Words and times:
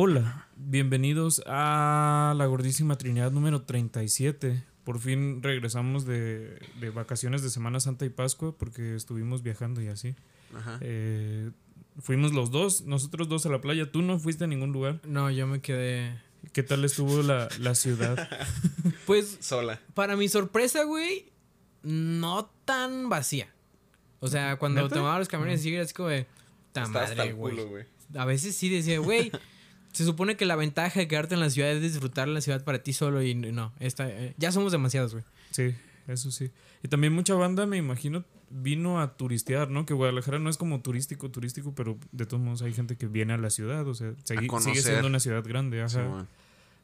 Hola, 0.00 0.46
bienvenidos 0.54 1.42
a 1.44 2.32
la 2.36 2.46
gordísima 2.46 2.96
Trinidad 2.96 3.32
número 3.32 3.62
37. 3.62 4.62
Por 4.84 5.00
fin 5.00 5.42
regresamos 5.42 6.06
de, 6.06 6.60
de 6.78 6.90
vacaciones 6.90 7.42
de 7.42 7.50
Semana 7.50 7.80
Santa 7.80 8.04
y 8.04 8.08
Pascua 8.08 8.56
porque 8.56 8.94
estuvimos 8.94 9.42
viajando 9.42 9.82
y 9.82 9.88
así. 9.88 10.14
Ajá. 10.54 10.78
Eh, 10.82 11.50
fuimos 11.98 12.32
los 12.32 12.52
dos, 12.52 12.82
nosotros 12.82 13.28
dos 13.28 13.44
a 13.46 13.48
la 13.48 13.60
playa. 13.60 13.90
Tú 13.90 14.02
no 14.02 14.20
fuiste 14.20 14.44
a 14.44 14.46
ningún 14.46 14.70
lugar. 14.70 15.00
No, 15.04 15.32
yo 15.32 15.48
me 15.48 15.60
quedé. 15.60 16.16
¿Qué 16.52 16.62
tal 16.62 16.84
estuvo 16.84 17.20
la, 17.22 17.48
la 17.58 17.74
ciudad? 17.74 18.28
Pues, 19.04 19.38
Sola. 19.40 19.80
para 19.94 20.14
mi 20.14 20.28
sorpresa, 20.28 20.84
güey, 20.84 21.32
no 21.82 22.48
tan 22.64 23.08
vacía. 23.08 23.52
O 24.20 24.28
sea, 24.28 24.60
cuando 24.60 24.80
¿Neta? 24.82 24.94
tomaba 24.94 25.18
los 25.18 25.26
camiones, 25.26 25.66
era 25.66 25.82
así 25.82 25.92
como 25.92 26.10
de. 26.10 26.28
Ta 26.70 26.84
Está 26.84 27.02
hasta 27.02 27.16
madre, 27.16 27.30
el 27.30 27.34
güey. 27.34 27.56
culo, 27.56 27.68
güey. 27.68 27.84
A 28.14 28.24
veces 28.26 28.54
sí 28.54 28.68
decía, 28.68 29.00
güey. 29.00 29.32
Se 29.92 30.04
supone 30.04 30.36
que 30.36 30.44
la 30.46 30.54
ventaja 30.56 31.00
de 31.00 31.08
quedarte 31.08 31.34
en 31.34 31.40
la 31.40 31.50
ciudad 31.50 31.70
es 31.70 31.82
disfrutar 31.82 32.28
la 32.28 32.40
ciudad 32.40 32.62
para 32.64 32.82
ti 32.82 32.92
solo 32.92 33.22
y 33.22 33.34
no, 33.34 33.72
esta, 33.80 34.08
eh, 34.08 34.34
ya 34.38 34.52
somos 34.52 34.70
demasiados, 34.72 35.12
güey. 35.12 35.24
Sí, 35.50 35.74
eso 36.06 36.30
sí. 36.30 36.50
Y 36.82 36.88
también 36.88 37.12
mucha 37.12 37.34
banda, 37.34 37.66
me 37.66 37.76
imagino, 37.78 38.24
vino 38.50 39.00
a 39.00 39.16
turistear, 39.16 39.70
¿no? 39.70 39.86
Que 39.86 39.94
Guadalajara 39.94 40.38
no 40.38 40.50
es 40.50 40.56
como 40.56 40.80
turístico, 40.82 41.30
turístico, 41.30 41.74
pero 41.74 41.98
de 42.12 42.26
todos 42.26 42.42
modos 42.42 42.62
hay 42.62 42.72
gente 42.72 42.96
que 42.96 43.06
viene 43.06 43.32
a 43.32 43.38
la 43.38 43.50
ciudad, 43.50 43.86
o 43.88 43.94
sea, 43.94 44.12
segui- 44.24 44.60
sigue 44.60 44.80
siendo 44.82 45.06
una 45.08 45.20
ciudad 45.20 45.42
grande, 45.44 45.82
ajá. 45.82 46.26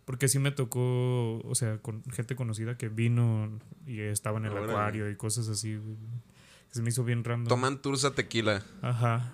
Porque 0.07 0.29
sí 0.29 0.39
me 0.39 0.51
tocó, 0.51 1.39
o 1.41 1.55
sea, 1.55 1.79
con 1.79 2.03
gente 2.11 2.37
conocida 2.37 2.77
que 2.77 2.89
vino 2.91 3.59
y 3.87 4.01
estaba 4.01 4.39
en 4.39 4.45
el 4.47 4.53
Órale. 4.53 4.73
acuario 4.73 5.11
y 5.11 5.17
cosas 5.17 5.49
así. 5.49 5.77
güey. 5.77 5.97
Se 6.73 6.83
me 6.83 6.89
hizo 6.91 7.05
bien 7.05 7.23
random. 7.25 7.49
Toman 7.49 7.81
tours 7.81 8.05
a 8.05 8.11
tequila 8.15 8.63
Ajá. 8.83 9.33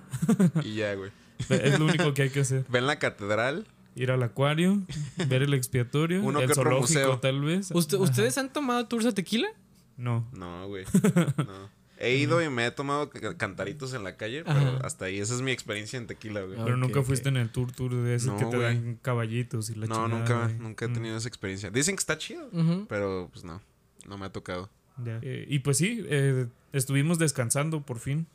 y 0.62 0.74
ya, 0.74 0.94
güey. 0.94 1.10
Es 1.50 1.78
lo 1.78 1.86
único 1.86 2.12
que 2.14 2.22
hay 2.22 2.30
que 2.30 2.40
hacer. 2.40 2.64
Ven 2.68 2.86
la 2.86 2.98
catedral. 2.98 3.66
Ir 3.96 4.12
al 4.12 4.22
acuario, 4.22 4.80
ver 5.28 5.42
el 5.42 5.52
expiatorio, 5.52 6.22
Uno 6.22 6.38
el 6.40 6.46
que 6.46 6.52
otro 6.52 6.62
zoológico 6.70 7.00
museo. 7.00 7.18
tal 7.18 7.40
vez. 7.40 7.70
¿Usted-. 7.72 7.98
¿Ustedes 7.98 8.38
han 8.38 8.52
tomado 8.52 8.86
tours 8.86 9.04
a 9.06 9.12
tequila? 9.12 9.48
No. 9.96 10.28
No, 10.32 10.68
güey. 10.68 10.84
No. 11.36 11.80
He 12.02 12.16
ido 12.16 12.40
y 12.42 12.48
me 12.48 12.64
he 12.64 12.70
tomado 12.70 13.10
ca- 13.10 13.36
cantaritos 13.36 13.92
en 13.92 14.04
la 14.04 14.16
calle, 14.16 14.42
pero 14.44 14.56
Ajá. 14.58 14.78
hasta 14.86 15.04
ahí. 15.04 15.18
Esa 15.18 15.34
es 15.34 15.42
mi 15.42 15.50
experiencia 15.50 15.98
en 15.98 16.06
tequila, 16.06 16.40
güey. 16.40 16.56
Pero 16.56 16.78
nunca 16.78 17.02
fuiste 17.02 17.28
en 17.28 17.36
el 17.36 17.50
tour 17.50 17.72
tour 17.72 17.94
de 17.94 18.14
ese 18.14 18.28
No, 18.28 18.38
que 18.38 18.46
te 18.46 18.56
güey. 18.56 18.62
dan 18.62 18.98
caballitos 19.02 19.68
y 19.68 19.74
la 19.74 19.86
No, 19.86 19.96
chingada, 19.96 20.08
nunca, 20.18 20.42
güey. 20.46 20.58
nunca 20.60 20.84
he 20.86 20.88
Mm. 20.88 20.94
tenido 20.94 21.16
esa 21.18 21.28
experiencia. 21.28 21.70
Dicen 21.70 21.96
que 21.96 22.00
está 22.00 22.16
chido, 22.16 22.48
pero 22.88 23.28
pues 23.32 23.44
no. 23.44 23.60
No 24.08 24.16
me 24.16 24.24
ha 24.24 24.30
tocado. 24.32 24.70
Ya. 25.04 25.18
Eh, 25.20 25.44
y 25.48 25.58
pues 25.58 25.76
sí, 25.76 26.02
eh, 26.08 26.46
estuvimos 26.72 27.18
descansando 27.18 27.82
por 27.82 27.98
fin. 27.98 28.26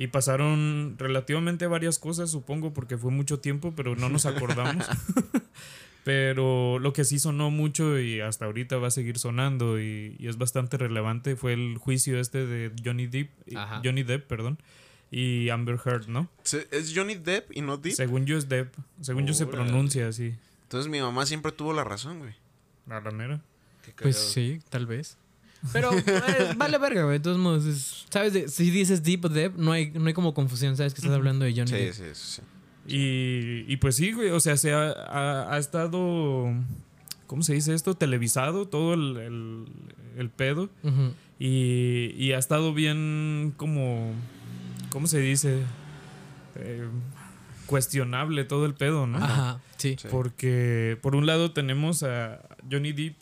Y 0.00 0.06
pasaron 0.06 0.94
relativamente 0.96 1.66
varias 1.66 1.98
cosas, 1.98 2.30
supongo, 2.30 2.72
porque 2.72 2.96
fue 2.96 3.10
mucho 3.10 3.38
tiempo, 3.38 3.74
pero 3.76 3.96
no 3.96 4.08
nos 4.08 4.24
acordamos. 4.24 4.86
pero 6.04 6.78
lo 6.78 6.94
que 6.94 7.04
sí 7.04 7.18
sonó 7.18 7.50
mucho 7.50 8.00
y 8.00 8.22
hasta 8.22 8.46
ahorita 8.46 8.78
va 8.78 8.88
a 8.88 8.90
seguir 8.90 9.18
sonando 9.18 9.78
y, 9.78 10.16
y 10.18 10.28
es 10.28 10.38
bastante 10.38 10.78
relevante 10.78 11.36
fue 11.36 11.52
el 11.52 11.76
juicio 11.76 12.18
este 12.18 12.46
de 12.46 12.72
Johnny 12.82 13.08
Depp, 13.08 13.28
Ajá. 13.54 13.82
Johnny 13.84 14.02
Depp, 14.02 14.26
perdón, 14.26 14.58
y 15.10 15.50
Amber 15.50 15.78
Heard, 15.84 16.08
¿no? 16.08 16.30
¿Es 16.70 16.94
Johnny 16.96 17.16
Depp 17.16 17.54
y 17.54 17.60
no 17.60 17.76
Depp? 17.76 17.92
Según 17.92 18.24
yo 18.24 18.38
es 18.38 18.48
Depp, 18.48 18.74
según 19.02 19.26
yo 19.26 19.34
se 19.34 19.44
pronuncia 19.44 20.08
así. 20.08 20.34
Entonces 20.62 20.90
mi 20.90 21.02
mamá 21.02 21.26
siempre 21.26 21.52
tuvo 21.52 21.74
la 21.74 21.84
razón, 21.84 22.20
güey. 22.20 22.32
La 22.86 23.00
ramera. 23.00 23.42
Pues 24.00 24.16
sí, 24.16 24.60
tal 24.70 24.86
vez. 24.86 25.18
Pero 25.72 25.90
eh, 26.06 26.54
vale 26.56 26.78
verga, 26.78 27.02
güey. 27.04 27.18
De 27.18 27.22
todos 27.22 27.38
modos, 27.38 27.64
es- 27.66 28.06
¿sabes? 28.10 28.32
De- 28.32 28.48
si 28.48 28.70
dices 28.70 29.02
Deep 29.02 29.24
o 29.26 29.28
Depp, 29.28 29.56
no 29.56 29.72
hay, 29.72 29.90
no 29.90 30.06
hay 30.06 30.14
como 30.14 30.32
confusión. 30.34 30.76
¿Sabes 30.76 30.94
que 30.94 31.00
estás 31.00 31.14
hablando 31.14 31.44
de 31.44 31.52
Johnny 31.52 31.66
Sí, 31.68 31.74
Depp? 31.76 31.94
sí, 31.94 32.02
eso 32.04 32.24
sí. 32.24 32.42
Y, 32.96 33.64
y 33.72 33.76
pues 33.76 33.96
sí, 33.96 34.12
güey, 34.12 34.30
o 34.30 34.40
sea, 34.40 34.56
se 34.56 34.72
ha, 34.72 34.90
ha- 34.90 35.54
ha 35.54 35.58
estado, 35.58 36.46
¿cómo 37.26 37.42
se 37.42 37.52
dice 37.54 37.74
esto? 37.74 37.94
Televisado 37.94 38.66
todo 38.66 38.94
el, 38.94 39.16
el- 39.18 39.64
el 40.16 40.30
pedo. 40.30 40.70
Y, 41.38 42.14
y 42.18 42.32
ha 42.32 42.38
estado 42.38 42.74
bien 42.74 43.52
como, 43.56 44.12
¿cómo 44.90 45.06
se 45.06 45.20
dice? 45.20 45.60
Eh, 46.56 46.88
cuestionable 47.66 48.44
todo 48.44 48.66
el 48.66 48.74
pedo, 48.74 49.06
¿no? 49.06 49.18
Ajá, 49.18 49.60
sí. 49.76 49.96
Sí. 50.00 50.08
Porque 50.10 50.98
por 51.02 51.14
un 51.14 51.26
lado 51.26 51.52
tenemos 51.52 52.02
a 52.02 52.40
Johnny 52.70 52.92
Depp, 52.92 53.16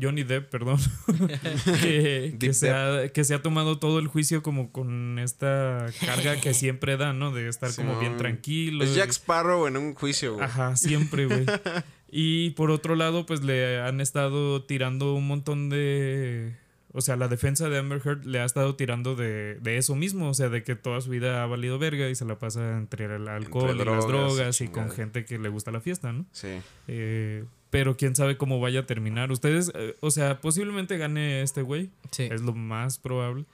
Johnny 0.00 0.22
Depp, 0.24 0.50
perdón, 0.50 0.78
que, 1.82 2.52
se 2.52 2.70
ha, 2.70 3.08
que 3.08 3.24
se 3.24 3.34
ha 3.34 3.42
tomado 3.42 3.78
todo 3.78 3.98
el 3.98 4.06
juicio 4.08 4.42
como 4.42 4.70
con 4.72 5.18
esta 5.18 5.86
carga 6.04 6.40
que 6.40 6.54
siempre 6.54 6.96
da, 6.96 7.12
¿no? 7.12 7.32
De 7.32 7.48
estar 7.48 7.74
como 7.74 7.98
bien 7.98 8.16
tranquilo. 8.16 8.84
Es 8.84 8.90
y- 8.90 8.96
Jack 8.96 9.10
Sparrow 9.10 9.66
en 9.66 9.76
un 9.76 9.94
juicio, 9.94 10.34
güey. 10.34 10.44
Ajá, 10.44 10.76
siempre, 10.76 11.26
güey. 11.26 11.46
Y 12.12 12.50
por 12.50 12.72
otro 12.72 12.96
lado, 12.96 13.24
pues 13.24 13.42
le 13.44 13.80
han 13.80 14.00
estado 14.00 14.64
tirando 14.64 15.14
un 15.14 15.28
montón 15.28 15.70
de... 15.70 16.56
O 16.92 17.02
sea, 17.02 17.14
la 17.14 17.28
defensa 17.28 17.68
de 17.68 17.78
Amber 17.78 18.02
Heard 18.04 18.24
le 18.24 18.40
ha 18.40 18.44
estado 18.44 18.74
tirando 18.74 19.14
de, 19.14 19.54
de 19.60 19.76
eso 19.76 19.94
mismo, 19.94 20.28
o 20.28 20.34
sea, 20.34 20.48
de 20.48 20.64
que 20.64 20.74
toda 20.74 21.00
su 21.02 21.10
vida 21.10 21.40
ha 21.40 21.46
valido 21.46 21.78
verga 21.78 22.08
y 22.08 22.16
se 22.16 22.24
la 22.24 22.36
pasa 22.40 22.76
entre 22.78 23.04
el 23.04 23.28
alcohol 23.28 23.76
y 23.76 23.84
las 23.84 23.84
drogas 23.84 24.04
y 24.04 24.08
drogas 24.08 24.60
y 24.60 24.68
con 24.68 24.90
gente 24.90 25.24
que 25.24 25.38
le 25.38 25.50
gusta 25.50 25.70
la 25.70 25.80
fiesta, 25.80 26.12
¿no? 26.12 26.26
Sí. 26.32 26.48
Eh, 26.88 27.44
pero 27.70 27.96
quién 27.96 28.14
sabe 28.16 28.36
cómo 28.36 28.60
vaya 28.60 28.80
a 28.80 28.86
terminar. 28.86 29.30
Ustedes, 29.32 29.70
eh, 29.74 29.96
o 30.00 30.10
sea, 30.10 30.40
posiblemente 30.40 30.98
gane 30.98 31.42
este 31.42 31.62
güey, 31.62 31.90
Sí. 32.10 32.24
es 32.30 32.40
lo 32.42 32.52
más 32.52 32.98
probable. 32.98 33.44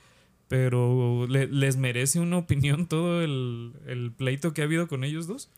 Pero 0.49 1.27
¿le- 1.29 1.49
¿les 1.49 1.77
merece 1.77 2.21
una 2.21 2.39
opinión 2.39 2.87
todo 2.89 3.23
el, 3.23 3.73
el 3.87 4.13
pleito 4.13 4.55
que 4.55 4.63
ha 4.63 4.65
habido 4.65 4.87
con 4.89 5.05
ellos 5.05 5.27
dos? 5.27 5.49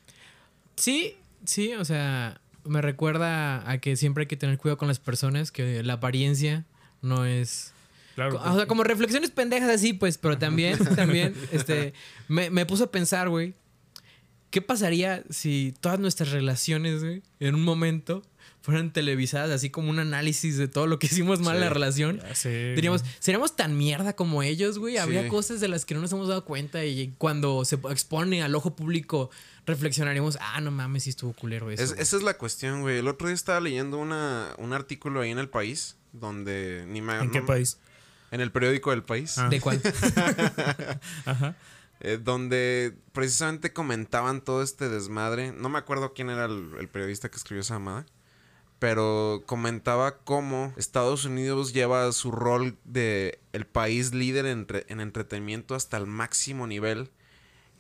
Sí, 0.77 1.17
sí, 1.45 1.75
o 1.75 1.85
sea, 1.85 2.41
me 2.65 2.81
recuerda 2.83 3.69
a 3.71 3.79
que 3.79 3.97
siempre 3.97 4.23
hay 4.23 4.27
que 4.29 4.37
tener 4.37 4.59
cuidado 4.59 4.79
con 4.79 4.89
las 4.89 4.99
personas, 4.99 5.53
que 5.53 5.83
la 5.83 5.95
apariencia 5.95 6.65
no 7.03 7.25
es... 7.25 7.73
Claro. 8.15 8.41
O 8.45 8.57
sea, 8.57 8.67
como 8.67 8.83
reflexiones 8.83 9.31
pendejas 9.31 9.71
así, 9.71 9.93
pues, 9.93 10.19
pero 10.19 10.39
también, 10.39 10.77
también, 10.97 11.35
este, 11.53 11.93
me, 12.27 12.51
me 12.51 12.67
puso 12.67 12.85
a 12.85 12.91
pensar, 12.91 13.29
güey, 13.29 13.55
¿qué 14.51 14.61
pasaría 14.63 15.23
si 15.31 15.73
todas 15.81 16.01
nuestras 16.01 16.33
relaciones, 16.33 17.05
güey, 17.05 17.23
en 17.39 17.55
un 17.55 17.63
momento 17.63 18.23
fueran 18.61 18.93
televisadas, 18.93 19.51
así 19.51 19.71
como 19.71 19.89
un 19.91 19.99
análisis 19.99 20.57
de 20.59 20.69
todo 20.69 20.87
lo 20.87 20.99
que 20.99 21.07
hicimos 21.07 21.41
mal 21.41 21.55
en 21.57 21.61
la 21.61 21.69
Sí. 21.69 21.73
relación? 21.75 22.21
Sé, 22.35 22.75
Diríamos. 22.75 23.03
¿seríamos 23.19 23.57
tan 23.57 23.77
mierda 23.77 24.15
como 24.15 24.43
ellos, 24.43 24.79
güey? 24.79 24.99
Habría 24.99 25.23
Sí. 25.23 25.29
cosas 25.29 25.61
de 25.61 25.69
las 25.69 25.85
que 25.85 25.95
no 25.95 26.01
nos 26.01 26.13
hemos 26.13 26.29
dado 26.29 26.45
cuenta 26.45 26.85
y 26.85 27.15
cuando 27.19 27.65
se 27.65 27.77
expone 27.77 28.43
al 28.43 28.55
ojo 28.55 28.75
público 28.77 29.31
reflexionaríamos, 29.67 30.39
ah, 30.41 30.61
no 30.61 30.71
mames, 30.71 31.05
sí 31.05 31.11
estuvo 31.11 31.33
culero 31.35 31.71
eso. 31.71 31.83
Es- 31.83 31.91
güey". 31.91 32.03
esa 32.03 32.17
es 32.17 32.23
la 32.23 32.35
cuestión, 32.39 32.81
güey. 32.83 32.99
El 32.99 33.09
otro 33.09 33.29
día 33.29 33.35
estaba 33.35 33.61
leyendo 33.61 33.99
una, 33.99 34.55
un 34.59 34.73
artículo 34.73 35.21
ahí 35.21 35.31
en 35.31 35.39
El 35.39 35.49
País, 35.49 35.97
donde 36.13 36.85
ni 36.89 37.01
me... 37.01 37.19
¿En 37.19 37.31
qué 37.31 37.41
no- 37.41 37.47
país? 37.47 37.79
En 38.31 38.41
el 38.43 38.51
periódico 38.53 38.91
del 38.91 39.03
País. 39.03 39.39
Ah. 39.39 39.49
¿De 39.49 39.61
cuál? 39.61 39.81
Ajá. 41.25 41.55
eh, 42.01 42.19
donde 42.23 42.97
precisamente 43.13 43.73
comentaban 43.73 44.41
todo 44.43 44.63
este 44.63 44.89
desmadre. 44.89 45.53
No 45.53 45.69
me 45.69 45.79
acuerdo 45.79 46.13
quién 46.15 46.31
era 46.31 46.45
el, 46.45 46.71
el 46.79 46.89
periodista 46.89 47.29
que 47.31 47.37
escribió 47.37 47.61
esa 47.63 47.79
mamada. 47.79 48.07
Pero 48.79 49.43
comentaba 49.47 50.19
cómo 50.19 50.73
Estados 50.77 51.25
Unidos 51.25 51.73
lleva 51.73 52.13
su 52.13 52.31
rol 52.31 52.77
de 52.85 53.41
el 53.53 53.67
país 53.67 54.15
líder 54.15 54.47
en, 54.47 54.59
entre- 54.61 54.87
en 54.89 55.01
entretenimiento 55.01 55.75
hasta 55.75 55.97
el 55.97 56.07
máximo 56.07 56.67
nivel. 56.67 57.11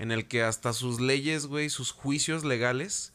En 0.01 0.11
el 0.13 0.27
que 0.27 0.43
hasta 0.43 0.73
sus 0.73 1.01
leyes, 1.01 1.47
güey, 1.47 1.71
sus 1.71 1.93
juicios 1.93 2.45
legales 2.45 3.13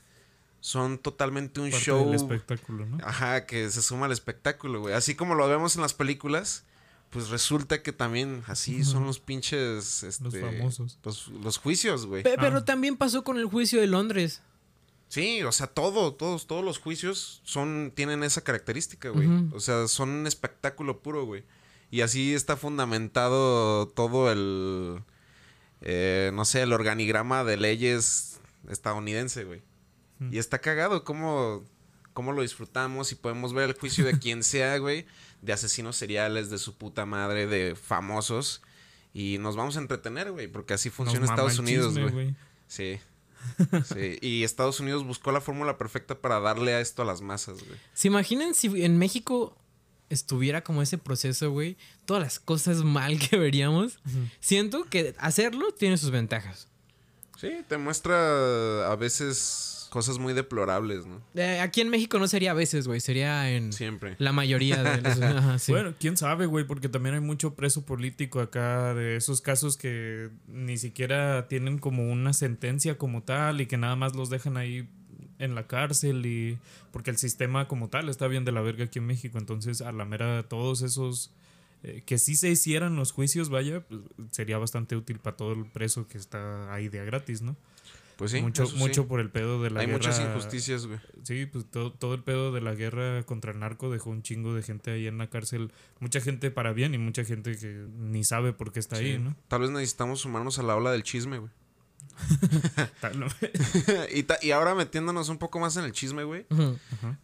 son 0.61 0.97
totalmente 0.97 1.59
un 1.59 1.71
Parte 1.71 1.85
show. 1.85 2.05
del 2.05 2.15
espectáculo, 2.15 2.85
¿no? 2.85 2.97
Ajá, 3.05 3.45
que 3.45 3.69
se 3.69 3.81
suma 3.81 4.05
al 4.05 4.11
espectáculo, 4.13 4.79
güey. 4.81 4.93
Así 4.93 5.13
como 5.15 5.35
lo 5.35 5.47
vemos 5.49 5.75
en 5.75 5.81
las 5.81 5.93
películas, 5.93 6.63
pues 7.09 7.29
resulta 7.29 7.81
que 7.83 7.91
también 7.91 8.43
así 8.47 8.83
son 8.85 9.05
los 9.05 9.19
pinches. 9.19 10.03
Este, 10.03 10.23
Los 10.23 10.37
famosos. 10.39 10.99
Los, 11.03 11.27
los 11.27 11.57
juicios, 11.57 12.05
güey. 12.05 12.23
Pe- 12.23 12.35
Pero 12.39 12.57
Ah. 12.59 12.65
también 12.65 12.95
pasó 12.95 13.23
con 13.25 13.37
el 13.37 13.45
juicio 13.45 13.79
de 13.81 13.87
Londres. 13.87 14.41
Sí, 15.13 15.43
o 15.43 15.51
sea, 15.51 15.67
todo, 15.67 16.15
todos, 16.15 16.47
todos 16.47 16.65
los 16.65 16.79
juicios 16.79 17.39
son, 17.43 17.91
tienen 17.93 18.23
esa 18.23 18.41
característica, 18.41 19.09
güey. 19.09 19.29
O 19.51 19.59
sea, 19.59 19.87
son 19.87 20.09
un 20.09 20.25
espectáculo 20.25 21.03
puro, 21.03 21.23
güey. 21.23 21.43
Y 21.91 22.01
así 22.01 22.33
está 22.33 22.57
fundamentado 22.57 23.87
todo 23.89 24.31
el, 24.31 25.03
eh, 25.81 26.31
no 26.33 26.45
sé, 26.45 26.63
el 26.63 26.73
organigrama 26.73 27.43
de 27.43 27.57
leyes 27.57 28.39
estadounidense, 28.67 29.43
güey. 29.43 29.61
Y 30.31 30.39
está 30.39 30.57
cagado 30.57 31.03
cómo, 31.03 31.63
cómo 32.13 32.31
lo 32.31 32.41
disfrutamos 32.41 33.11
y 33.11 33.15
podemos 33.15 33.53
ver 33.53 33.69
el 33.69 33.77
juicio 33.77 34.05
de 34.05 34.17
quien 34.17 34.41
sea, 34.41 34.79
güey, 34.79 35.05
de 35.43 35.53
asesinos 35.53 35.95
seriales, 35.95 36.49
de 36.49 36.57
su 36.57 36.75
puta 36.75 37.05
madre, 37.05 37.45
de 37.45 37.75
famosos. 37.75 38.63
Y 39.13 39.37
nos 39.37 39.55
vamos 39.55 39.77
a 39.77 39.79
entretener, 39.79 40.31
güey, 40.31 40.47
porque 40.47 40.73
así 40.73 40.89
funciona 40.89 41.27
Estados 41.27 41.59
Unidos, 41.59 41.99
güey. 41.99 42.35
Sí. 42.67 42.99
Sí. 43.93 44.17
Y 44.21 44.43
Estados 44.43 44.79
Unidos 44.79 45.05
buscó 45.05 45.31
la 45.31 45.41
fórmula 45.41 45.77
perfecta 45.77 46.15
para 46.15 46.39
darle 46.39 46.73
a 46.73 46.81
esto 46.81 47.01
a 47.01 47.05
las 47.05 47.21
masas, 47.21 47.63
güey. 47.63 47.79
¿Se 47.93 48.07
imaginan 48.07 48.53
si 48.53 48.83
en 48.83 48.97
México 48.97 49.57
estuviera 50.09 50.63
como 50.63 50.81
ese 50.81 50.97
proceso, 50.97 51.51
güey? 51.51 51.77
Todas 52.05 52.23
las 52.23 52.39
cosas 52.39 52.83
mal 52.83 53.19
que 53.19 53.37
veríamos. 53.37 53.99
Siento 54.39 54.85
que 54.85 55.15
hacerlo 55.17 55.73
tiene 55.73 55.97
sus 55.97 56.11
ventajas. 56.11 56.67
Sí, 57.39 57.49
te 57.67 57.77
muestra 57.77 58.91
a 58.91 58.95
veces 58.95 59.82
cosas 59.93 60.17
muy 60.17 60.33
deplorables, 60.33 61.05
¿no? 61.05 61.21
Eh, 61.35 61.59
aquí 61.59 61.79
en 61.79 61.89
México 61.89 62.17
no 62.17 62.27
sería 62.27 62.49
a 62.49 62.55
veces, 62.55 62.87
güey. 62.87 62.99
Sería 62.99 63.51
en 63.51 63.71
Siempre. 63.71 64.15
la 64.17 64.31
mayoría 64.31 64.81
de 64.81 65.01
los. 65.01 65.21
Ajá, 65.21 65.59
sí. 65.59 65.71
Bueno, 65.71 65.93
quién 65.99 66.17
sabe, 66.17 66.47
güey, 66.47 66.65
porque 66.65 66.89
también 66.89 67.13
hay 67.13 67.21
mucho 67.21 67.53
preso 67.53 67.85
político 67.85 68.39
acá 68.39 68.95
de 68.95 69.17
esos 69.17 69.39
casos 69.41 69.77
que 69.77 70.31
ni 70.47 70.79
siquiera 70.79 71.47
tienen 71.47 71.77
como 71.77 72.11
una 72.11 72.33
sentencia 72.33 72.97
como 72.97 73.21
tal 73.21 73.61
y 73.61 73.67
que 73.67 73.77
nada 73.77 73.95
más 73.95 74.15
los 74.15 74.31
dejan 74.31 74.57
ahí 74.57 74.89
en 75.37 75.53
la 75.53 75.67
cárcel 75.67 76.25
y 76.25 76.57
porque 76.89 77.11
el 77.11 77.17
sistema 77.17 77.67
como 77.67 77.89
tal 77.89 78.09
está 78.09 78.27
bien 78.27 78.45
de 78.45 78.51
la 78.51 78.61
verga 78.61 78.85
aquí 78.85 78.97
en 78.97 79.05
México, 79.05 79.37
entonces 79.37 79.81
a 79.81 79.91
la 79.91 80.05
mera 80.05 80.41
todos 80.41 80.81
esos 80.81 81.31
eh, 81.83 82.01
que 82.03 82.17
sí 82.17 82.35
se 82.35 82.49
hicieran 82.49 82.95
los 82.95 83.11
juicios, 83.11 83.49
vaya, 83.49 83.81
pues, 83.81 84.01
sería 84.31 84.57
bastante 84.57 84.95
útil 84.95 85.19
para 85.19 85.37
todo 85.37 85.53
el 85.53 85.65
preso 85.65 86.07
que 86.07 86.17
está 86.17 86.73
ahí 86.73 86.89
de 86.89 87.05
gratis, 87.05 87.43
¿no? 87.43 87.55
Pues 88.17 88.31
sí. 88.31 88.41
mucho 88.41 88.65
sí. 88.67 88.75
mucho 88.77 89.07
por 89.07 89.19
el 89.19 89.29
pedo 89.29 89.61
de 89.61 89.69
la 89.71 89.79
Hay 89.81 89.87
guerra. 89.87 89.97
muchas 89.97 90.19
injusticias, 90.19 90.85
güey. 90.85 90.99
Sí, 91.23 91.45
pues 91.45 91.65
todo, 91.69 91.91
todo 91.91 92.13
el 92.13 92.23
pedo 92.23 92.51
de 92.51 92.61
la 92.61 92.73
guerra 92.75 93.23
contra 93.23 93.51
el 93.51 93.59
narco 93.59 93.89
dejó 93.91 94.09
un 94.11 94.21
chingo 94.21 94.53
de 94.53 94.61
gente 94.63 94.91
ahí 94.91 95.07
en 95.07 95.17
la 95.17 95.27
cárcel. 95.29 95.71
Mucha 95.99 96.21
gente 96.21 96.51
para 96.51 96.73
bien 96.73 96.93
y 96.93 96.97
mucha 96.97 97.23
gente 97.23 97.57
que 97.57 97.85
ni 97.97 98.23
sabe 98.23 98.53
por 98.53 98.71
qué 98.71 98.79
está 98.79 98.97
Sí. 98.97 99.05
ahí, 99.05 99.17
¿no? 99.19 99.35
Tal 99.47 99.61
vez 99.61 99.69
necesitamos 99.71 100.21
sumarnos 100.21 100.59
a 100.59 100.63
la 100.63 100.75
ola 100.75 100.91
del 100.91 101.03
chisme, 101.03 101.39
güey. 101.39 101.51
Y, 104.13 104.25
y 104.47 104.51
ahora 104.51 104.75
metiéndonos 104.75 105.29
un 105.29 105.37
poco 105.37 105.59
más 105.59 105.77
en 105.77 105.85
el 105.85 105.91
chisme, 105.91 106.23
güey. 106.23 106.45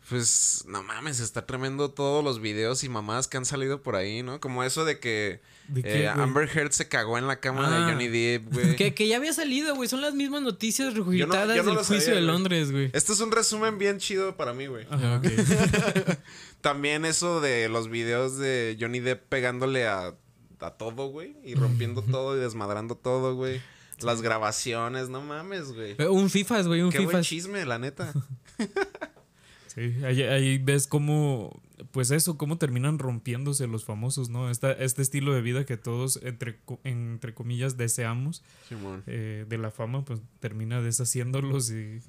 Pues 0.10 0.64
no 0.68 0.84
mames, 0.84 1.20
está 1.20 1.46
tremendo 1.46 1.92
todos 1.92 2.24
los 2.24 2.42
videos 2.42 2.84
y 2.84 2.90
mamadas 2.90 3.28
que 3.28 3.38
han 3.38 3.46
salido 3.46 3.82
por 3.82 3.96
ahí, 3.96 4.24
¿no? 4.24 4.40
Como 4.40 4.64
eso 4.64 4.86
de 4.86 5.00
que 5.00 5.42
¿De 5.68 5.82
eh, 5.82 5.84
qué? 5.84 6.08
Amber 6.08 6.50
Heard 6.52 6.72
se 6.72 6.88
cagó 6.88 7.18
en 7.20 7.28
la 7.28 7.40
cama 7.40 7.68
Ah. 7.68 7.86
de 7.86 7.92
Johnny 7.92 8.08
Depp, 8.08 8.52
güey. 8.54 8.76
Que, 8.76 8.94
que 8.96 9.08
ya 9.08 9.18
había 9.18 9.34
salido, 9.34 9.76
güey. 9.76 9.88
Son 9.88 10.02
las 10.02 10.16
mismas 10.16 10.42
noticias 10.42 10.94
regurgitadas 10.96 11.48
no 11.58 11.64
del 11.64 11.76
juicio 11.78 12.00
sabía, 12.00 12.16
de. 12.16 12.22
Londres, 12.22 12.72
güey. 12.72 12.90
Este 12.94 13.14
es 13.14 13.20
un 13.20 13.32
resumen 13.32 13.78
bien 13.78 14.00
chido 14.00 14.36
para 14.36 14.54
mí, 14.54 14.66
güey. 14.66 14.88
También 16.62 17.06
eso 17.06 17.40
de 17.40 17.70
los 17.70 17.90
videos 17.90 18.38
de 18.38 18.78
Johnny 18.80 19.00
Depp 19.00 19.28
pegándole 19.30 19.88
a, 19.88 20.16
a 20.60 20.72
todo, 20.72 21.08
güey. 21.10 21.36
Y 21.44 21.54
rompiendo 21.56 22.02
todo 22.02 22.36
y 22.36 22.40
desmadrando 22.40 22.96
todo, 22.96 23.36
güey. 23.36 23.62
Las 24.06 24.22
grabaciones, 24.22 25.10
no 25.10 25.22
mames, 25.22 25.72
güey. 25.74 25.96
Un 26.08 26.30
FIFAs, 26.30 26.68
güey, 26.68 26.82
un 26.82 26.92
Qué 26.92 26.98
buen 27.00 27.10
FIFAs. 27.10 27.28
chisme, 27.28 27.66
la 27.66 27.80
neta. 27.80 28.14
Sí, 29.68 29.82
ahí, 30.04 30.24
ahí 30.24 30.58
ves 30.58 30.88
cómo, 30.88 31.62
pues 31.92 32.10
eso, 32.10 32.38
cómo 32.38 32.58
terminan 32.58 32.98
rompiéndose 32.98 33.68
los 33.68 33.86
famosos, 33.86 34.28
¿no? 34.30 34.50
Esta, 34.50 34.72
este 34.72 35.04
estilo 35.04 35.32
de 35.32 35.42
vida 35.42 35.64
que 35.64 35.78
todos, 35.78 36.20
entre, 36.24 36.60
entre 36.84 37.36
comillas, 37.36 37.78
deseamos 37.78 38.44
eh, 39.06 39.46
de 39.48 39.58
la 39.60 39.70
fama, 39.70 40.04
pues 40.04 40.22
termina 40.40 40.82
deshaciéndolos 40.82 41.70
y, 41.70 42.02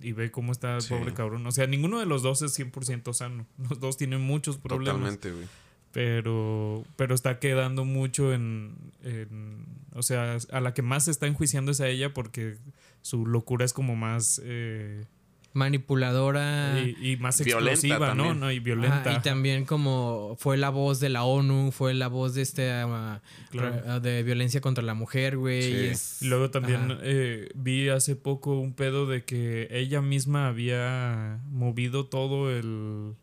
y 0.00 0.12
ve 0.12 0.30
cómo 0.30 0.52
está 0.52 0.76
el 0.76 0.82
Sí. 0.82 0.94
pobre 0.94 1.12
cabrón. 1.14 1.44
O 1.48 1.50
sea, 1.50 1.66
ninguno 1.66 1.98
de 1.98 2.06
los 2.06 2.22
dos 2.22 2.42
es 2.42 2.56
100% 2.56 3.12
sano. 3.12 3.44
Los 3.68 3.80
dos 3.80 3.96
tienen 3.96 4.20
muchos 4.20 4.56
problemas. 4.58 4.94
Totalmente, 5.18 5.32
güey. 5.32 5.46
Pero 5.94 6.84
pero 6.96 7.14
está 7.14 7.38
quedando 7.38 7.84
mucho 7.86 8.34
en, 8.34 8.74
en- 9.02 9.64
o 9.94 10.02
sea 10.02 10.36
a 10.52 10.60
la 10.60 10.74
que 10.74 10.82
más 10.82 11.04
se 11.04 11.12
está 11.12 11.26
enjuiciando 11.28 11.70
es 11.70 11.80
a 11.80 11.88
ella 11.88 12.12
porque 12.12 12.56
su 13.00 13.24
locura 13.26 13.64
es 13.64 13.72
como 13.72 13.94
más 13.96 14.40
eh, 14.44 15.04
Manipuladora. 15.52 16.80
y, 16.80 17.12
y 17.12 17.16
más 17.16 17.40
Violenta 17.42 17.70
explosiva 17.74 18.12
no 18.14 18.50
y 18.50 18.58
violenta 18.58 19.02
Ah, 19.06 19.12
y 19.18 19.22
también 19.22 19.64
como 19.64 20.36
fue 20.40 20.56
la 20.56 20.68
voz 20.70 20.98
de 20.98 21.10
la 21.10 21.22
ONU, 21.22 21.70
fue 21.70 21.94
la 21.94 22.08
voz 22.08 22.34
de 22.34 22.42
este 22.42 22.72
ah, 22.72 23.22
Claro. 23.50 24.00
de 24.00 24.24
violencia 24.24 24.60
contra 24.60 24.82
la 24.82 24.94
mujer, 24.94 25.36
güey. 25.36 25.62
Sí. 25.62 25.68
y 25.70 25.84
es- 25.86 26.18
luego 26.22 26.50
también 26.50 26.98
eh, 27.02 27.50
vi 27.54 27.88
hace 27.88 28.16
poco 28.16 28.58
un 28.58 28.72
pedo 28.74 29.06
de 29.06 29.22
que 29.24 29.68
ella 29.70 30.02
misma 30.02 30.48
había 30.48 31.40
movido 31.50 32.06
todo 32.06 32.50
el, 32.50 33.14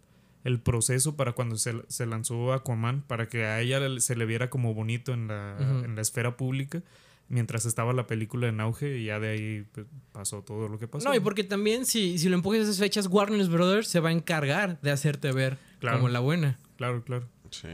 el 0.43 0.59
proceso 0.59 1.15
para 1.15 1.33
cuando 1.33 1.57
se, 1.57 1.73
se 1.87 2.05
lanzó 2.05 2.53
Aquaman, 2.53 3.01
para 3.03 3.27
que 3.27 3.45
a 3.45 3.59
ella 3.61 3.79
le- 3.79 4.01
se 4.01 4.15
le 4.15 4.25
viera 4.25 4.49
como 4.49 4.73
bonito 4.73 5.13
en 5.13 5.27
la, 5.27 5.57
en 5.59 5.95
la 5.95 6.01
esfera 6.01 6.35
pública, 6.37 6.81
mientras 7.29 7.65
estaba 7.65 7.93
la 7.93 8.07
película 8.07 8.47
en 8.47 8.59
auge 8.59 8.97
y 8.97 9.05
ya 9.05 9.19
de 9.19 9.29
ahí 9.29 9.65
pues, 9.71 9.85
pasó 10.11 10.41
todo 10.43 10.67
lo 10.67 10.79
que 10.79 10.87
pasó. 10.87 11.07
No, 11.07 11.15
y 11.15 11.19
porque 11.19 11.43
también 11.43 11.85
si, 11.85 12.17
si 12.17 12.27
lo 12.29 12.35
empujas 12.35 12.59
a 12.59 12.63
esas 12.63 12.79
fechas, 12.79 13.07
Warner 13.07 13.47
Brothers 13.47 13.87
se 13.87 13.99
va 13.99 14.09
a 14.09 14.11
encargar 14.13 14.79
de 14.81 14.91
hacerte 14.91 15.31
ver 15.31 15.57
Claro. 15.79 15.97
como 15.97 16.09
la 16.09 16.19
buena. 16.19 16.57
Claro, 16.77 17.03
claro. 17.03 17.27
Sí. 17.51 17.67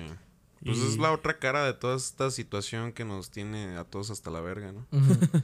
Pues 0.66 0.78
Y- 0.78 0.88
es 0.88 0.98
la 0.98 1.12
otra 1.12 1.40
cara 1.40 1.66
de 1.66 1.74
toda 1.74 1.96
esta 1.98 2.30
situación 2.32 2.92
que 2.92 3.06
nos 3.06 3.32
tiene 3.32 3.78
a 3.78 3.84
todos 3.86 4.10
hasta 4.12 4.30
la 4.32 4.42
verga, 4.42 4.72
¿no? 4.74 4.86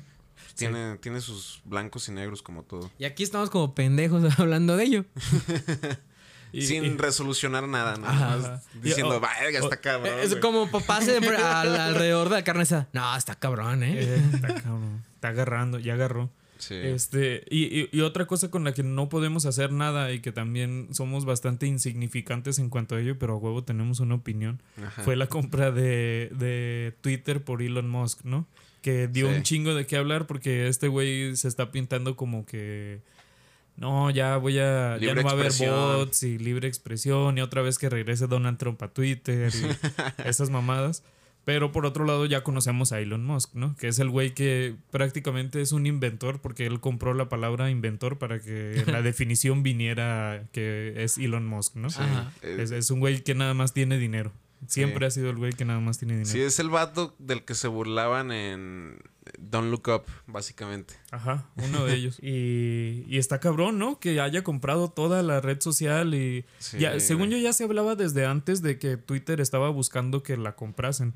Tiene, 0.55 0.97
tiene 0.97 1.21
sus 1.21 1.61
blancos 1.63 2.09
y 2.09 2.11
negros 2.11 2.41
como 2.43 2.63
todo. 2.63 2.91
y 2.99 3.05
aquí 3.05 3.23
estamos 3.23 3.49
como 3.49 3.73
pendejos 3.73 4.23
hablando 4.39 4.75
de 4.77 4.83
ello. 4.83 5.05
Y- 6.53 6.61
Sin 6.61 6.85
y- 6.85 6.89
resolucionar 6.97 7.67
nada, 7.67 7.97
¿no? 7.97 8.07
Ajá. 8.07 8.61
Diciendo, 8.81 9.17
o- 9.17 9.19
vaya, 9.19 9.50
está 9.50 9.77
cabrón. 9.77 10.19
es 10.21 10.29
güey". 10.29 10.41
como 10.41 10.69
papás 10.71 11.03
siempre 11.03 11.35
al- 11.38 11.75
alrededor 11.75 12.29
de 12.29 12.35
la 12.35 12.44
carne 12.44 12.63
esa. 12.63 12.88
No, 12.94 13.15
está 13.17 13.35
cabrón, 13.35 13.83
¿eh? 13.83 13.95
eh, 13.97 14.21
está 14.35 14.53
cabrón. 14.61 15.03
Está 15.15 15.29
agarrando, 15.29 15.79
ya 15.79 15.94
agarró. 15.95 16.29
Sí. 16.59 16.75
Este, 16.75 17.44
y, 17.50 17.63
y- 17.81 17.89
y 17.91 18.01
otra 18.01 18.25
cosa 18.25 18.50
con 18.50 18.63
la 18.63 18.73
que 18.73 18.83
no 18.83 19.09
podemos 19.09 19.45
hacer 19.45 19.73
nada 19.73 20.11
y 20.13 20.19
que 20.21 20.31
también 20.31 20.88
somos 20.91 21.25
bastante 21.25 21.65
insignificantes 21.65 22.57
en 22.59 22.69
cuanto 22.69 22.95
a 22.95 23.01
ello, 23.01 23.17
pero 23.19 23.33
a 23.33 23.38
huevo 23.38 23.63
tenemos 23.65 24.00
una 24.00 24.15
opinión, 24.15 24.61
Ajá. 24.81 25.01
fue 25.03 25.15
la 25.17 25.27
compra 25.27 25.71
de, 25.71 26.29
de 26.33 26.95
Twitter 27.01 27.44
por 27.44 27.61
Elon 27.61 27.89
Musk, 27.89 28.23
¿no? 28.23 28.47
Que 28.81 29.07
dio 29.09 29.27
Sí. 29.29 29.35
un 29.35 29.44
chingo 29.44 29.73
de 29.75 29.85
qué 29.88 29.97
hablar 29.97 30.25
porque 30.27 30.67
este 30.67 30.88
güey 30.88 31.35
se 31.35 31.47
está 31.50 31.71
pintando 31.71 32.15
como 32.15 32.45
que 32.45 33.01
no, 33.77 34.09
ya 34.11 34.37
voy 34.37 34.59
a. 34.59 34.97
ya 34.97 35.13
no 35.15 35.23
va 35.23 35.31
a 35.31 35.33
haber 35.33 35.51
bots 35.59 36.23
y 36.23 36.37
libre 36.37 36.67
expresión. 36.67 37.37
Y 37.37 37.41
otra 37.41 37.61
vez 37.61 37.77
que 37.79 37.89
regrese 37.89 38.27
Donald 38.27 38.57
Trump 38.57 38.81
a 38.83 38.87
Twitter 38.89 39.51
y 39.53 40.23
esas 40.27 40.49
mamadas. 40.49 41.03
Pero 41.45 41.73
por 41.73 41.85
otro 41.85 42.05
lado, 42.05 42.25
ya 42.25 42.41
conocemos 42.41 42.93
a 42.93 43.01
Elon 43.01 43.25
Musk, 43.25 43.53
¿no? 43.53 43.75
Que 43.75 43.89
es 43.89 43.99
el 43.99 44.09
güey 44.09 44.33
que 44.33 44.75
prácticamente 44.91 45.59
es 45.61 45.73
un 45.73 45.85
inventor, 45.85 46.39
porque 46.39 46.65
él 46.65 46.79
compró 46.79 47.13
la 47.13 47.27
palabra 47.27 47.69
inventor 47.69 48.17
para 48.17 48.39
que 48.39 48.81
la 48.87 49.01
definición 49.01 49.61
viniera 49.61 50.45
que 50.53 50.93
es 51.03 51.17
Elon 51.17 51.45
Musk, 51.45 51.75
¿no? 51.75 51.89
Sí. 51.89 51.97
Ajá. 51.99 52.31
Eh, 52.43 52.59
Es, 52.61 52.71
es 52.71 52.89
un 52.91 53.01
güey 53.01 53.23
que 53.25 53.35
nada 53.35 53.53
más 53.53 53.73
tiene 53.73 53.97
dinero. 53.97 54.31
Siempre 54.67 54.99
Sí. 54.99 55.05
ha 55.07 55.11
sido 55.11 55.31
el 55.31 55.35
güey 55.35 55.51
que 55.51 55.65
nada 55.65 55.81
más 55.81 55.97
tiene 55.99 56.13
dinero. 56.13 56.31
sí, 56.31 56.39
es 56.39 56.59
el 56.59 56.69
vato 56.69 57.13
del 57.19 57.43
que 57.43 57.55
se 57.55 57.67
burlaban 57.67 58.31
en 58.31 59.00
Don't 59.39 59.70
Look 59.72 59.88
Up, 59.88 60.03
básicamente. 60.27 60.96
Ajá, 61.12 61.50
uno 61.56 61.86
de 61.86 61.96
ellos. 61.96 62.20
Y, 62.22 63.06
y 63.08 63.18
está 63.18 63.39
cabrón, 63.39 63.80
¿no? 63.80 64.00
Que 64.00 64.20
haya 64.20 64.44
comprado 64.44 64.89
toda 64.89 65.24
la 65.24 65.42
red 65.42 65.62
social 65.62 66.13
y... 66.13 66.46
Sí, 66.60 66.80
ya, 66.80 67.00
según 67.00 67.30
yo 67.30 67.38
ya 67.38 67.53
se 67.53 67.63
hablaba 67.63 67.96
desde 67.96 68.25
antes 68.25 68.62
de 68.62 68.77
que 68.80 68.98
Twitter 68.98 69.42
estaba 69.42 69.70
buscando 69.70 70.24
que 70.24 70.38
la 70.38 70.56
comprasen. 70.56 71.13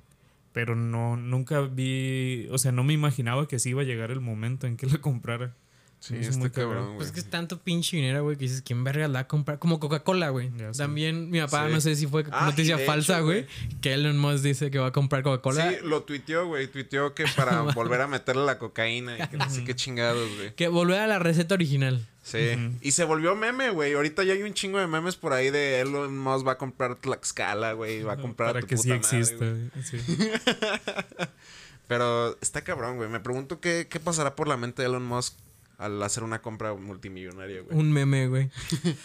Pero 0.53 0.75
no, 0.75 1.17
nunca 1.17 1.61
vi... 1.61 2.47
O 2.51 2.57
sea, 2.57 2.71
no 2.71 2.83
me 2.83 2.93
imaginaba 2.93 3.47
que 3.47 3.59
sí 3.59 3.69
iba 3.69 3.81
a 3.81 3.85
llegar 3.85 4.11
el 4.11 4.21
momento 4.21 4.67
en 4.67 4.77
que 4.77 4.87
la 4.87 4.99
comprara. 4.99 5.55
Sí, 5.99 6.15
es 6.15 6.27
está 6.27 6.39
muy 6.39 6.51
cabrón, 6.51 6.85
güey. 6.85 6.97
Pues 6.97 7.07
es 7.07 7.13
que 7.13 7.19
es 7.21 7.29
tanto 7.29 7.57
pinche 7.59 7.97
dinero, 7.97 8.23
güey, 8.23 8.37
que 8.37 8.43
dices, 8.45 8.61
¿quién 8.61 8.83
verga 8.83 9.07
la 9.07 9.13
va 9.15 9.19
a 9.21 9.27
comprar? 9.27 9.57
Como 9.59 9.79
Coca-Cola, 9.79 10.29
güey. 10.29 10.51
También 10.77 11.29
mi 11.31 11.39
papá, 11.41 11.67
Sí. 11.67 11.73
no 11.73 11.81
sé 11.81 11.95
si 11.95 12.05
fue 12.07 12.23
Ah, 12.31 12.45
noticia 12.45 12.77
falsa, 12.77 13.19
güey, 13.21 13.47
que 13.81 13.93
Elon 13.93 14.17
Musk 14.17 14.43
dice 14.43 14.69
que 14.71 14.77
va 14.79 14.87
a 14.87 14.91
comprar 14.91 15.23
Coca-Cola. 15.23 15.71
Sí, 15.71 15.77
lo 15.83 16.03
tuiteó, 16.03 16.45
güey. 16.47 16.67
Tuiteó 16.67 17.13
que 17.15 17.25
para 17.35 17.61
volver 17.73 18.01
a 18.01 18.07
meterle 18.07 18.45
la 18.45 18.59
cocaína 18.59 19.17
y 19.17 19.27
que 19.27 19.37
no 19.37 19.49
sé 19.49 19.63
qué 19.63 19.75
chingados, 19.75 20.29
güey. 20.37 20.53
Que 20.55 20.67
volver 20.67 20.99
a 20.99 21.07
la 21.07 21.17
receta 21.19 21.55
original. 21.55 22.05
Sí. 22.23 22.39
Y 22.81 22.91
se 22.91 23.03
volvió 23.03 23.35
meme, 23.35 23.71
güey. 23.71 23.93
Ahorita 23.93 24.23
ya 24.23 24.33
hay 24.33 24.43
un 24.43 24.53
chingo 24.53 24.77
de 24.79 24.85
memes 24.87 25.15
por 25.15 25.33
ahí 25.33 25.49
de 25.49 25.79
Elon 25.81 26.17
Musk 26.17 26.45
va 26.47 26.53
a 26.53 26.57
comprar 26.57 26.95
Tlaxcala, 26.95 27.73
güey. 27.73 28.03
Va 28.03 28.13
a 28.13 28.17
comprar 28.17 28.49
Para 28.49 28.61
tu 28.61 28.67
que 28.67 28.75
puta 28.75 28.83
sí 28.83 28.89
madre, 28.89 29.19
exista. 29.19 29.45
güey. 29.45 29.83
sí. 29.83 29.97
Pero 31.87 32.37
está 32.41 32.61
cabrón, 32.63 32.97
güey. 32.97 33.09
Me 33.09 33.19
pregunto 33.19 33.59
qué, 33.61 33.87
qué 33.89 33.99
pasará 33.99 34.35
por 34.35 34.47
la 34.47 34.57
mente 34.57 34.81
de 34.81 34.89
Elon 34.89 35.05
Musk 35.05 35.33
al 35.77 36.01
hacer 36.03 36.23
una 36.23 36.41
compra 36.41 36.73
multimillonaria, 36.73 37.61
güey. 37.61 37.77
Un 37.77 37.91
meme, 37.91 38.27
güey. 38.27 38.49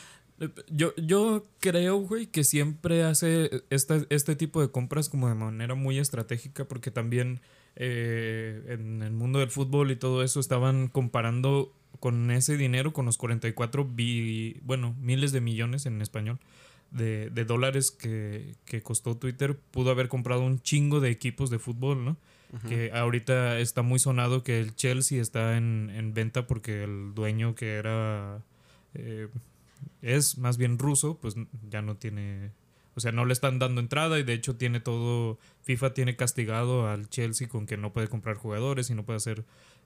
Yo, 0.68 0.92
yo 0.96 1.46
creo, 1.60 1.98
güey, 1.98 2.26
que 2.26 2.42
siempre 2.42 3.04
hace 3.04 3.62
esta- 3.70 4.04
este 4.10 4.34
tipo 4.34 4.60
de 4.60 4.72
compras 4.72 5.08
como 5.08 5.28
de 5.28 5.36
manera 5.36 5.76
muy 5.76 5.98
estratégica 6.00 6.64
porque 6.64 6.90
también 6.90 7.40
eh, 7.76 8.64
en 8.70 9.02
el 9.02 9.12
mundo 9.12 9.38
del 9.38 9.50
fútbol 9.50 9.92
y 9.92 9.96
todo 9.96 10.24
eso 10.24 10.40
estaban 10.40 10.88
comparando 10.88 11.72
con 12.00 12.28
ese 12.32 12.56
dinero, 12.56 12.92
con 12.92 13.06
los 13.06 13.18
44 13.18 13.84
bi- 13.84 14.58
bueno, 14.64 14.96
miles 15.00 15.30
de 15.30 15.40
millones 15.40 15.86
en 15.86 16.02
español 16.02 16.40
de, 16.90 17.30
de 17.30 17.44
dólares 17.44 17.92
que, 17.92 18.56
que 18.64 18.82
costó 18.82 19.16
Twitter, 19.16 19.56
pudo 19.70 19.92
haber 19.92 20.08
comprado 20.08 20.42
un 20.42 20.60
chingo 20.60 20.98
de 20.98 21.10
equipos 21.10 21.50
de 21.50 21.60
fútbol, 21.60 22.04
¿no? 22.04 22.16
Que 22.68 22.92
ahorita 22.92 23.58
está 23.60 23.80
muy 23.82 23.98
sonado 23.98 24.42
que 24.42 24.60
el 24.60 24.76
Chelsea 24.76 25.22
está 25.22 25.56
en, 25.56 25.90
en 25.94 26.12
venta 26.12 26.46
porque 26.46 26.84
el 26.84 27.14
dueño 27.14 27.54
que 27.54 27.74
era... 27.76 28.42
eh, 28.94 29.28
es 30.00 30.38
más 30.38 30.58
bien 30.58 30.78
ruso, 30.78 31.18
pues 31.20 31.34
ya 31.68 31.80
no 31.82 31.96
tiene, 31.96 32.50
o 32.94 33.00
sea, 33.00 33.10
no 33.12 33.24
le 33.24 33.32
están 33.32 33.58
dando 33.58 33.80
entrada 33.80 34.18
y 34.18 34.22
de 34.22 34.32
hecho 34.32 34.56
tiene 34.56 34.80
todo, 34.80 35.38
FIFA 35.62 35.94
tiene 35.94 36.16
castigado 36.16 36.88
al 36.88 37.08
Chelsea 37.08 37.48
con 37.48 37.66
que 37.66 37.76
no 37.76 37.92
puede 37.92 38.08
comprar 38.08 38.36
jugadores 38.36 38.90
y 38.90 38.94
no 38.94 39.04
puede 39.04 39.16
hacer 39.16 39.44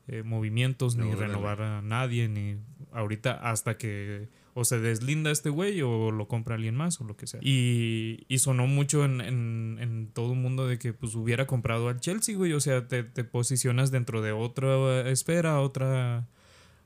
eh, 0.08 0.22
movimientos, 0.22 0.96
ni 0.96 1.14
renovar 1.14 1.62
a 1.62 1.82
nadie, 1.82 2.28
ni 2.28 2.56
ahorita 2.92 3.32
hasta 3.32 3.76
que 3.78 4.28
o 4.58 4.64
se 4.64 4.80
deslinda 4.80 5.30
este 5.30 5.50
güey 5.50 5.82
o 5.82 6.10
lo 6.10 6.28
compra 6.28 6.54
alguien 6.54 6.74
más 6.74 6.98
o 7.00 7.04
lo 7.04 7.14
que 7.14 7.26
sea. 7.26 7.40
Y, 7.42 8.24
y 8.26 8.38
sonó 8.38 8.66
mucho 8.66 9.04
en, 9.04 9.20
en, 9.20 10.08
todo 10.14 10.32
el 10.32 10.38
mundo 10.38 10.66
de 10.66 10.78
que 10.78 10.94
pues 10.94 11.14
hubiera 11.14 11.46
comprado 11.46 11.90
al 11.90 12.00
Chelsea, 12.00 12.34
güey. 12.36 12.54
O 12.54 12.60
sea, 12.60 12.88
te, 12.88 13.04
te 13.04 13.22
posicionas 13.22 13.90
dentro 13.90 14.22
de 14.22 14.32
otra 14.32 15.08
esfera, 15.10 15.60
otra... 15.60 16.26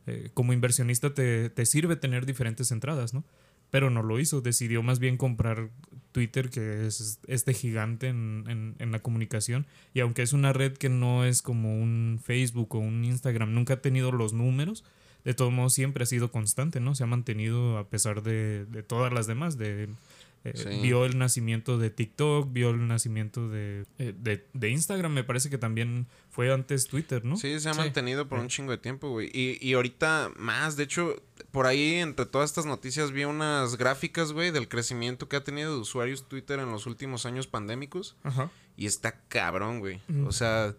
eh, 0.09 0.31
como 0.35 0.53
inversionista 0.53 1.15
te, 1.15 1.49
te 1.49 1.65
sirve 1.65 1.95
tener 1.95 2.27
diferentes 2.27 2.73
entradas, 2.73 3.15
¿no? 3.15 3.23
Pero 3.71 3.89
no 3.89 4.03
lo 4.03 4.19
hizo, 4.19 4.41
decidió 4.41 4.83
más 4.83 4.99
bien 4.99 5.17
comprar 5.17 5.71
Twitter, 6.11 6.51
que 6.51 6.89
es 6.89 7.21
este 7.29 7.55
gigante 7.55 8.09
en- 8.09 8.75
en 8.81 8.91
la 8.91 8.99
comunicación. 8.99 9.65
Y 9.95 10.01
aunque 10.01 10.23
es 10.23 10.33
una 10.33 10.53
red 10.53 10.73
que 10.77 10.89
no 10.89 11.25
es 11.25 11.41
como 11.41 11.81
un 11.81 12.19
Facebook 12.21 12.75
o 12.75 12.79
un 12.81 13.05
Instagram, 13.05 13.55
nunca 13.55 13.75
ha 13.75 13.81
tenido 13.81 14.11
los 14.11 14.33
números, 14.33 14.83
de 15.25 15.35
todos 15.35 15.53
modos 15.53 15.73
siempre 15.75 16.03
ha 16.05 16.07
sido 16.07 16.31
constante, 16.33 16.81
¿no? 16.81 16.95
Se 16.95 17.03
ha 17.05 17.07
mantenido 17.07 17.79
a 17.79 17.89
pesar 17.89 18.23
de, 18.23 18.65
de 18.67 18.83
todas 18.83 19.13
las 19.13 19.27
demás. 19.27 19.59
De, 19.59 19.85
eh, 19.85 20.53
Sí. 20.55 20.69
Vio 20.81 21.05
el 21.05 21.19
nacimiento 21.19 21.77
de 21.77 21.91
TikTok, 21.91 22.51
vio 22.51 22.71
el 22.71 22.89
nacimiento 22.89 23.51
de, 23.51 23.85
eh, 23.99 24.15
de, 24.19 24.47
de 24.55 24.71
Instagram, 24.71 25.13
me 25.13 25.23
parece 25.23 25.51
que 25.51 25.59
también 25.59 26.07
fue 26.31 26.51
antes 26.51 26.87
Twitter, 26.87 27.23
¿no? 27.27 27.37
Sí, 27.37 27.61
se 27.61 27.69
ha 27.69 27.75
Sí. 27.75 27.79
mantenido 27.79 28.27
por 28.27 28.39
un 28.39 28.49
chingo 28.49 28.71
de 28.73 28.79
tiempo, 28.79 29.11
güey. 29.11 29.29
Y, 29.35 29.59
y 29.61 29.75
ahorita 29.75 30.31
más, 30.39 30.77
de 30.79 30.85
hecho, 30.85 31.23
por 31.51 31.67
ahí 31.67 31.97
entre 31.97 32.25
todas 32.25 32.49
estas 32.49 32.65
noticias 32.65 33.13
vi 33.13 33.25
unas 33.25 33.77
gráficas, 33.77 34.33
güey, 34.33 34.51
del 34.51 34.67
crecimiento 34.67 35.29
que 35.29 35.37
ha 35.37 35.45
tenido 35.45 35.75
de 35.75 35.81
usuarios 35.81 36.27
Twitter 36.27 36.59
en 36.59 36.71
los 36.71 36.87
últimos 36.87 37.27
años 37.27 37.47
pandémicos. 37.47 38.17
Ajá. 38.23 38.51
Y 38.79 38.87
está 38.87 39.21
cabrón, 39.29 39.81
güey. 39.81 40.01
O 40.25 40.33
sea, 40.33 40.75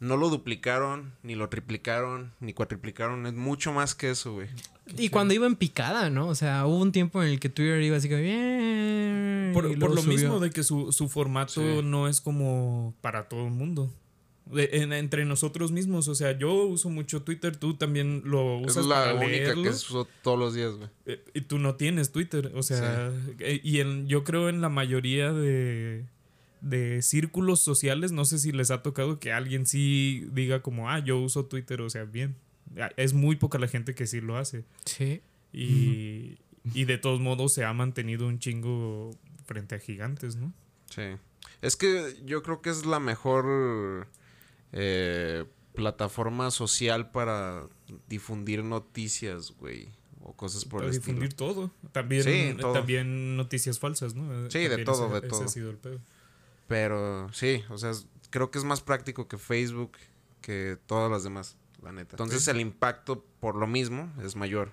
no 0.00 0.16
lo 0.16 0.28
duplicaron, 0.30 1.12
ni 1.22 1.34
lo 1.36 1.48
triplicaron, 1.48 2.32
ni 2.40 2.52
cuatriplicaron. 2.54 3.26
Es 3.26 3.34
mucho 3.34 3.72
más 3.72 3.94
que 3.94 4.10
eso, 4.10 4.32
güey. 4.32 4.48
Y 4.98 5.08
cuando 5.10 5.34
iba 5.34 5.46
en 5.46 5.54
picada, 5.54 6.10
¿no? 6.10 6.26
O 6.26 6.34
sea, 6.34 6.66
hubo 6.66 6.78
un 6.78 6.90
tiempo 6.90 7.22
en 7.22 7.28
el 7.28 7.38
que 7.38 7.48
Twitter 7.48 7.80
iba 7.82 7.96
así 7.96 8.08
como 8.08 8.20
bien. 8.22 9.50
Por, 9.54 9.64
lo 9.78 9.96
subió. 10.02 10.02
mismo 10.16 10.40
de 10.40 10.50
que 10.50 10.62
su, 10.64 10.90
su 10.92 11.08
formato 11.08 11.52
Sí. 11.60 11.80
no 11.84 12.08
es 12.08 12.20
como 12.20 12.94
para 13.00 13.28
todo 13.28 13.44
el 13.46 13.52
mundo. 13.52 13.92
De- 14.46 14.70
en- 14.72 14.92
entre 14.92 15.24
nosotros 15.24 15.70
mismos, 15.70 16.08
o 16.08 16.14
sea, 16.16 16.36
yo 16.36 16.52
uso 16.64 16.88
mucho 16.90 17.22
Twitter, 17.22 17.56
tú 17.56 17.74
también 17.74 18.22
lo 18.24 18.58
usas 18.58 18.78
es 18.78 18.86
la 18.86 18.96
para 19.04 19.14
única 19.14 19.30
leerlo, 19.30 19.62
que 19.62 19.68
uso 19.68 20.08
todos 20.22 20.38
los 20.38 20.54
días, 20.54 20.72
güey. 20.74 20.88
eh, 21.06 21.22
y 21.34 21.42
tú 21.42 21.58
no 21.58 21.76
tienes 21.76 22.10
Twitter, 22.10 22.50
o 22.56 22.62
sea, 22.64 23.12
eh, 23.38 23.60
y 23.62 23.78
en- 23.78 24.08
yo 24.08 24.24
creo 24.24 24.48
en 24.48 24.60
la 24.60 24.68
mayoría 24.68 25.32
de, 25.32 26.04
de 26.60 27.00
círculos 27.02 27.60
sociales, 27.60 28.12
no 28.12 28.24
sé 28.24 28.38
si 28.38 28.52
les 28.52 28.70
ha 28.70 28.82
tocado 28.82 29.18
que 29.18 29.32
alguien 29.32 29.66
sí 29.66 30.26
diga 30.32 30.60
como, 30.62 30.90
ah, 30.90 30.98
yo 30.98 31.18
uso 31.18 31.46
Twitter, 31.46 31.80
o 31.80 31.90
sea, 31.90 32.04
bien. 32.04 32.36
Ah, 32.78 32.90
Es 32.96 33.12
muy 33.14 33.36
poca 33.36 33.58
la 33.58 33.66
gente 33.68 33.94
que 33.94 34.06
sí 34.06 34.20
lo 34.20 34.36
hace. 34.36 34.64
Sí. 34.84 35.22
Y, 35.52 36.38
y 36.74 36.84
de 36.84 36.98
todos 36.98 37.20
modos 37.20 37.52
se 37.54 37.64
ha 37.64 37.72
mantenido 37.72 38.26
un 38.26 38.38
chingo 38.38 39.10
frente 39.44 39.74
a 39.74 39.78
gigantes, 39.78 40.36
¿no? 40.36 40.52
Sí. 40.90 41.02
Es 41.62 41.76
que 41.76 42.16
yo 42.24 42.42
creo 42.42 42.60
que 42.62 42.70
es 42.70 42.84
la 42.86 43.00
mejor 43.00 44.06
eh, 44.72 45.44
plataforma 45.74 46.50
social 46.50 47.10
para 47.10 47.64
difundir 48.08 48.62
noticias, 48.64 49.52
güey. 49.58 49.88
O 50.22 50.34
cosas 50.34 50.64
por 50.66 50.80
Para 50.80 50.90
el 50.92 50.98
difundir 50.98 51.24
estilo. 51.30 51.52
todo. 51.54 51.70
También, 51.92 52.22
Sí, 52.22 52.54
todo. 52.60 52.72
también 52.74 53.36
noticias 53.36 53.78
falsas, 53.78 54.14
¿no? 54.14 54.50
Sí, 54.50 54.58
de 54.68 54.84
todo, 54.84 55.06
ese- 55.06 55.12
de 55.12 55.18
ese 55.26 55.28
todo. 55.28 55.44
ha 55.44 55.48
sido 55.48 55.70
el 55.70 55.76
pedo. 55.78 55.98
Pero 56.70 57.28
sí, 57.32 57.64
o 57.68 57.76
sea, 57.78 57.90
creo 58.30 58.52
que 58.52 58.58
es 58.58 58.64
más 58.64 58.80
práctico 58.80 59.26
que 59.26 59.38
Facebook, 59.38 59.90
que 60.40 60.78
todas 60.86 61.10
las 61.10 61.24
demás, 61.24 61.56
la 61.82 61.90
neta. 61.90 62.12
Entonces 62.12 62.46
el 62.46 62.60
impacto 62.60 63.24
por 63.40 63.56
lo 63.56 63.66
mismo 63.66 64.08
es 64.22 64.36
mayor. 64.36 64.70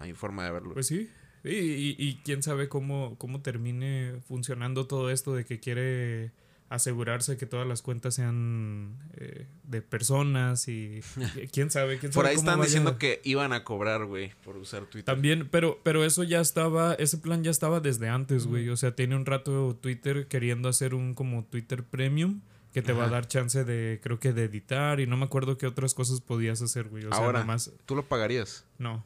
mi 0.00 0.12
forma 0.12 0.44
de 0.44 0.52
verlo. 0.52 0.72
Pues 0.74 0.86
sí. 0.86 1.10
Y, 1.42 1.50
y- 1.50 1.96
y 1.98 2.20
quién 2.24 2.44
sabe 2.44 2.68
cómo, 2.68 3.16
cómo 3.18 3.40
termine 3.42 4.20
funcionando 4.28 4.86
todo 4.86 5.10
esto 5.10 5.34
de 5.34 5.44
que 5.44 5.58
quiere 5.58 6.30
asegurarse 6.74 7.36
que 7.36 7.46
todas 7.46 7.66
las 7.66 7.82
cuentas 7.82 8.14
sean 8.14 8.96
eh, 9.16 9.46
de 9.64 9.82
personas 9.82 10.68
y 10.68 11.00
quién 11.52 11.70
sabe, 11.70 11.98
quién 11.98 12.12
por 12.12 12.24
sabe 12.24 12.28
ahí 12.30 12.36
cómo 12.36 12.48
están 12.48 12.58
vaya- 12.58 12.66
diciendo 12.68 12.98
que 12.98 13.20
iban 13.24 13.52
a 13.52 13.64
cobrar, 13.64 14.04
güey, 14.06 14.32
por 14.44 14.56
usar 14.56 14.86
Twitter. 14.86 15.04
También, 15.04 15.48
pero, 15.50 15.78
pero 15.82 16.04
eso 16.04 16.22
ya 16.24 16.40
estaba, 16.40 16.94
ese 16.94 17.18
plan 17.18 17.44
ya 17.44 17.50
estaba 17.50 17.80
desde 17.80 18.08
antes, 18.08 18.46
güey. 18.46 18.68
O 18.70 18.76
sea, 18.76 18.94
tiene 18.94 19.16
un 19.16 19.26
rato 19.26 19.76
Twitter 19.80 20.26
queriendo 20.28 20.68
hacer 20.68 20.94
un 20.94 21.14
como 21.14 21.44
Twitter 21.44 21.84
Premium 21.84 22.40
que 22.72 22.80
te 22.80 22.94
va 22.94 23.04
a 23.04 23.08
dar 23.10 23.28
chance 23.28 23.64
de, 23.64 24.00
creo 24.02 24.18
que 24.18 24.32
de 24.32 24.44
editar 24.44 24.98
y 25.00 25.06
no 25.06 25.18
me 25.18 25.26
acuerdo 25.26 25.58
qué 25.58 25.66
otras 25.66 25.92
cosas 25.92 26.22
podías 26.22 26.62
hacer, 26.62 26.88
güey. 26.88 27.04
O 27.04 27.10
sea, 27.10 27.18
Ahora. 27.22 27.44
más, 27.44 27.70
¿Tú 27.84 27.94
lo 27.94 28.04
pagarías? 28.04 28.64
no. 28.78 29.04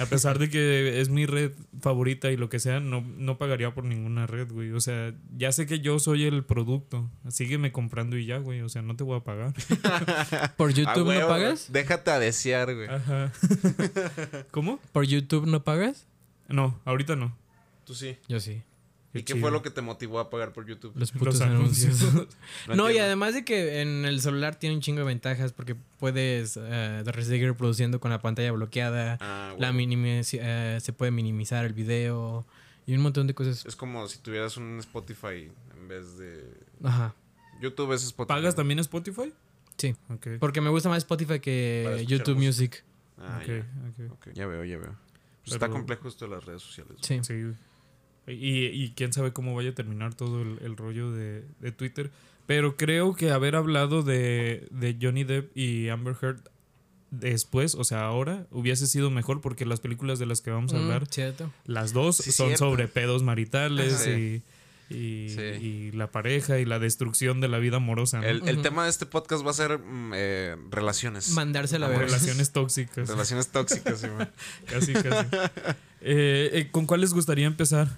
A 0.00 0.06
pesar 0.06 0.38
de 0.38 0.48
que 0.48 1.00
es 1.00 1.10
mi 1.10 1.26
red 1.26 1.52
favorita 1.80 2.30
y 2.30 2.36
lo 2.36 2.48
que 2.48 2.58
sea, 2.58 2.80
no, 2.80 3.02
no 3.02 3.36
pagaría 3.38 3.72
por 3.74 3.84
ninguna 3.84 4.26
red, 4.26 4.50
güey. 4.50 4.72
O 4.72 4.80
sea, 4.80 5.12
ya 5.36 5.52
sé 5.52 5.66
que 5.66 5.80
yo 5.80 5.98
soy 5.98 6.24
el 6.24 6.42
producto. 6.44 7.10
Sígueme 7.28 7.70
comprando 7.70 8.16
y 8.16 8.24
ya, 8.26 8.38
güey. 8.38 8.62
O 8.62 8.68
sea, 8.68 8.82
no 8.82 8.96
te 8.96 9.04
voy 9.04 9.18
a 9.18 9.24
pagar. 9.24 9.52
¿Por 10.56 10.70
Ah, 10.70 10.72
YouTube 10.74 11.06
huevo, 11.08 11.20
no 11.20 11.28
pagas? 11.28 11.70
Déjate 11.72 12.10
a 12.10 12.18
desear, 12.18 12.74
güey. 12.74 12.88
Ajá. 12.88 13.32
¿Cómo? 14.50 14.80
¿Por 14.92 15.04
YouTube 15.06 15.46
no 15.46 15.62
pagas? 15.64 16.06
No, 16.48 16.80
ahorita 16.84 17.14
no. 17.16 17.36
Tú 17.84 17.94
sí. 17.94 18.16
Yo 18.28 18.40
sí. 18.40 18.62
¿Y 19.12 19.18
qué 19.22 19.32
chido. 19.34 19.40
fue 19.40 19.50
lo 19.50 19.60
que 19.62 19.70
te 19.70 19.80
motivó 19.82 20.20
a 20.20 20.30
pagar 20.30 20.52
por 20.52 20.66
YouTube? 20.66 20.92
Los 20.94 21.10
putos 21.10 21.34
Los 21.34 21.40
anuncios. 21.42 22.00
anuncios. 22.02 22.28
No, 22.76 22.90
y 22.90 22.98
además 22.98 23.34
de 23.34 23.44
que 23.44 23.80
en 23.80 24.04
el 24.04 24.20
celular 24.20 24.54
tiene 24.56 24.76
un 24.76 24.80
chingo 24.82 25.00
de 25.00 25.06
ventajas 25.06 25.52
porque 25.52 25.74
puedes 25.98 26.56
eh, 26.60 27.02
seguir 27.22 27.48
reproduciendo 27.48 27.98
con 28.00 28.10
la 28.12 28.20
pantalla 28.22 28.52
bloqueada, 28.52 29.18
Ah, 29.20 29.54
la 29.58 29.72
eh, 29.76 30.78
se 30.80 30.92
puede 30.92 31.10
minimizar 31.10 31.64
el 31.64 31.72
video 31.72 32.46
y 32.86 32.94
un 32.94 33.00
montón 33.02 33.26
de 33.26 33.34
cosas. 33.34 33.66
Es 33.66 33.74
como 33.74 34.06
si 34.06 34.18
tuvieras 34.18 34.56
un 34.56 34.78
Spotify 34.78 35.50
en 35.76 35.88
vez 35.88 36.16
de... 36.18 36.44
Ajá, 36.84 37.14
YouTube 37.60 37.92
es 37.92 38.04
Spotify. 38.04 38.28
¿Pagas 38.36 38.54
también 38.54 38.78
Spotify? 38.78 39.32
sí. 39.76 39.96
Porque 40.38 40.60
me 40.60 40.70
gusta 40.70 40.88
más 40.88 40.98
Spotify 40.98 41.40
que 41.40 42.04
YouTube 42.06 42.36
música. 42.36 42.76
Music. 42.76 42.84
Ah, 43.18 43.40
Ok, 43.42 43.48
ya. 43.48 44.06
ok. 44.06 44.12
Ok, 44.12 44.28
Ya 44.34 44.46
veo, 44.46 44.64
ya 44.64 44.78
veo. 44.78 44.86
Pues 44.86 44.96
Pero- 45.44 45.54
está 45.56 45.68
complejo 45.68 46.06
esto 46.08 46.26
de 46.26 46.34
las 46.36 46.44
redes 46.44 46.62
sociales. 46.62 46.94
Sí. 47.00 47.18
Sí. 47.22 47.34
Y, 48.26 48.66
y 48.66 48.92
quién 48.96 49.12
sabe 49.12 49.32
cómo 49.32 49.54
vaya 49.54 49.70
a 49.70 49.74
terminar 49.74 50.14
todo 50.14 50.42
el, 50.42 50.58
el 50.62 50.76
rollo 50.76 51.10
de, 51.10 51.44
de 51.60 51.72
Twitter. 51.72 52.10
Pero 52.46 52.76
creo 52.76 53.14
que 53.14 53.30
haber 53.30 53.56
hablado 53.56 54.02
de, 54.02 54.66
de 54.70 54.96
Johnny 55.00 55.24
Depp 55.24 55.56
y 55.56 55.88
Amber 55.88 56.16
Heard 56.20 56.40
después, 57.10 57.74
o 57.74 57.82
sea, 57.84 58.02
ahora, 58.04 58.46
hubiese 58.50 58.86
sido 58.86 59.10
mejor 59.10 59.40
porque 59.40 59.66
las 59.66 59.80
películas 59.80 60.18
de 60.20 60.26
las 60.26 60.40
que 60.40 60.50
vamos 60.50 60.72
a 60.72 60.76
Mm, 60.76 60.82
hablar, 60.82 61.06
las 61.66 61.92
dos 61.92 62.16
Sí, 62.18 62.30
son 62.32 62.48
cierto. 62.48 62.70
sobre 62.70 62.86
pedos 62.88 63.22
maritales 63.24 64.02
Ajá. 64.02 64.10
y, 64.10 64.42
y, 64.90 65.28
Sí. 65.30 65.40
y 65.40 65.90
la 65.92 66.10
pareja 66.12 66.58
y 66.60 66.64
la 66.64 66.78
destrucción 66.78 67.40
de 67.40 67.48
la 67.48 67.58
vida 67.58 67.78
amorosa. 67.78 68.20
¿no? 68.20 68.26
El, 68.28 68.48
el 68.48 68.62
tema 68.62 68.84
de 68.84 68.90
este 68.90 69.06
podcast 69.06 69.44
va 69.44 69.50
a 69.50 69.54
ser 69.54 69.78
mm, 69.78 70.12
eh, 70.14 70.56
relaciones. 70.70 71.30
Mandarse 71.30 71.76
a 71.76 71.78
la 71.80 71.88
verga. 71.88 72.04
Relaciones 72.06 72.52
tóxicas. 72.52 73.08
Relaciones 73.08 73.48
tóxicas, 73.48 74.00
sí. 74.00 74.06
Casi, 74.66 74.92
casi. 74.92 75.26
Eh, 76.02 76.50
eh, 76.52 76.68
¿Con 76.70 76.86
cuál 76.86 77.00
les 77.00 77.12
gustaría 77.12 77.46
empezar? 77.46 77.88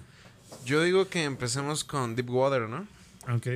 Yo 0.65 0.81
digo 0.83 1.07
que 1.09 1.23
empecemos 1.23 1.83
con 1.83 2.15
Deepwater, 2.15 2.63
¿no? 2.69 2.87
Ok. 3.33 3.47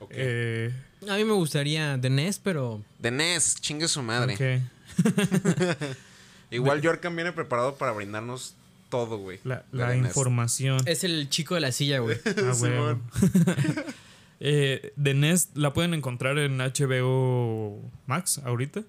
Ok. 0.00 0.10
Eh, 0.14 0.72
A 1.08 1.16
mí 1.16 1.24
me 1.24 1.32
gustaría 1.32 1.98
The 2.00 2.10
Nest, 2.10 2.40
pero 2.42 2.82
De 2.98 3.10
Ness, 3.10 3.56
chingue 3.60 3.88
su 3.88 4.02
madre. 4.02 4.34
ok. 4.34 5.04
Igual 6.50 6.80
Yorkan 6.80 7.14
viene 7.14 7.32
preparado 7.32 7.76
para 7.76 7.92
brindarnos 7.92 8.54
todo, 8.88 9.18
güey. 9.18 9.38
La, 9.44 9.64
la 9.70 9.90
The 9.90 9.98
información. 9.98 10.80
es 10.86 11.04
el 11.04 11.28
chico 11.28 11.54
de 11.54 11.60
la 11.60 11.72
silla, 11.72 11.98
güey. 11.98 12.16
Ah, 12.24 12.52
huevo. 12.58 13.00
eh, 14.40 14.92
The 15.02 15.14
Nest 15.14 15.56
la 15.56 15.72
pueden 15.74 15.92
encontrar 15.94 16.38
en 16.38 16.58
HBO 16.58 17.78
Max 18.06 18.38
ahorita. 18.44 18.82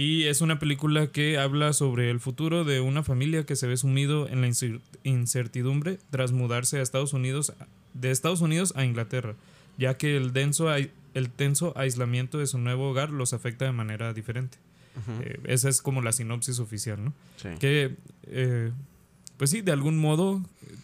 Y 0.00 0.24
es 0.26 0.40
una 0.42 0.60
película 0.60 1.08
que 1.08 1.38
habla 1.38 1.72
sobre 1.72 2.08
el 2.10 2.20
futuro 2.20 2.62
de 2.64 2.80
una 2.80 3.02
familia 3.02 3.44
que 3.44 3.56
se 3.56 3.66
ve 3.66 3.76
sumido 3.76 4.28
en 4.28 4.40
la 4.42 4.46
incer- 4.46 4.80
incertidumbre 5.02 5.98
tras 6.10 6.30
mudarse 6.30 6.78
a 6.78 6.82
Estados 6.82 7.12
Unidos, 7.14 7.52
de 7.94 8.12
Estados 8.12 8.40
Unidos 8.40 8.72
a 8.76 8.84
Inglaterra, 8.84 9.34
ya 9.76 9.96
que 9.96 10.16
el 10.16 10.32
denso, 10.32 10.72
el 10.74 11.30
tenso 11.34 11.72
aislamiento 11.76 12.38
de 12.38 12.46
su 12.46 12.58
nuevo 12.58 12.90
hogar 12.90 13.10
los 13.10 13.32
afecta 13.32 13.64
de 13.64 13.72
manera 13.72 14.12
diferente. 14.14 14.56
Eh, 15.22 15.40
esa 15.46 15.68
es 15.68 15.82
como 15.82 16.00
la 16.00 16.12
sinopsis 16.12 16.60
oficial, 16.60 17.04
¿no? 17.04 17.12
Sí. 17.36 17.48
Que, 17.58 17.96
eh, 18.28 18.70
pues 19.36 19.50
sí, 19.50 19.62
de 19.62 19.72
algún 19.72 19.98
modo 19.98 20.42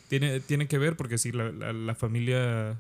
tiene, 0.09 0.41
tiene 0.41 0.67
que 0.67 0.79
ver, 0.79 0.97
porque 0.97 1.19
sí, 1.19 1.31
la, 1.31 1.53
la- 1.53 1.73
la 1.73 1.95
familia 1.95 2.77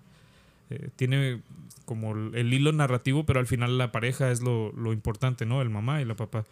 eh, 0.70 0.88
tiene 0.96 1.40
como 1.84 2.12
el, 2.14 2.34
el 2.34 2.52
hilo 2.52 2.72
narrativo, 2.72 3.24
pero 3.26 3.40
al 3.40 3.46
final 3.46 3.76
la 3.78 3.92
pareja 3.92 4.30
es 4.30 4.40
lo, 4.42 4.72
lo 4.72 4.92
importante, 4.92 5.44
¿no? 5.46 5.60
El 5.62 5.70
mamá 5.70 6.00
y 6.00 6.04
la 6.04 6.14
papá. 6.16 6.44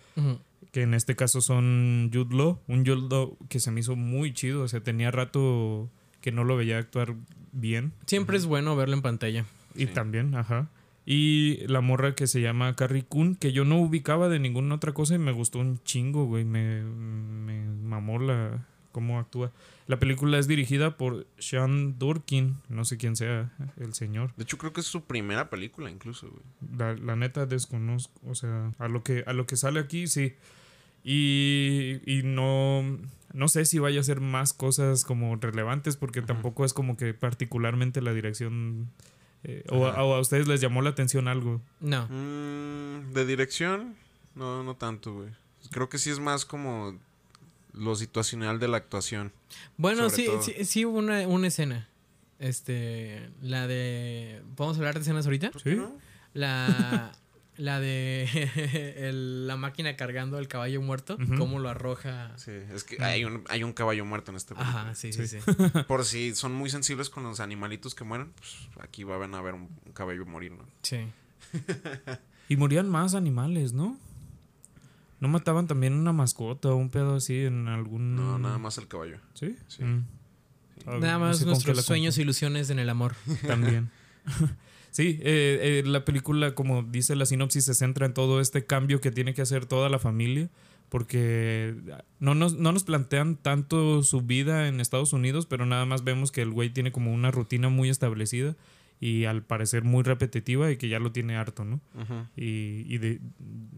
Que 0.72 0.82
en 0.82 0.94
este 0.94 1.16
caso 1.16 1.40
son 1.40 2.10
Jude 2.12 2.34
Law, 2.36 2.58
un 2.68 2.84
Jude 2.86 3.08
Law 3.10 3.36
que 3.48 3.60
se 3.60 3.70
me 3.70 3.80
hizo 3.80 3.96
muy 3.96 4.32
chido, 4.32 4.62
o 4.62 4.68
sea, 4.68 4.80
tenía 4.80 5.10
rato 5.10 5.90
que 6.20 6.32
no 6.32 6.44
lo 6.44 6.56
veía 6.56 6.78
actuar 6.78 7.14
bien. 7.52 7.92
Siempre 8.06 8.36
es 8.36 8.46
bueno 8.46 8.76
verlo 8.76 8.94
en 8.94 9.02
pantalla. 9.02 9.44
Y 9.74 9.86
Sí. 9.86 9.92
también, 9.92 10.34
ajá. 10.34 10.68
Y 11.04 11.66
la 11.66 11.80
morra 11.80 12.14
que 12.14 12.26
se 12.28 12.40
llama 12.40 12.76
Carrie 12.76 13.04
Coon, 13.08 13.34
que 13.34 13.52
yo 13.52 13.64
no 13.64 13.78
ubicaba 13.80 14.28
de 14.28 14.38
ninguna 14.38 14.76
otra 14.76 14.92
cosa 14.92 15.14
y 15.14 15.18
me 15.18 15.32
gustó 15.32 15.58
un 15.58 15.82
chingo, 15.82 16.26
güey. 16.26 16.44
Me, 16.44 16.82
me 16.84 17.64
mamó 17.66 18.18
la, 18.20 18.66
cómo 18.92 19.18
actúa. 19.18 19.50
La 19.88 19.98
película 19.98 20.38
es 20.38 20.46
dirigida 20.46 20.96
por 20.96 21.26
Sean 21.38 21.98
Durkin, 21.98 22.56
no 22.68 22.84
sé 22.84 22.96
quién 22.98 23.16
sea 23.16 23.52
el 23.78 23.94
señor. 23.94 24.32
De 24.36 24.44
hecho, 24.44 24.56
creo 24.58 24.72
que 24.72 24.80
es 24.80 24.86
su 24.86 25.04
primera 25.04 25.50
película, 25.50 25.90
incluso, 25.90 26.30
güey. 26.30 26.42
La, 26.78 26.94
la 26.94 27.16
neta 27.16 27.46
desconozco, 27.46 28.12
o 28.26 28.34
sea, 28.34 28.72
a 28.78 28.88
lo 28.88 29.02
que, 29.02 29.24
a 29.26 29.32
lo 29.32 29.46
que 29.46 29.56
sale 29.56 29.80
aquí, 29.80 30.06
sí. 30.06 30.34
Y, 31.04 32.00
y 32.06 32.22
no, 32.22 32.84
no 33.32 33.48
sé 33.48 33.64
si 33.64 33.78
vaya 33.80 34.00
a 34.00 34.04
ser 34.04 34.20
más 34.20 34.52
cosas 34.52 35.04
como 35.04 35.34
relevantes, 35.36 35.96
porque 35.96 36.22
tampoco 36.22 36.64
es 36.64 36.72
como 36.72 36.96
que 36.96 37.12
particularmente 37.12 38.00
la 38.02 38.12
dirección... 38.14 38.88
eh, 39.42 39.64
o, 39.68 39.86
a, 39.86 39.90
Ajá. 39.90 40.04
o 40.04 40.14
a 40.14 40.20
ustedes 40.20 40.46
les 40.46 40.60
llamó 40.60 40.80
la 40.80 40.90
atención 40.90 41.26
algo. 41.26 41.60
No. 41.80 42.06
Mm, 42.08 43.12
de 43.12 43.26
dirección, 43.26 43.96
no, 44.36 44.62
no 44.62 44.76
tanto, 44.76 45.12
güey. 45.14 45.30
Creo 45.72 45.88
que 45.88 45.98
sí 45.98 46.10
es 46.10 46.20
más 46.20 46.44
como 46.44 46.96
lo 47.72 47.94
situacional 47.96 48.58
de 48.58 48.68
la 48.68 48.76
actuación. 48.78 49.32
Bueno, 49.76 50.10
sí, 50.10 50.26
todo. 50.26 50.42
sí, 50.42 50.64
sí 50.64 50.84
hubo 50.84 50.98
una, 50.98 51.26
una 51.28 51.46
escena. 51.48 51.88
Este, 52.38 53.30
la 53.40 53.66
de... 53.66 54.42
¿Podemos 54.56 54.76
hablar 54.78 54.94
de 54.94 55.00
escenas 55.00 55.26
ahorita? 55.26 55.52
Sí. 55.62 55.74
¿No? 55.76 55.96
La, 56.34 57.12
la 57.56 57.78
de 57.80 58.24
el- 58.96 59.46
la 59.46 59.56
máquina 59.56 59.96
cargando 59.96 60.38
el 60.38 60.48
caballo 60.48 60.82
muerto, 60.82 61.16
cómo 61.38 61.58
lo 61.60 61.68
arroja. 61.68 62.32
Sí, 62.36 62.50
es 62.74 62.82
que 62.84 63.02
hay 63.02 63.24
un, 63.24 63.44
hay 63.48 63.62
un 63.62 63.72
caballo 63.72 64.04
muerto 64.04 64.32
en 64.32 64.36
esta 64.38 64.54
película. 64.54 64.80
Ajá, 64.82 64.94
sí, 64.94 65.12
sí, 65.12 65.28
sí. 65.28 65.38
Por 65.88 66.04
si 66.04 66.34
son 66.34 66.52
muy 66.52 66.68
sensibles 66.70 67.10
con 67.10 67.22
los 67.22 67.38
animalitos 67.40 67.94
que 67.94 68.02
mueren, 68.04 68.32
pues 68.32 68.68
aquí 68.80 69.04
van 69.04 69.34
a 69.34 69.40
ver 69.42 69.54
un, 69.54 69.68
un 69.86 69.92
caballo 69.92 70.26
morir, 70.26 70.52
¿no? 70.52 70.66
Sí. 70.82 71.06
Y 72.48 72.56
morían 72.56 72.88
más 72.88 73.14
animales, 73.14 73.72
¿no? 73.72 73.96
¿No 75.22 75.28
mataban 75.28 75.68
también 75.68 75.92
una 75.92 76.12
mascota 76.12 76.70
o 76.70 76.74
un 76.74 76.90
pedo 76.90 77.14
así 77.14 77.44
en 77.44 77.68
algún... 77.68 78.16
No, 78.16 78.40
nada 78.40 78.58
más 78.58 78.76
el 78.78 78.88
caballo. 78.88 79.18
¿Sí? 79.34 79.54
Sí. 79.68 79.84
Mm. 79.84 80.04
Ah, 80.84 80.98
Nada 80.98 81.12
no 81.12 81.20
más 81.20 81.46
nuestros 81.46 81.84
sueños 81.84 82.18
e 82.18 82.22
ilusiones 82.22 82.70
en 82.70 82.80
el 82.80 82.88
amor. 82.88 83.14
También. 83.46 83.88
sí, 84.90 85.20
eh, 85.22 85.82
eh, 85.84 85.88
la 85.88 86.04
película, 86.04 86.56
como 86.56 86.82
dice 86.82 87.14
la 87.14 87.24
sinopsis, 87.24 87.66
se 87.66 87.74
centra 87.74 88.06
en 88.06 88.14
todo 88.14 88.40
este 88.40 88.66
cambio 88.66 89.00
que 89.00 89.12
tiene 89.12 89.32
que 89.32 89.42
hacer 89.42 89.64
toda 89.64 89.88
la 89.88 90.00
familia. 90.00 90.50
Porque 90.88 91.76
no 92.18 92.34
nos, 92.34 92.54
no 92.54 92.72
nos 92.72 92.82
plantean 92.82 93.36
tanto 93.36 94.02
su 94.02 94.22
vida 94.22 94.66
en 94.66 94.80
Estados 94.80 95.12
Unidos, 95.12 95.46
pero 95.46 95.66
nada 95.66 95.86
más 95.86 96.02
vemos 96.02 96.32
que 96.32 96.42
el 96.42 96.50
güey 96.50 96.70
tiene 96.70 96.90
como 96.90 97.14
una 97.14 97.30
rutina 97.30 97.68
muy 97.68 97.90
establecida 97.90 98.56
y 99.04 99.24
al 99.24 99.42
parecer 99.42 99.82
muy 99.82 100.04
repetitiva 100.04 100.70
y 100.70 100.76
que 100.76 100.88
ya 100.88 101.00
lo 101.00 101.10
tiene 101.10 101.34
harto, 101.36 101.64
¿no? 101.64 101.80
Y, 102.36 102.84
y 102.86 102.98
de- 102.98 103.20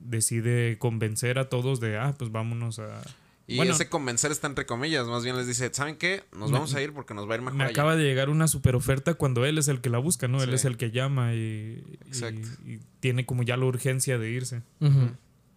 decide 0.02 0.76
convencer 0.78 1.38
a 1.38 1.48
todos 1.48 1.80
de, 1.80 1.96
ah, 1.98 2.14
pues 2.18 2.30
vámonos 2.30 2.78
a... 2.78 3.00
Y 3.46 3.56
Bueno. 3.56 3.72
ese 3.72 3.88
convencer 3.88 4.30
está 4.32 4.46
entre 4.46 4.64
comillas. 4.66 5.06
Más 5.06 5.22
bien 5.24 5.36
les 5.36 5.46
dice, 5.46 5.68
¿saben 5.72 5.96
qué? 5.96 6.24
Nos 6.36 6.50
Me- 6.50 6.54
vamos 6.58 6.74
a 6.74 6.82
ir 6.82 6.92
porque 6.92 7.14
nos 7.14 7.28
va 7.28 7.32
a 7.32 7.36
ir 7.36 7.42
mejor 7.42 7.56
Me 7.56 7.64
allá". 7.64 7.70
acaba 7.72 7.96
de 7.96 8.04
llegar 8.04 8.28
una 8.30 8.48
super 8.48 8.74
oferta 8.76 9.14
cuando 9.14 9.44
él 9.46 9.56
es 9.58 9.68
el 9.68 9.80
que 9.80 9.90
la 9.90 9.98
busca, 9.98 10.28
¿no? 10.28 10.42
Él 10.42 10.50
Sí. 10.50 10.54
es 10.56 10.64
el 10.66 10.76
que 10.76 10.90
llama 10.90 11.34
y, 11.34 11.38
y- 11.38 11.98
Exacto. 12.06 12.46
y 12.66 12.80
tiene 13.00 13.24
como 13.26 13.42
ya 13.42 13.56
la 13.56 13.64
urgencia 13.66 14.18
de 14.18 14.30
irse. 14.30 14.62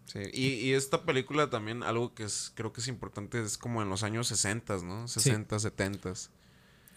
Sí, 0.06 0.20
y, 0.34 0.46
y 0.48 0.74
esta 0.74 1.04
película 1.04 1.50
también, 1.50 1.84
algo 1.84 2.14
que 2.14 2.24
es, 2.24 2.52
creo 2.56 2.72
que 2.72 2.80
es 2.80 2.88
importante, 2.88 3.42
es 3.44 3.58
como 3.58 3.82
en 3.82 3.90
los 3.90 4.04
años 4.04 4.28
60, 4.30 4.78
¿no? 4.84 5.08
60, 5.10 5.60
70. 5.60 6.14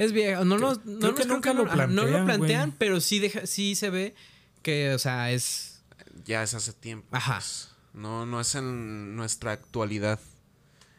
Es 0.01 0.13
viejo. 0.13 0.45
No 0.45 0.59
nos, 0.59 0.85
no 0.87 0.99
creo 0.99 1.15
que 1.15 1.25
nos- 1.25 1.35
nunca 1.35 1.53
no- 1.55 1.65
lo 1.65 1.71
ajá, 1.71 1.87
No 1.87 2.03
lo 2.05 2.09
plantean, 2.11 2.25
plantean, 2.27 2.69
güey. 2.71 2.79
pero 2.79 3.01
sí, 3.01 3.19
deja, 3.19 3.47
sí 3.47 3.75
se 3.75 3.91
ve 3.91 4.15
que, 4.63 4.95
o 4.95 4.99
sea, 4.99 5.31
es. 5.31 5.83
Ya 6.25 6.43
es 6.43 6.55
hace 6.55 6.73
tiempo. 6.73 7.07
Ajá. 7.13 7.35
pues. 7.39 7.69
No, 7.93 8.25
no 8.27 8.41
es 8.41 8.55
en 8.55 9.15
nuestra 9.17 9.53
actualidad. 9.53 10.19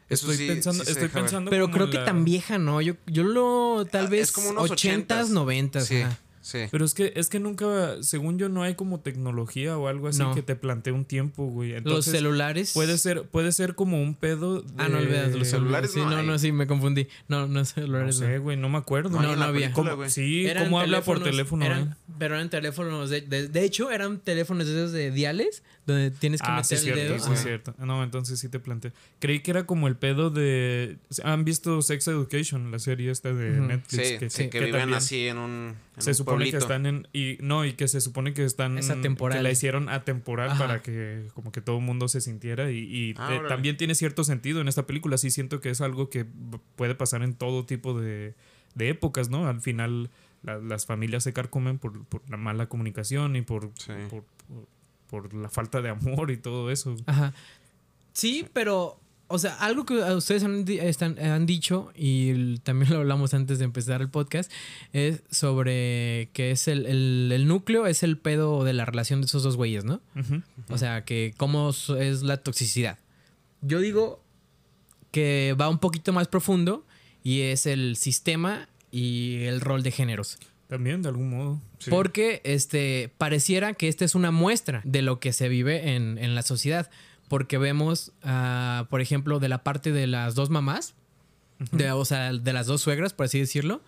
Eso 0.10 0.30
Estoy 0.30 0.46
sí- 0.46 0.48
pensando, 0.54 0.84
sí 0.84 0.92
estoy 0.92 1.08
pensando 1.08 1.50
Pero 1.50 1.72
creo 1.72 1.90
que 1.90 1.98
tan 2.00 2.26
vieja, 2.26 2.58
¿no? 2.58 2.82
Yo, 2.82 2.96
yo 3.08 3.24
lo. 3.24 3.86
Tal 3.90 4.08
Ah, 4.08 4.10
vez. 4.10 4.22
es 4.24 4.32
como 4.34 4.50
unos 4.50 4.70
80s, 4.70 5.08
80s. 5.08 5.30
90s. 5.32 5.86
Sí, 5.86 6.02
ajá. 6.02 6.18
Sí. 6.42 6.60
Pero 6.72 6.84
es 6.86 6.94
que, 6.94 7.14
es 7.16 7.30
que 7.30 7.40
nunca, 7.40 8.02
según 8.02 8.38
yo, 8.38 8.50
no 8.50 8.64
hay 8.64 8.76
como 8.76 9.00
tecnología 9.00 9.78
o 9.78 9.88
algo 9.88 10.08
así 10.08 10.20
No. 10.20 10.34
que 10.36 10.42
te 10.42 10.56
plantee 10.56 10.92
un 10.94 11.06
tiempo, 11.06 11.46
güey. 11.46 11.80
Los 11.82 12.06
celulares. 12.06 12.72
puede 12.74 12.98
ser, 12.98 13.24
puede 13.24 13.52
ser 13.52 13.76
como 13.76 14.02
un 14.02 14.16
pedo. 14.16 14.64
Ah, 14.78 14.88
no 14.90 14.98
de- 14.98 15.04
olvidas 15.06 15.36
los 15.36 15.48
celulares. 15.48 15.92
Sí, 15.92 16.00
no 16.00 16.10
no, 16.10 16.18
hay. 16.18 16.26
no, 16.28 16.38
sí, 16.40 16.52
me 16.52 16.68
confundí. 16.68 17.08
No, 17.28 17.48
no 17.48 17.60
No 17.60 17.66
celulares. 17.66 18.18
sé, 18.18 18.38
güey, 18.40 18.58
no 18.58 18.70
me 18.70 18.78
acuerdo. 18.78 19.10
No 19.10 19.22
No, 19.22 19.36
no 19.36 19.44
había. 19.44 19.68
película, 19.68 19.92
¿Cómo- 19.92 19.96
güey. 19.98 20.10
sí, 20.10 20.46
Eran 20.46 20.66
¿cómo 20.66 20.80
habla 20.80 21.02
por 21.02 21.22
teléfono? 21.24 21.66
eran- 21.66 21.90
eh? 21.92 21.96
pero 22.20 22.36
eran 22.36 22.50
teléfonos. 22.50 23.10
De, 23.10 23.22
de, 23.22 23.48
de 23.48 23.64
hecho, 23.64 23.92
eran 23.92 24.20
teléfonos 24.20 24.68
de 24.68 24.74
esos 24.74 24.92
de 24.92 25.12
diales, 25.12 25.64
donde 25.86 26.12
tienes 26.12 26.42
que 26.42 26.48
Ah, 26.48 26.58
meter 26.58 26.78
sí, 26.78 26.90
el 26.90 26.96
cierto, 26.96 27.14
dedo. 27.16 27.24
sí, 27.26 27.32
Ajá. 27.32 27.42
cierto. 27.42 27.76
No, 27.80 28.04
entonces 28.04 28.40
sí 28.40 28.50
te 28.50 28.60
planteé. 28.60 28.92
Creí 29.20 29.40
que 29.40 29.52
era 29.52 29.66
como 29.66 29.88
el 29.88 29.96
pedo 29.96 30.30
de... 30.30 30.98
¿Han 31.24 31.44
visto 31.44 31.82
Sex 31.82 32.08
Education, 32.08 32.70
la 32.72 32.78
serie 32.80 33.10
esta 33.12 33.34
de. 33.34 33.52
Netflix? 33.60 34.08
Sí, 34.08 34.18
que, 34.20 34.30
sí, 34.30 34.50
que, 34.50 34.60
viven 34.60 34.72
también 34.80 34.98
así 34.98 35.28
en 35.28 35.38
un. 35.40 35.76
en 35.96 36.02
Se 36.02 36.12
un 36.12 36.16
supone 36.16 36.52
que 36.52 36.58
están 36.58 36.86
en... 36.86 37.08
Y, 37.14 37.38
no, 37.42 37.66
y 37.66 37.74
que 37.74 37.88
se 37.88 38.00
supone 38.00 38.34
que 38.34 38.46
están... 38.46 38.78
Es 38.78 38.90
atemporal. 38.92 39.40
Que 39.40 39.44
la 39.44 39.50
hicieron 39.52 39.90
atemporal 39.90 40.52
Ajá. 40.52 40.60
para 40.68 40.82
que 40.84 41.28
como 41.34 41.52
que 41.52 41.62
todo 41.62 41.78
el 41.80 41.84
mundo 41.84 42.08
se 42.08 42.22
sintiera. 42.22 42.72
Y, 42.72 42.78
y, 42.78 43.14
Ah, 43.18 43.30
eh, 43.32 43.38
órale. 43.38 43.50
también 43.50 43.76
tiene 43.78 43.96
cierto 43.96 44.24
sentido 44.24 44.62
en 44.62 44.68
esta 44.68 44.86
película. 44.86 45.18
Sí 45.18 45.32
siento 45.32 45.62
que 45.62 45.72
es 45.72 45.82
algo 45.82 46.10
que 46.10 46.26
puede 46.76 46.94
pasar 46.96 47.24
en 47.24 47.34
todo 47.34 47.66
tipo 47.66 48.00
de, 48.00 48.36
de 48.76 48.90
épocas, 48.90 49.30
¿no? 49.30 49.48
Al 49.48 49.62
final 49.62 50.10
la- 50.44 50.58
las 50.60 50.86
familias 50.86 51.24
se 51.24 51.34
carcomen 51.34 51.78
por, 51.78 52.04
por 52.06 52.22
la 52.30 52.38
mala 52.38 52.68
comunicación 52.68 53.36
y 53.36 53.42
por, 53.42 53.72
Sí. 53.78 53.92
por, 54.10 54.24
por- 55.12 55.32
la 55.36 55.50
falta 55.50 55.82
de 55.84 55.90
amor 55.90 56.32
y 56.32 56.38
todo 56.38 56.72
eso. 56.72 56.96
Ajá. 57.06 57.34
Sí, 58.14 58.46
pero, 58.54 59.00
o 59.28 59.38
sea, 59.38 59.54
algo 59.56 59.86
que 59.86 59.94
ustedes 59.96 60.44
han, 60.44 60.66
están- 60.68 61.20
han 61.20 61.46
dicho, 61.46 61.92
y 61.96 62.58
también 62.60 62.92
lo 62.92 62.98
hablamos 63.00 63.34
antes 63.34 63.60
de 63.60 63.66
empezar 63.66 64.02
el 64.02 64.10
podcast, 64.10 64.52
es 64.92 65.22
sobre 65.30 66.30
que 66.34 66.52
es 66.52 66.68
el, 66.68 66.86
el- 66.88 67.32
el 67.32 67.48
núcleo, 67.48 67.86
es 67.88 68.02
el 68.04 68.18
pedo 68.18 68.64
de 68.64 68.74
la 68.74 68.86
relación 68.86 69.22
de 69.22 69.26
esos 69.28 69.44
dos 69.44 69.56
güeyes, 69.58 69.86
¿no? 69.86 70.02
O 70.70 70.78
sea, 70.78 71.06
que 71.06 71.34
cómo 71.38 71.70
es 71.70 72.24
la 72.24 72.38
toxicidad. 72.38 72.98
Yo 73.62 73.80
digo 73.80 74.22
que 75.12 75.56
va 75.60 75.70
un 75.70 75.78
poquito 75.80 76.14
más 76.14 76.28
profundo 76.28 76.86
y 77.24 77.42
es 77.42 77.66
el 77.66 77.96
sistema 77.96 78.68
y 78.92 79.44
el 79.44 79.62
rol 79.62 79.84
de 79.84 79.92
géneros. 79.92 80.38
También, 80.72 81.02
de 81.02 81.10
algún 81.10 81.30
modo. 81.30 81.62
sí. 81.80 81.90
Porque 81.92 82.40
este, 82.46 83.12
pareciera 83.18 83.74
que 83.74 83.90
esta 83.90 84.06
es 84.06 84.16
una 84.16 84.32
muestra 84.32 84.80
de 84.86 85.02
lo 85.02 85.20
que 85.20 85.34
se 85.34 85.50
vive 85.50 85.96
en, 85.96 86.18
en 86.18 86.34
la 86.34 86.44
sociedad. 86.44 86.90
Porque 87.28 87.58
vemos, 87.58 88.14
ah, 88.24 88.88
por 88.90 89.02
ejemplo, 89.02 89.40
de 89.40 89.50
la 89.50 89.64
parte 89.64 89.92
de 89.92 90.08
las 90.08 90.34
dos 90.34 90.50
mamás, 90.50 90.94
de, 91.74 91.92
o 91.92 92.06
sea, 92.06 92.32
de 92.32 92.54
las 92.54 92.68
dos 92.68 92.82
suegras, 92.82 93.12
por 93.14 93.26
así 93.26 93.38
decirlo, 93.40 93.82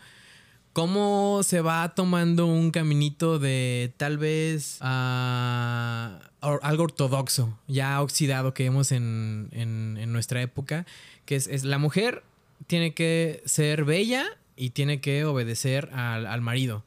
cómo 0.74 1.40
se 1.44 1.62
va 1.62 1.96
tomando 1.96 2.48
un 2.48 2.72
caminito 2.72 3.40
de 3.40 3.94
tal 3.96 4.18
vez 4.18 4.78
ah, 4.82 6.20
or- 6.42 6.60
algo 6.64 6.84
ortodoxo, 6.84 7.58
ya 7.68 8.02
oxidado 8.02 8.54
que 8.54 8.64
vemos 8.64 8.92
en, 8.92 9.48
en- 9.52 9.98
en 10.00 10.12
nuestra 10.12 10.42
época, 10.42 10.86
que 11.26 11.36
es, 11.38 11.48
es 11.48 11.64
la 11.64 11.78
mujer 11.78 12.24
tiene 12.68 12.94
que 12.94 13.42
ser 13.46 13.84
bella 13.86 14.26
y 14.56 14.72
tiene 14.72 15.02
que 15.02 15.26
obedecer 15.26 15.90
al, 15.94 16.26
al 16.26 16.42
marido. 16.42 16.84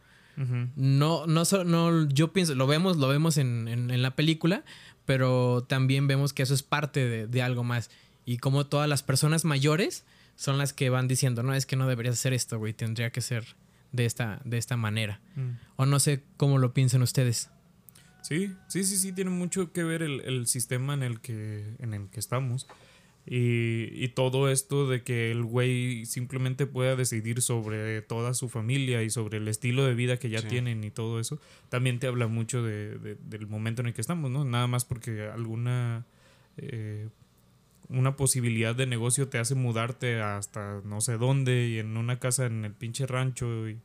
No, 0.77 1.27
no, 1.27 1.45
no, 1.65 2.09
yo 2.11 2.33
pienso, 2.33 2.55
lo 2.55 2.67
vemos, 2.67 2.99
lo 2.99 3.09
vemos 3.09 3.39
en, 3.39 3.69
en- 3.69 3.91
en 3.91 4.03
la 4.03 4.15
película, 4.17 4.65
pero 5.07 5.65
también 5.67 6.07
vemos 6.07 6.33
que 6.35 6.43
eso 6.43 6.53
es 6.53 6.63
parte 6.63 7.07
de, 7.09 7.27
de 7.27 7.43
algo 7.43 7.65
más. 7.65 7.91
Y 8.27 8.37
como 8.39 8.67
todas 8.67 8.89
las 8.89 9.03
personas 9.03 9.45
mayores 9.45 10.05
son 10.35 10.59
las 10.59 10.73
que 10.75 10.91
van 10.91 11.09
diciendo, 11.09 11.43
no, 11.43 11.55
es 11.55 11.65
que 11.65 11.77
no 11.77 11.87
deberías 11.89 12.17
hacer 12.17 12.35
esto, 12.35 12.59
güey, 12.59 12.75
tendría 12.75 13.11
que 13.11 13.23
ser 13.23 13.57
de 13.93 14.05
esta, 14.05 14.41
de 14.45 14.59
esta 14.59 14.77
manera. 14.77 15.21
Mm. 15.37 15.51
O 15.77 15.87
no 15.87 15.99
sé 16.01 16.23
cómo 16.37 16.59
lo 16.59 16.75
piensan 16.75 17.01
ustedes. 17.03 17.49
Sí, 18.21 18.53
sí, 18.69 18.85
sí, 18.85 18.97
sí, 18.99 19.13
tiene 19.13 19.31
mucho 19.31 19.73
que 19.73 19.85
ver 19.85 20.03
el, 20.03 20.21
el 20.23 20.47
sistema 20.49 20.93
en 20.95 21.03
el 21.03 21.21
que, 21.21 21.77
en 21.79 21.95
el 21.95 22.09
que 22.11 22.21
estamos. 22.21 22.67
Y, 23.29 23.89
y 23.93 24.09
todo 24.15 24.49
esto 24.51 24.87
de 24.89 25.03
que 25.03 25.33
el 25.33 25.43
güey 25.43 26.07
simplemente 26.07 26.65
pueda 26.67 26.95
decidir 26.95 27.43
sobre 27.43 28.01
toda 28.03 28.35
su 28.35 28.49
familia 28.49 29.03
y 29.03 29.11
sobre 29.11 29.39
el 29.39 29.49
estilo 29.49 29.85
de 29.85 29.95
vida 29.95 30.17
que 30.19 30.31
ya 30.31 30.43
Sí. 30.43 30.47
tienen 30.49 30.85
y 30.85 30.91
todo 30.93 31.19
eso, 31.19 31.41
también 31.69 31.99
te 31.99 32.07
habla 32.07 32.29
mucho 32.29 32.63
de- 32.63 32.99
de- 32.99 33.17
del 33.17 33.49
momento 33.49 33.83
en 33.83 33.89
el 33.89 33.95
que 33.95 34.01
estamos, 34.01 34.31
¿no? 34.31 34.45
Nada 34.45 34.69
más 34.69 34.85
porque 34.85 35.23
alguna 35.23 36.05
eh, 36.59 37.09
una 37.89 38.17
posibilidad 38.17 38.75
de 38.75 38.87
negocio 38.87 39.29
te 39.29 39.39
hace 39.39 39.55
mudarte 39.55 40.21
hasta 40.23 40.81
no 40.85 41.01
sé 41.01 41.19
dónde 41.19 41.69
y 41.69 41.79
en 41.79 41.97
una 41.97 42.19
casa 42.19 42.47
en 42.47 42.65
el 42.65 42.73
pinche 42.73 43.07
rancho 43.07 43.69
y 43.69 43.77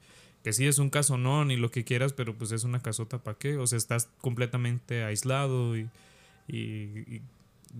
que 0.43 0.53
sí 0.53 0.65
es 0.65 0.79
un 0.79 0.89
caso 0.89 1.17
no 1.17 1.43
ni 1.45 1.55
lo 1.57 1.69
que 1.69 1.83
quieras 1.83 2.13
pero 2.13 2.33
pues 2.35 2.51
es 2.51 2.63
una 2.63 2.81
casota 2.81 3.21
para 3.23 3.37
qué 3.37 3.57
o 3.57 3.67
sea 3.67 3.77
estás 3.77 4.09
completamente 4.21 5.03
aislado 5.03 5.77
y, 5.77 5.87
y- 6.47 6.55
y 7.15 7.21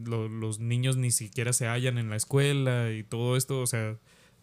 lo- 0.06 0.28
los 0.30 0.60
niños 0.60 0.98
ni 0.98 1.12
siquiera 1.12 1.54
se 1.54 1.68
hallan 1.68 1.98
en 1.98 2.10
la 2.10 2.16
escuela 2.16 2.92
y 2.92 3.04
todo 3.04 3.36
esto 3.38 3.60
o 3.62 3.68
sea 3.68 3.98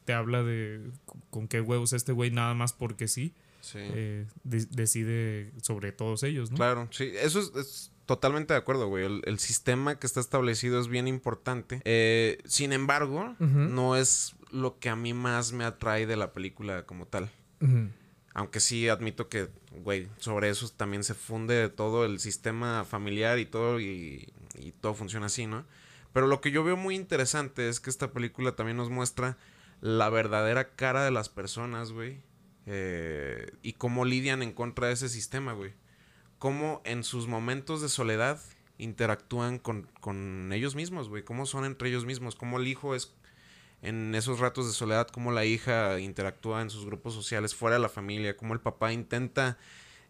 te 0.05 0.13
habla 0.13 0.43
de 0.43 0.91
con 1.31 1.49
qué 1.49 1.61
huevos 1.61 1.93
este 1.93 2.13
güey 2.13 2.31
nada 2.31 2.55
más 2.55 2.73
porque 2.73 3.09
sí 3.09 3.35
Sí. 3.61 3.79
eh, 3.81 4.27
de- 4.45 4.67
decide 4.71 5.53
sobre 5.63 5.93
todos 5.93 6.23
ellos, 6.23 6.51
¿no? 6.51 6.57
Claro, 6.57 6.89
sí, 6.91 7.11
eso 7.21 7.41
es, 7.41 7.53
es 7.57 7.93
totalmente 8.07 8.55
de 8.55 8.59
acuerdo, 8.59 8.87
güey. 8.89 9.05
El, 9.05 9.21
el 9.27 9.39
sistema 9.41 9.99
que 9.99 10.07
está 10.07 10.21
establecido 10.21 10.81
es 10.81 10.89
bien 10.89 11.07
importante. 11.09 11.83
Eh, 11.85 12.39
sin 12.47 12.73
embargo, 12.73 13.35
no 13.41 13.97
es 13.97 14.37
lo 14.53 14.79
que 14.79 14.89
a 14.89 14.97
mí 14.97 15.13
más 15.13 15.53
me 15.53 15.65
atrae 15.65 16.07
de 16.07 16.17
la 16.17 16.33
película 16.33 16.87
como 16.87 17.05
tal. 17.07 17.31
Aunque 18.33 18.61
sí 18.61 18.89
admito 18.89 19.29
que, 19.29 19.49
güey, 19.83 20.09
sobre 20.19 20.49
eso 20.49 20.69
también 20.71 21.03
se 21.05 21.15
funde 21.15 21.69
todo 21.69 22.05
el 22.07 22.21
sistema 22.21 22.85
familiar 22.85 23.39
y 23.41 23.45
todo, 23.47 23.81
y, 23.81 24.33
y 24.61 24.73
todo 24.73 24.95
funciona 24.95 25.27
así, 25.27 25.47
¿no? 25.47 25.65
Pero 26.13 26.27
lo 26.27 26.41
que 26.41 26.51
yo 26.51 26.65
veo 26.65 26.77
muy 26.77 26.95
interesante 26.97 27.69
es 27.69 27.81
que 27.81 27.91
esta 27.91 28.13
película 28.13 28.57
también 28.57 28.77
nos 28.77 28.91
muestra 28.91 29.37
la 29.81 30.09
verdadera 30.11 30.71
cara 30.75 31.05
de 31.05 31.11
las 31.11 31.29
personas, 31.29 31.93
güey. 31.93 32.23
eh, 32.67 33.51
y 33.63 33.75
cómo 33.75 34.05
lidian 34.05 34.43
en 34.43 34.53
contra 34.53 34.89
de 34.89 34.93
ese 34.95 35.09
sistema, 35.09 35.53
güey. 35.55 35.73
Cómo 36.39 36.83
en 36.85 37.03
sus 37.05 37.27
momentos 37.27 37.81
de 37.83 37.89
soledad 37.89 38.41
interactúan 38.79 39.59
con, 39.59 39.89
con 40.01 40.53
ellos 40.53 40.75
mismos, 40.75 41.09
güey. 41.09 41.25
Cómo 41.25 41.47
son 41.47 41.65
entre 41.65 41.89
ellos 41.89 42.05
mismos. 42.05 42.37
Cómo 42.37 42.59
el 42.59 42.67
hijo 42.69 42.95
es 42.95 43.15
en 43.83 44.15
esos 44.15 44.41
ratos 44.41 44.67
de 44.67 44.73
soledad, 44.73 45.09
cómo 45.09 45.33
la 45.33 45.45
hija 45.45 46.01
interactúa 46.01 46.63
en 46.63 46.71
sus 46.71 46.85
grupos 46.85 47.15
sociales 47.15 47.55
fuera 47.55 47.77
de 47.77 47.83
la 47.83 47.89
familia, 47.89 48.37
cómo 48.37 48.55
el 48.55 48.61
papá 48.61 48.93
intenta 48.93 49.57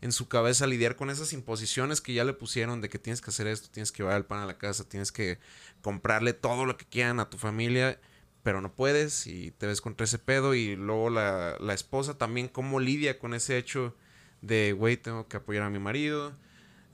en 0.00 0.12
su 0.12 0.28
cabeza 0.28 0.66
lidiar 0.66 0.96
con 0.96 1.10
esas 1.10 1.32
imposiciones 1.32 2.00
que 2.00 2.14
ya 2.14 2.24
le 2.24 2.32
pusieron 2.32 2.80
de 2.80 2.88
que 2.88 2.98
tienes 2.98 3.20
que 3.20 3.30
hacer 3.30 3.46
esto, 3.46 3.68
tienes 3.70 3.92
que 3.92 4.02
llevar 4.02 4.16
el 4.16 4.24
pan 4.24 4.40
a 4.40 4.46
la 4.46 4.58
casa, 4.58 4.88
tienes 4.88 5.12
que 5.12 5.38
comprarle 5.82 6.32
todo 6.32 6.66
lo 6.66 6.76
que 6.76 6.86
quieran 6.86 7.20
a 7.20 7.30
tu 7.30 7.38
familia, 7.38 8.00
pero 8.42 8.60
no 8.60 8.72
puedes 8.74 9.26
y 9.26 9.50
te 9.50 9.66
ves 9.66 9.80
contra 9.80 10.04
ese 10.04 10.18
pedo 10.18 10.54
y 10.54 10.76
luego 10.76 11.10
la, 11.10 11.56
la 11.60 11.74
esposa 11.74 12.16
también 12.16 12.48
cómo 12.48 12.80
lidia 12.80 13.18
con 13.18 13.34
ese 13.34 13.58
hecho 13.58 13.96
de, 14.40 14.72
güey, 14.72 14.96
tengo 14.96 15.26
que 15.28 15.38
apoyar 15.38 15.64
a 15.64 15.70
mi 15.70 15.80
marido, 15.80 16.32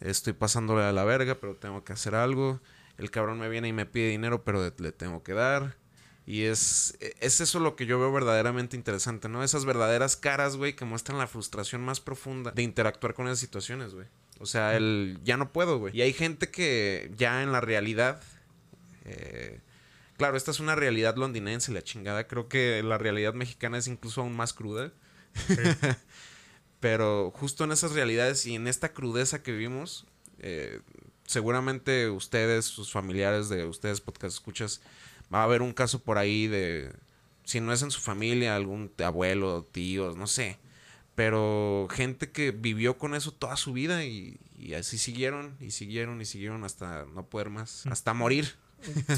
estoy 0.01 0.33
pasándole 0.33 0.85
a 0.85 0.93
la 0.93 1.05
verga, 1.05 1.37
pero 1.41 1.57
tengo 1.57 1.85
que 1.85 1.93
hacer 1.93 2.15
algo, 2.15 2.61
el 2.97 3.11
cabrón 3.11 3.39
me 3.39 3.49
viene 3.49 3.69
y 3.69 3.73
me 3.73 3.87
pide 3.87 4.09
dinero, 4.09 4.45
pero 4.45 4.73
le 4.79 4.93
tengo 4.93 5.23
que 5.23 5.35
dar. 5.35 5.77
Y 6.27 6.45
es, 6.45 6.97
es 7.21 7.41
eso 7.41 7.61
lo 7.61 7.77
que 7.77 7.85
yo 7.85 7.99
veo 7.99 8.11
verdaderamente 8.11 8.77
interesante, 8.77 9.29
¿no? 9.29 9.45
Esas 9.45 9.67
verdaderas 9.67 10.17
caras, 10.17 10.57
güey, 10.57 10.75
que 10.75 10.87
muestran 10.87 11.19
la 11.19 11.27
frustración 11.27 11.83
más 11.83 12.01
profunda 12.01 12.51
de 12.51 12.63
interactuar 12.63 13.13
con 13.13 13.27
esas 13.27 13.41
situaciones, 13.41 13.93
güey. 13.93 14.07
O 14.41 14.47
sea, 14.47 14.77
el 14.77 15.21
ya 15.23 15.37
no 15.37 15.53
puedo, 15.53 15.79
güey. 15.79 15.97
Y 15.97 16.01
hay 16.03 16.13
gente 16.13 16.51
que 16.51 17.13
ya 17.17 17.43
en 17.43 17.53
la 17.53 17.61
realidad, 17.61 18.23
eh, 19.05 19.61
claro, 20.17 20.37
esta 20.37 20.51
es 20.51 20.61
una 20.61 20.75
realidad 20.75 21.17
londinense, 21.17 21.73
la 21.73 21.83
chingada. 21.83 22.27
Creo 22.27 22.49
que 22.49 22.83
la 22.83 22.97
realidad 22.97 23.35
mexicana 23.35 23.77
es 23.77 23.87
incluso 23.87 24.23
aún 24.23 24.35
más 24.35 24.55
cruda. 24.55 24.93
Pero 26.81 27.33
justo 27.33 27.65
en 27.65 27.73
esas 27.73 27.93
realidades 27.93 28.45
y 28.47 28.55
en 28.55 28.67
esta 28.67 28.93
crudeza 28.93 29.43
que 29.43 29.53
vivimos, 29.53 30.07
eh, 30.39 30.81
seguramente 31.27 32.11
ustedes, 32.11 32.65
sus 32.65 32.93
familiares 32.93 33.49
de 33.49 33.65
ustedes, 33.65 34.01
podcast 34.01 34.35
escuchas, 34.35 34.81
va 35.35 35.41
a 35.41 35.45
haber 35.45 35.63
un 35.63 35.73
caso 35.73 35.99
por 35.99 36.17
ahí 36.17 36.47
de, 36.47 36.93
si 37.45 37.61
no 37.61 37.73
es 37.73 37.83
en 37.83 37.91
su 37.91 38.01
familia, 38.01 38.55
algún 38.55 38.93
abuelo, 39.05 39.67
tíos, 39.71 40.17
no 40.17 40.29
sé. 40.29 40.59
Pero 41.17 41.89
gente 41.91 42.31
que 42.31 42.53
vivió 42.53 42.99
con 42.99 43.15
eso 43.15 43.33
toda 43.33 43.57
su 43.57 43.73
vida 43.73 44.05
y, 44.05 44.39
y 44.59 44.75
así 44.75 44.97
siguieron 44.97 45.57
y 45.61 45.73
siguieron 45.73 46.21
y 46.21 46.25
siguieron 46.25 46.65
hasta 46.65 47.05
no 47.15 47.27
poder 47.27 47.51
más, 47.51 47.87
hasta 47.87 48.15
morir. 48.15 48.55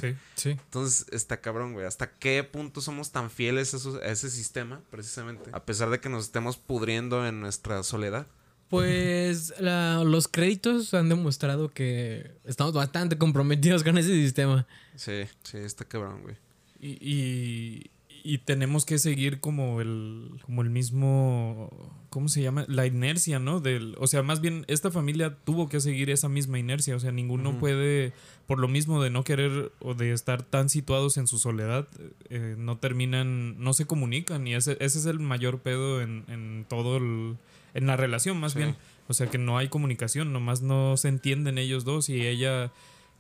Sí. 0.00 0.14
Sí. 0.36 0.50
Entonces 0.50 1.06
está 1.10 1.40
cabrón, 1.40 1.72
güey. 1.72 1.86
¿Hasta 1.86 2.08
qué 2.18 2.44
punto 2.44 2.80
somos 2.80 3.10
tan 3.10 3.32
fieles 3.32 3.74
a 3.74 4.06
ese 4.06 4.30
sistema, 4.30 4.80
precisamente? 4.92 5.50
A 5.52 5.64
pesar 5.64 5.90
de 5.90 5.98
que 5.98 6.08
nos 6.08 6.26
estemos 6.26 6.56
pudriendo 6.56 7.26
en 7.26 7.40
nuestra 7.40 7.82
soledad. 7.82 8.28
Pues 8.68 9.54
la- 9.60 10.02
los 10.04 10.26
créditos 10.28 10.92
han 10.94 11.08
demostrado 11.08 11.68
que 11.70 12.32
estamos 12.44 12.72
bastante 12.72 13.16
comprometidos 13.18 13.84
con 13.84 13.96
ese 13.98 14.10
sistema. 14.14 14.66
Sí, 14.96 15.22
sí, 15.44 15.58
está 15.58 15.84
cabrón, 15.84 16.22
güey. 16.22 16.36
Y, 16.80 16.98
y, 17.00 17.90
y 18.24 18.38
tenemos 18.38 18.84
que 18.84 18.98
seguir 18.98 19.38
como 19.40 19.80
el, 19.80 20.30
como 20.42 20.62
el 20.62 20.70
mismo, 20.70 21.70
¿cómo 22.10 22.28
se 22.28 22.42
llama? 22.42 22.64
La 22.68 22.86
inercia, 22.86 23.38
¿no? 23.38 23.60
Del, 23.60 23.94
o 23.98 24.06
sea, 24.08 24.22
más 24.22 24.40
bien 24.40 24.64
esta 24.68 24.90
familia 24.90 25.36
tuvo 25.44 25.68
que 25.68 25.80
seguir 25.80 26.10
esa 26.10 26.28
misma 26.28 26.58
inercia, 26.58 26.96
o 26.96 27.00
sea, 27.00 27.12
ninguno 27.12 27.58
puede, 27.60 28.12
por 28.46 28.58
lo 28.58 28.66
mismo 28.68 29.00
de 29.02 29.10
no 29.10 29.22
querer 29.22 29.70
o 29.78 29.94
de 29.94 30.12
estar 30.12 30.42
tan 30.42 30.68
situados 30.68 31.16
en 31.18 31.28
su 31.28 31.38
soledad, 31.38 31.86
eh, 32.28 32.56
no 32.58 32.78
terminan, 32.78 33.58
no 33.62 33.72
se 33.74 33.86
comunican 33.86 34.46
y 34.46 34.54
ese, 34.54 34.72
ese 34.80 34.98
es 34.98 35.06
el 35.06 35.20
mayor 35.20 35.60
pedo 35.60 36.02
en, 36.02 36.24
en 36.28 36.66
todo 36.68 36.96
el, 36.96 37.36
en 37.76 37.86
la 37.86 37.96
relación, 37.96 38.38
más 38.40 38.52
Sí. 38.52 38.58
bien. 38.58 38.76
O 39.08 39.14
sea, 39.14 39.28
que 39.28 39.38
no 39.38 39.56
hay 39.58 39.68
comunicación, 39.68 40.32
nomás 40.32 40.62
no 40.62 40.96
se 40.96 41.08
entienden 41.08 41.58
ellos 41.58 41.84
dos 41.84 42.08
y 42.08 42.26
ella 42.26 42.72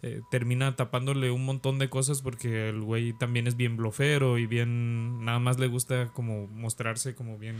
eh, 0.02 0.20
termina 0.30 0.76
tapándole 0.76 1.30
un 1.30 1.44
montón 1.44 1.78
de 1.78 1.88
cosas 1.88 2.20
porque 2.22 2.68
el 2.68 2.80
güey 2.82 3.12
también 3.14 3.46
es 3.46 3.56
bien 3.56 3.76
blofero 3.76 4.36
y 4.36 4.46
bien 4.46 5.24
nada 5.24 5.38
más 5.38 5.58
le 5.58 5.68
gusta 5.68 6.08
como 6.12 6.46
mostrarse 6.48 7.14
como 7.14 7.38
bien 7.38 7.56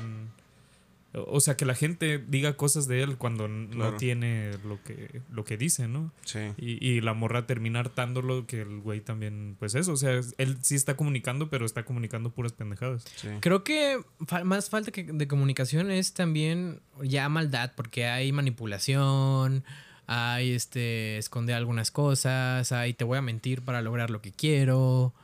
o 1.27 1.41
sea 1.41 1.57
que 1.57 1.65
la 1.65 1.75
gente 1.75 2.19
diga 2.19 2.57
cosas 2.57 2.87
de 2.87 3.03
él 3.03 3.17
cuando 3.17 3.47
Claro. 3.47 3.93
no 3.93 3.97
tiene 3.97 4.51
lo 4.65 4.83
que 4.83 5.23
lo 5.31 5.45
que 5.45 5.57
dice 5.57 5.89
no 5.89 6.13
Sí. 6.25 6.41
y, 6.59 6.85
y 6.87 7.01
la 7.01 7.15
morra 7.15 7.47
termina 7.47 7.81
hartándolo 7.81 8.47
que 8.47 8.61
el 8.61 8.81
güey 8.81 9.01
también 9.01 9.57
pues 9.59 9.75
eso 9.75 9.93
o 9.93 9.97
sea 9.97 10.21
él 10.39 10.59
sí 10.63 10.75
está 10.75 10.97
comunicando 10.97 11.49
pero 11.49 11.65
está 11.65 11.85
comunicando 11.85 12.31
puras 12.31 12.53
pendejadas 12.53 13.05
Sí. 13.17 13.29
Creo 13.41 13.65
que 13.65 14.01
fa- 14.27 14.45
más 14.45 14.69
falta 14.71 14.91
que 14.91 15.05
de 15.05 15.27
comunicación 15.29 15.91
es 15.91 16.13
también 16.13 16.81
ya 17.03 17.29
maldad, 17.29 17.73
porque 17.77 18.07
hay 18.07 18.33
manipulación, 18.33 19.65
hay 20.07 20.53
este 20.53 21.19
esconder 21.19 21.57
algunas 21.57 21.91
cosas, 21.91 22.73
hay 22.73 22.95
te 22.95 23.05
voy 23.05 23.19
a 23.19 23.23
mentir 23.23 23.63
para 23.63 23.83
lograr 23.83 24.11
lo 24.11 24.21
que 24.23 24.33
quiero. 24.33 25.15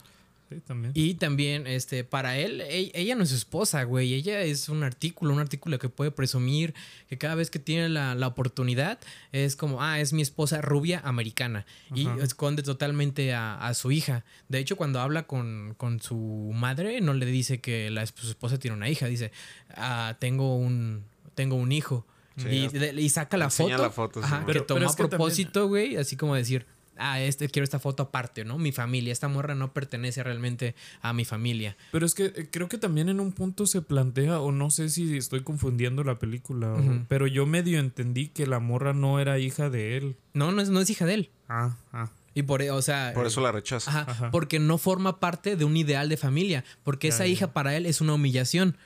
Sí 0.54 0.60
también 0.66 0.92
Y 0.94 1.14
también, 1.14 1.66
este, 1.66 2.04
para 2.04 2.38
él, 2.38 2.62
ella 2.68 3.14
no 3.14 3.22
es 3.24 3.30
su 3.30 3.36
esposa, 3.36 3.82
güey. 3.84 4.14
Ella 4.14 4.40
es 4.42 4.68
un 4.68 4.82
artículo, 4.82 5.32
un 5.32 5.40
artículo 5.40 5.78
que 5.78 5.88
puede 5.88 6.10
presumir 6.10 6.74
que 7.08 7.18
cada 7.18 7.34
vez 7.34 7.50
que 7.50 7.58
tiene 7.58 7.88
la, 7.88 8.14
la 8.14 8.26
oportunidad 8.26 8.98
es 9.32 9.56
como, 9.56 9.82
ah, 9.82 10.00
es 10.00 10.12
mi 10.12 10.22
esposa 10.22 10.60
rubia 10.60 11.00
americana. 11.04 11.66
Y 11.94 12.06
esconde 12.20 12.62
totalmente 12.62 13.32
a, 13.34 13.54
a 13.54 13.74
su 13.74 13.90
hija. 13.92 14.24
De 14.48 14.58
hecho, 14.58 14.76
cuando 14.76 15.00
habla 15.00 15.24
con, 15.26 15.74
con 15.76 16.00
su 16.00 16.16
madre, 16.54 17.00
no 17.00 17.14
le 17.14 17.26
dice 17.26 17.60
que 17.60 17.90
la, 17.90 18.06
su 18.06 18.28
esposa 18.28 18.58
tiene 18.58 18.76
una 18.76 18.88
hija. 18.88 19.06
Dice, 19.06 19.32
ah, 19.76 20.16
tengo 20.18 20.56
un, 20.56 21.04
tengo 21.34 21.56
un 21.56 21.72
hijo. 21.72 22.06
Sí, 22.36 22.66
y, 22.96 23.08
saca 23.10 23.36
la 23.36 23.50
foto. 23.50 23.76
la 23.76 23.90
foto, 23.90 24.20
sí, 24.20 24.24
Ajá, 24.26 24.36
man. 24.38 24.46
que 24.46 24.52
Pero- 24.54 24.64
tomó 24.64 24.78
pero 24.78 24.86
a 24.86 24.90
es 24.90 24.96
que 24.96 25.02
también- 25.02 25.18
propósito, 25.18 25.68
güey. 25.68 25.96
Así 25.96 26.16
como 26.16 26.34
decir, 26.34 26.64
ah, 27.02 27.20
este, 27.20 27.48
quiero 27.48 27.64
esta 27.64 27.78
foto 27.78 28.04
aparte, 28.04 28.44
¿no? 28.44 28.58
Mi 28.58 28.72
familia. 28.72 29.12
Esta 29.12 29.28
morra 29.28 29.54
no 29.54 29.72
pertenece 29.72 30.22
realmente 30.22 30.74
a 31.00 31.12
mi 31.12 31.24
familia. 31.24 31.76
Pero 31.90 32.06
es 32.06 32.14
que 32.14 32.26
eh, 32.26 32.48
creo 32.50 32.68
que 32.68 32.78
también 32.78 33.08
en 33.08 33.20
un 33.20 33.32
punto 33.32 33.66
se 33.66 33.82
plantea, 33.82 34.40
o 34.40 34.52
no 34.52 34.70
sé 34.70 34.88
si 34.88 35.16
estoy 35.16 35.42
confundiendo 35.42 36.04
la 36.04 36.18
película, 36.18 36.72
o- 36.72 37.04
pero 37.08 37.26
yo 37.26 37.44
medio 37.46 37.78
entendí 37.78 38.28
que 38.28 38.46
la 38.46 38.60
morra 38.60 38.92
no 38.94 39.20
era 39.20 39.38
hija 39.38 39.68
de 39.70 39.96
él. 39.96 40.16
No, 40.34 40.52
no 40.52 40.62
es, 40.62 40.70
no 40.70 40.80
es 40.80 40.88
hija 40.90 41.04
de 41.06 41.14
él. 41.14 41.30
Ah, 41.48 41.76
ah. 41.92 42.08
Y 42.34 42.44
por, 42.44 42.62
o 42.62 42.80
sea, 42.80 43.12
Por 43.14 43.26
eso 43.26 43.42
la 43.42 43.52
rechaza. 43.52 43.90
ajá, 43.90 44.10
Ajá. 44.10 44.30
porque 44.30 44.58
no 44.58 44.78
forma 44.78 45.20
parte 45.20 45.54
de 45.56 45.64
un 45.66 45.76
ideal 45.76 46.08
de 46.08 46.16
familia, 46.16 46.64
porque 46.82 47.08
Ya, 47.08 47.14
esa 47.14 47.26
ya. 47.26 47.32
hija 47.32 47.52
para 47.52 47.76
él 47.76 47.84
es 47.84 48.00
una 48.00 48.14
humillación, 48.14 48.76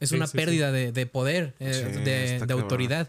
es 0.00 0.10
Sí, 0.10 0.16
una 0.16 0.26
sí, 0.26 0.36
pérdida 0.36 0.70
De, 0.70 0.92
de 0.92 1.06
poder, 1.06 1.54
eh, 1.60 2.00
de, 2.04 2.44
de 2.46 2.52
autoridad. 2.52 3.08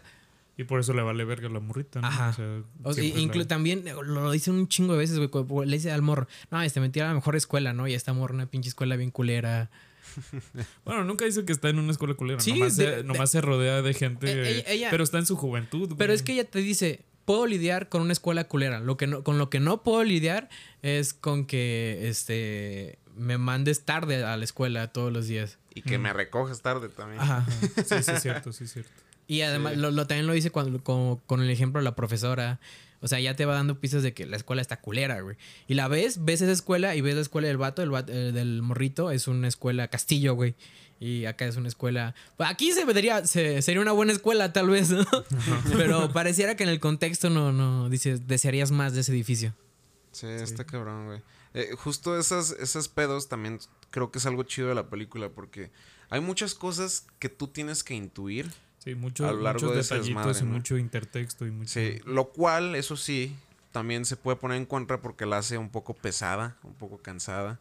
Y 0.58 0.64
por 0.64 0.80
eso 0.80 0.94
le 0.94 1.02
vale 1.02 1.24
verga 1.24 1.48
a 1.48 1.50
la 1.50 1.60
morrita, 1.60 2.00
¿no? 2.00 2.06
Ajá. 2.06 2.30
O 2.30 2.32
sea, 2.32 2.62
O 2.82 2.92
sea, 2.94 3.02
siempre 3.02 3.22
inclu- 3.24 3.38
la- 3.42 3.46
también 3.48 3.86
eh, 3.86 3.94
lo 4.04 4.30
dicen 4.30 4.54
un 4.54 4.68
chingo 4.68 4.94
de 4.94 4.98
veces, 5.00 5.18
güey. 5.18 5.66
Le 5.68 5.76
dice 5.76 5.92
al 5.92 6.00
morro, 6.02 6.26
no, 6.50 6.62
este 6.62 6.80
metí 6.80 6.98
a 7.00 7.06
la 7.06 7.14
mejor 7.14 7.36
escuela, 7.36 7.72
¿no? 7.74 7.86
Y 7.86 7.94
esta 7.94 8.12
morra, 8.14 8.34
una 8.34 8.46
pinche 8.46 8.68
escuela 8.70 8.96
bien 8.96 9.10
culera. 9.10 9.70
Bueno, 10.84 11.04
nunca 11.04 11.24
dice 11.26 11.44
que 11.44 11.52
está 11.52 11.68
en 11.68 11.78
una 11.78 11.92
escuela 11.92 12.14
culera. 12.14 12.40
Sí, 12.40 12.52
nomás, 12.54 12.76
de- 12.76 12.84
se, 12.84 12.90
de- 12.96 13.04
nomás 13.04 13.30
se 13.30 13.40
rodea 13.42 13.82
de 13.82 13.92
gente. 13.92 14.30
Eh, 14.32 14.50
ella- 14.60 14.64
ella- 14.70 14.90
pero 14.90 15.04
está 15.04 15.18
en 15.18 15.26
su 15.26 15.36
juventud. 15.36 15.94
Pero 15.98 16.08
güey. 16.08 16.14
es 16.16 16.22
que 16.22 16.32
ella 16.32 16.44
te 16.44 16.60
dice, 16.60 17.04
puedo 17.26 17.46
lidiar 17.46 17.88
con 17.90 18.00
una 18.00 18.12
escuela 18.12 18.44
culera. 18.44 18.80
Lo 18.80 18.96
que 18.96 19.06
no, 19.06 19.22
con 19.24 19.36
lo 19.36 19.50
que 19.50 19.60
no 19.60 19.82
puedo 19.82 20.04
lidiar 20.04 20.48
es 20.80 21.12
con 21.12 21.44
que 21.44 22.08
este 22.08 22.98
me 23.14 23.36
mandes 23.36 23.84
tarde 23.84 24.24
a 24.24 24.36
la 24.38 24.44
escuela 24.44 24.88
todos 24.92 25.12
los 25.12 25.26
días. 25.26 25.58
Y 25.74 25.82
que 25.82 25.98
me 25.98 26.12
recoges 26.14 26.62
tarde 26.62 26.88
también. 26.88 27.20
Ajá. 27.20 27.44
Sí, 27.84 28.02
sí, 28.02 28.12
es 28.12 28.22
cierto, 28.22 28.52
sí, 28.52 28.64
es 28.64 28.72
cierto. 28.72 28.92
Y 29.28 29.40
además, 29.42 29.74
Sí. 29.74 29.78
lo, 29.80 29.90
lo- 29.90 30.06
también 30.06 30.26
lo 30.26 30.32
dice 30.32 30.50
cuando, 30.50 30.82
con, 30.82 31.16
con 31.26 31.42
el 31.42 31.50
ejemplo 31.50 31.80
de 31.80 31.84
la 31.84 31.94
profesora. 31.96 32.60
O 33.02 33.08
sea, 33.08 33.20
ya 33.20 33.36
te 33.36 33.44
va 33.44 33.54
dando 33.54 33.78
pistas 33.78 34.02
de 34.02 34.14
que 34.14 34.24
la 34.26 34.36
escuela 34.36 34.62
está 34.62 34.80
culera, 34.80 35.20
güey. 35.20 35.36
Y 35.68 35.74
la 35.74 35.86
ves, 35.86 36.24
ves 36.24 36.40
esa 36.40 36.52
escuela 36.52 36.96
y 36.96 37.02
ves 37.02 37.14
la 37.14 37.20
escuela 37.20 37.46
del 37.48 37.58
vato, 37.58 37.82
el 37.82 37.90
vato- 37.90 38.12
el 38.12 38.32
del 38.32 38.62
morrito, 38.62 39.10
es 39.10 39.28
una 39.28 39.48
escuela 39.48 39.88
castillo, 39.88 40.34
güey. 40.34 40.54
Y 40.98 41.26
acá 41.26 41.44
es 41.44 41.56
una 41.56 41.68
escuela. 41.68 42.14
pues 42.38 42.48
aquí 42.48 42.72
se 42.72 42.84
vería, 42.86 43.26
se- 43.26 43.60
sería 43.60 43.82
una 43.82 43.92
buena 43.92 44.12
escuela, 44.12 44.52
tal 44.54 44.70
vez, 44.70 44.90
¿no? 44.90 45.04
Pero 45.76 46.10
pareciera 46.12 46.56
que 46.56 46.62
en 46.64 46.70
el 46.70 46.80
contexto 46.80 47.28
no, 47.28 47.52
no, 47.52 47.90
dices, 47.90 48.26
desearías 48.26 48.70
más 48.70 48.94
de 48.94 49.00
ese 49.02 49.12
edificio. 49.12 49.54
Sí, 50.12 50.26
está 50.26 50.64
cabrón, 50.64 51.06
güey. 51.06 51.20
Eh, 51.52 51.70
justo 51.76 52.18
esas, 52.18 52.50
esas 52.52 52.88
pedos 52.88 53.28
también 53.28 53.58
creo 53.90 54.10
que 54.10 54.18
es 54.18 54.26
algo 54.26 54.42
chido 54.44 54.68
de 54.68 54.74
la 54.74 54.88
película 54.88 55.28
porque 55.28 55.70
hay 56.08 56.20
muchas 56.20 56.54
cosas 56.54 57.06
que 57.18 57.28
tú 57.28 57.48
tienes 57.48 57.84
que 57.84 57.94
intuir 57.94 58.50
Sí, 58.86 58.94
mucho, 58.94 59.28
a 59.28 59.32
lo 59.32 59.42
largo 59.42 59.66
muchos 59.66 59.70
de 59.72 59.82
detallitos 59.82 60.06
desmadre, 60.06 60.38
y 60.38 60.42
¿no? 60.44 60.50
mucho 60.52 60.78
intertexto 60.78 61.44
y 61.44 61.50
mucho... 61.50 61.70
Sí, 61.72 61.98
lo 62.06 62.26
cual, 62.28 62.76
eso 62.76 62.96
sí, 62.96 63.34
también 63.72 64.04
se 64.04 64.16
puede 64.16 64.36
poner 64.36 64.58
en 64.58 64.64
contra 64.64 65.02
porque 65.02 65.26
la 65.26 65.38
hace 65.38 65.58
un 65.58 65.70
poco 65.70 65.92
pesada, 65.92 66.56
un 66.62 66.74
poco 66.74 66.98
cansada. 66.98 67.58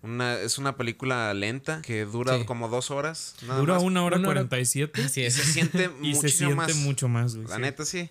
Una, 0.00 0.34
es 0.40 0.56
una 0.56 0.76
película 0.78 1.32
lenta 1.34 1.82
que 1.82 2.06
dura 2.06 2.38
Sí. 2.38 2.44
como 2.46 2.68
dos 2.70 2.90
horas. 2.90 3.36
nada 3.46 3.60
Dura 3.60 3.74
más. 3.74 3.82
una 3.82 4.02
hora 4.02 4.20
cuarenta 4.22 4.58
y 4.58 4.64
siete 4.64 5.06
se 5.10 5.30
siente 5.30 5.90
y 6.00 6.14
se 6.14 6.22
muchísimo 6.22 6.50
siente 6.52 6.54
más. 6.54 6.76
mucho 6.76 7.06
más, 7.06 7.36
güey. 7.36 7.46
La 7.48 7.56
sí. 7.56 7.60
neta, 7.60 7.84
sí. 7.84 8.10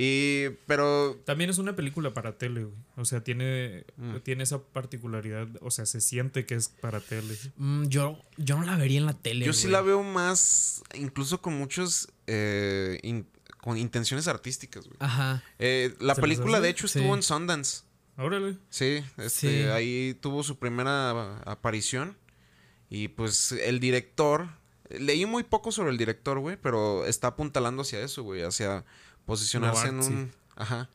Y, 0.00 0.50
pero 0.66 1.20
También 1.24 1.50
es 1.50 1.58
una 1.58 1.74
película 1.74 2.14
para 2.14 2.38
tele, 2.38 2.64
güey. 2.64 2.76
O 2.96 3.04
sea, 3.04 3.24
tiene, 3.24 3.84
Mm. 3.96 4.18
tiene 4.22 4.44
esa 4.44 4.62
particularidad. 4.62 5.48
O 5.60 5.72
sea, 5.72 5.86
se 5.86 6.00
siente 6.00 6.46
que 6.46 6.54
es 6.54 6.68
para 6.68 7.00
tele. 7.00 7.36
Mm, 7.56 7.86
yo, 7.88 8.22
yo 8.36 8.56
no 8.58 8.64
la 8.64 8.76
vería 8.76 8.98
en 8.98 9.06
la 9.06 9.14
tele. 9.14 9.44
yo 9.44 9.52
sí 9.52 9.66
la 9.66 9.80
veo 9.80 10.04
más, 10.04 10.82
incluso 10.94 11.42
con 11.42 11.54
muchos, 11.58 12.08
eh, 12.28 13.00
in- 13.02 13.26
con 13.60 13.76
intenciones 13.76 14.28
artísticas, 14.28 14.84
güey. 14.86 14.96
Ajá. 15.00 15.42
Eh, 15.58 15.94
la 16.00 16.14
¿Se 16.14 16.20
les 16.20 16.28
película, 16.28 16.60
de 16.60 16.68
hecho, 16.68 16.86
Sí. 16.86 16.98
estuvo 17.00 17.16
en 17.16 17.22
Sundance. 17.24 17.82
Órale. 18.16 18.56
Sí, 18.70 19.02
este, 19.16 19.30
Sí. 19.30 19.48
ahí 19.64 20.14
tuvo 20.20 20.42
su 20.44 20.58
primera 20.60 21.38
aparición. 21.40 22.16
Y 22.88 23.08
pues 23.08 23.52
el 23.52 23.80
director, 23.80 24.48
leí 24.90 25.26
muy 25.26 25.42
poco 25.42 25.72
sobre 25.72 25.90
el 25.90 25.98
director, 25.98 26.38
güey, 26.38 26.56
pero 26.56 27.04
está 27.04 27.26
apuntalando 27.28 27.82
hacia 27.82 28.00
eso, 28.00 28.22
güey, 28.22 28.42
hacia 28.42 28.84
posicionarse 29.28 29.88
en 29.88 29.96
artsy. 29.98 30.12
un... 30.12 30.32
Ajá. 30.56 30.88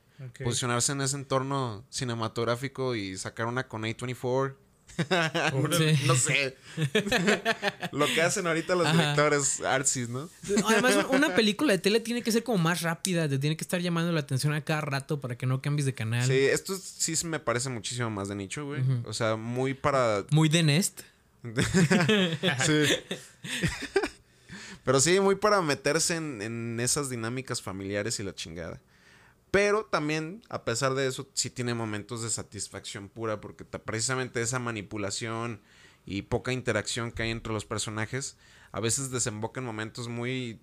Posicionarse 0.43 0.91
en 0.91 1.01
ese 1.01 1.15
entorno 1.15 1.85
cinematográfico 1.89 2.95
y 2.95 3.17
sacar 3.17 3.45
una 3.45 3.67
con 3.67 3.83
A24. 3.83 4.55
Órale. 5.53 5.95
Sí. 5.97 6.03
No 6.05 6.15
sé. 6.15 6.55
Lo 7.91 8.05
que 8.07 8.21
hacen 8.21 8.45
ahorita 8.47 8.75
los 8.75 8.85
Ajá. 8.87 8.97
directores 8.97 9.61
artsis, 9.61 10.09
¿no? 10.09 10.29
Además, 10.67 11.05
una 11.09 11.33
película 11.35 11.73
de 11.73 11.79
tele 11.79 11.99
tiene 11.99 12.21
que 12.21 12.31
ser 12.31 12.43
como 12.43 12.57
más 12.59 12.81
rápida, 12.81 13.27
te 13.27 13.39
tiene 13.39 13.57
que 13.57 13.63
estar 13.63 13.81
llamando 13.81 14.11
la 14.11 14.19
atención 14.19 14.53
a 14.53 14.61
cada 14.61 14.81
rato 14.81 15.19
para 15.19 15.35
que 15.37 15.45
no 15.45 15.61
cambies 15.61 15.85
de 15.85 15.93
canal. 15.93 16.25
Sí, 16.27 16.37
esto 16.37 16.75
sí 16.77 17.15
me 17.25 17.39
parece 17.39 17.69
muchísimo 17.69 18.09
más 18.09 18.27
de 18.27 18.35
nicho, 18.35 18.65
güey. 18.65 18.81
O 19.05 19.13
sea, 19.13 19.35
muy 19.35 19.73
para 19.73 20.25
Muy 20.31 20.49
de 20.49 20.63
Nest. 20.63 21.01
sí. 22.65 22.85
Pero 24.83 24.99
sí, 24.99 25.19
muy 25.19 25.35
para 25.35 25.61
meterse 25.61 26.15
en, 26.15 26.41
en 26.41 26.79
esas 26.79 27.09
dinámicas 27.09 27.61
familiares 27.61 28.19
y 28.19 28.23
la 28.23 28.35
chingada. 28.35 28.81
Pero 29.51 29.85
también, 29.85 30.41
a 30.49 30.65
pesar 30.65 30.95
de 30.95 31.07
eso, 31.07 31.29
sí 31.33 31.49
tiene 31.49 31.75
momentos 31.75 32.23
de 32.23 32.29
satisfacción 32.31 33.07
pura, 33.07 33.39
porque 33.39 33.63
precisamente 33.65 34.41
esa 34.41 34.57
manipulación 34.57 35.61
y 36.05 36.23
poca 36.23 36.51
interacción 36.51 37.11
que 37.11 37.23
hay 37.23 37.29
entre 37.31 37.53
los 37.53 37.63
personajes, 37.63 38.35
a 38.71 38.79
veces 38.79 39.11
desemboca 39.11 39.59
en 39.59 39.67
momentos 39.67 40.07
muy 40.07 40.59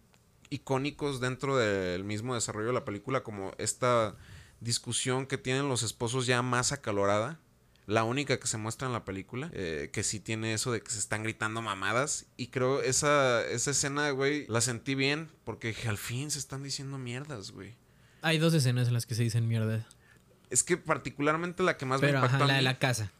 icónicos 0.50 1.20
dentro 1.20 1.56
del 1.56 2.04
mismo 2.04 2.34
desarrollo 2.34 2.68
de 2.68 2.72
la 2.72 2.84
película, 2.84 3.22
como 3.22 3.52
esta 3.58 4.16
discusión 4.60 5.26
que 5.26 5.38
tienen 5.38 5.68
los 5.68 5.82
esposos 5.82 6.26
ya 6.26 6.42
más 6.42 6.72
acalorada. 6.72 7.38
La 7.90 8.04
única 8.04 8.38
que 8.38 8.46
se 8.46 8.56
muestra 8.56 8.86
en 8.86 8.92
la 8.92 9.04
película, 9.04 9.50
eh, 9.52 9.90
que 9.92 10.04
sí 10.04 10.20
tiene 10.20 10.54
eso 10.54 10.70
de 10.70 10.80
que 10.80 10.92
se 10.92 11.00
están 11.00 11.24
gritando 11.24 11.60
mamadas. 11.60 12.26
Y 12.36 12.46
creo 12.46 12.82
esa, 12.82 13.44
esa 13.48 13.72
escena, 13.72 14.10
güey, 14.10 14.46
la 14.46 14.60
sentí 14.60 14.94
bien 14.94 15.28
porque 15.44 15.68
dije, 15.68 15.88
al 15.88 15.98
fin 15.98 16.30
se 16.30 16.38
están 16.38 16.62
diciendo 16.62 16.98
mierdas, 16.98 17.50
güey. 17.50 17.74
Hay 18.22 18.38
dos 18.38 18.54
escenas 18.54 18.86
en 18.86 18.94
las 18.94 19.06
que 19.06 19.16
se 19.16 19.24
dicen 19.24 19.48
mierda. 19.48 19.88
Es 20.50 20.62
que 20.62 20.76
particularmente 20.76 21.64
la 21.64 21.76
que 21.76 21.84
más 21.84 22.00
Pero 22.00 22.12
me 22.12 22.18
impactó 22.18 22.36
ajá, 22.36 22.46
la 22.46 22.54
de 22.54 22.62
la 22.62 22.78
casa. 22.78 23.10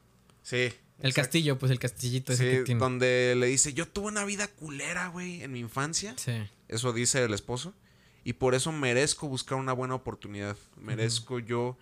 Sí. 0.45 0.57
El 0.57 1.09
exacto. 1.09 1.15
castillo, 1.15 1.59
pues 1.59 1.73
el 1.73 1.81
castillito 1.81 2.33
ese 2.33 2.45
Sí, 2.51 2.59
que 2.59 2.63
tiene. 2.65 2.79
donde 2.79 3.35
le 3.37 3.47
dice, 3.47 3.73
yo 3.73 3.89
tuve 3.89 4.07
una 4.07 4.25
vida 4.25 4.47
culera, 4.47 5.09
güey, 5.09 5.43
en 5.43 5.51
mi 5.51 5.59
infancia. 5.59 6.15
Sí. 6.17 6.33
Eso 6.69 6.93
dice 6.93 7.25
el 7.25 7.35
esposo. 7.35 7.75
Y 8.23 8.35
por 8.35 8.55
eso 8.55 8.71
merezco 8.71 9.27
buscar 9.27 9.59
una 9.59 9.73
buena 9.73 9.97
oportunidad. 9.97 10.57
Merezco 10.77 11.41
yo 11.41 11.77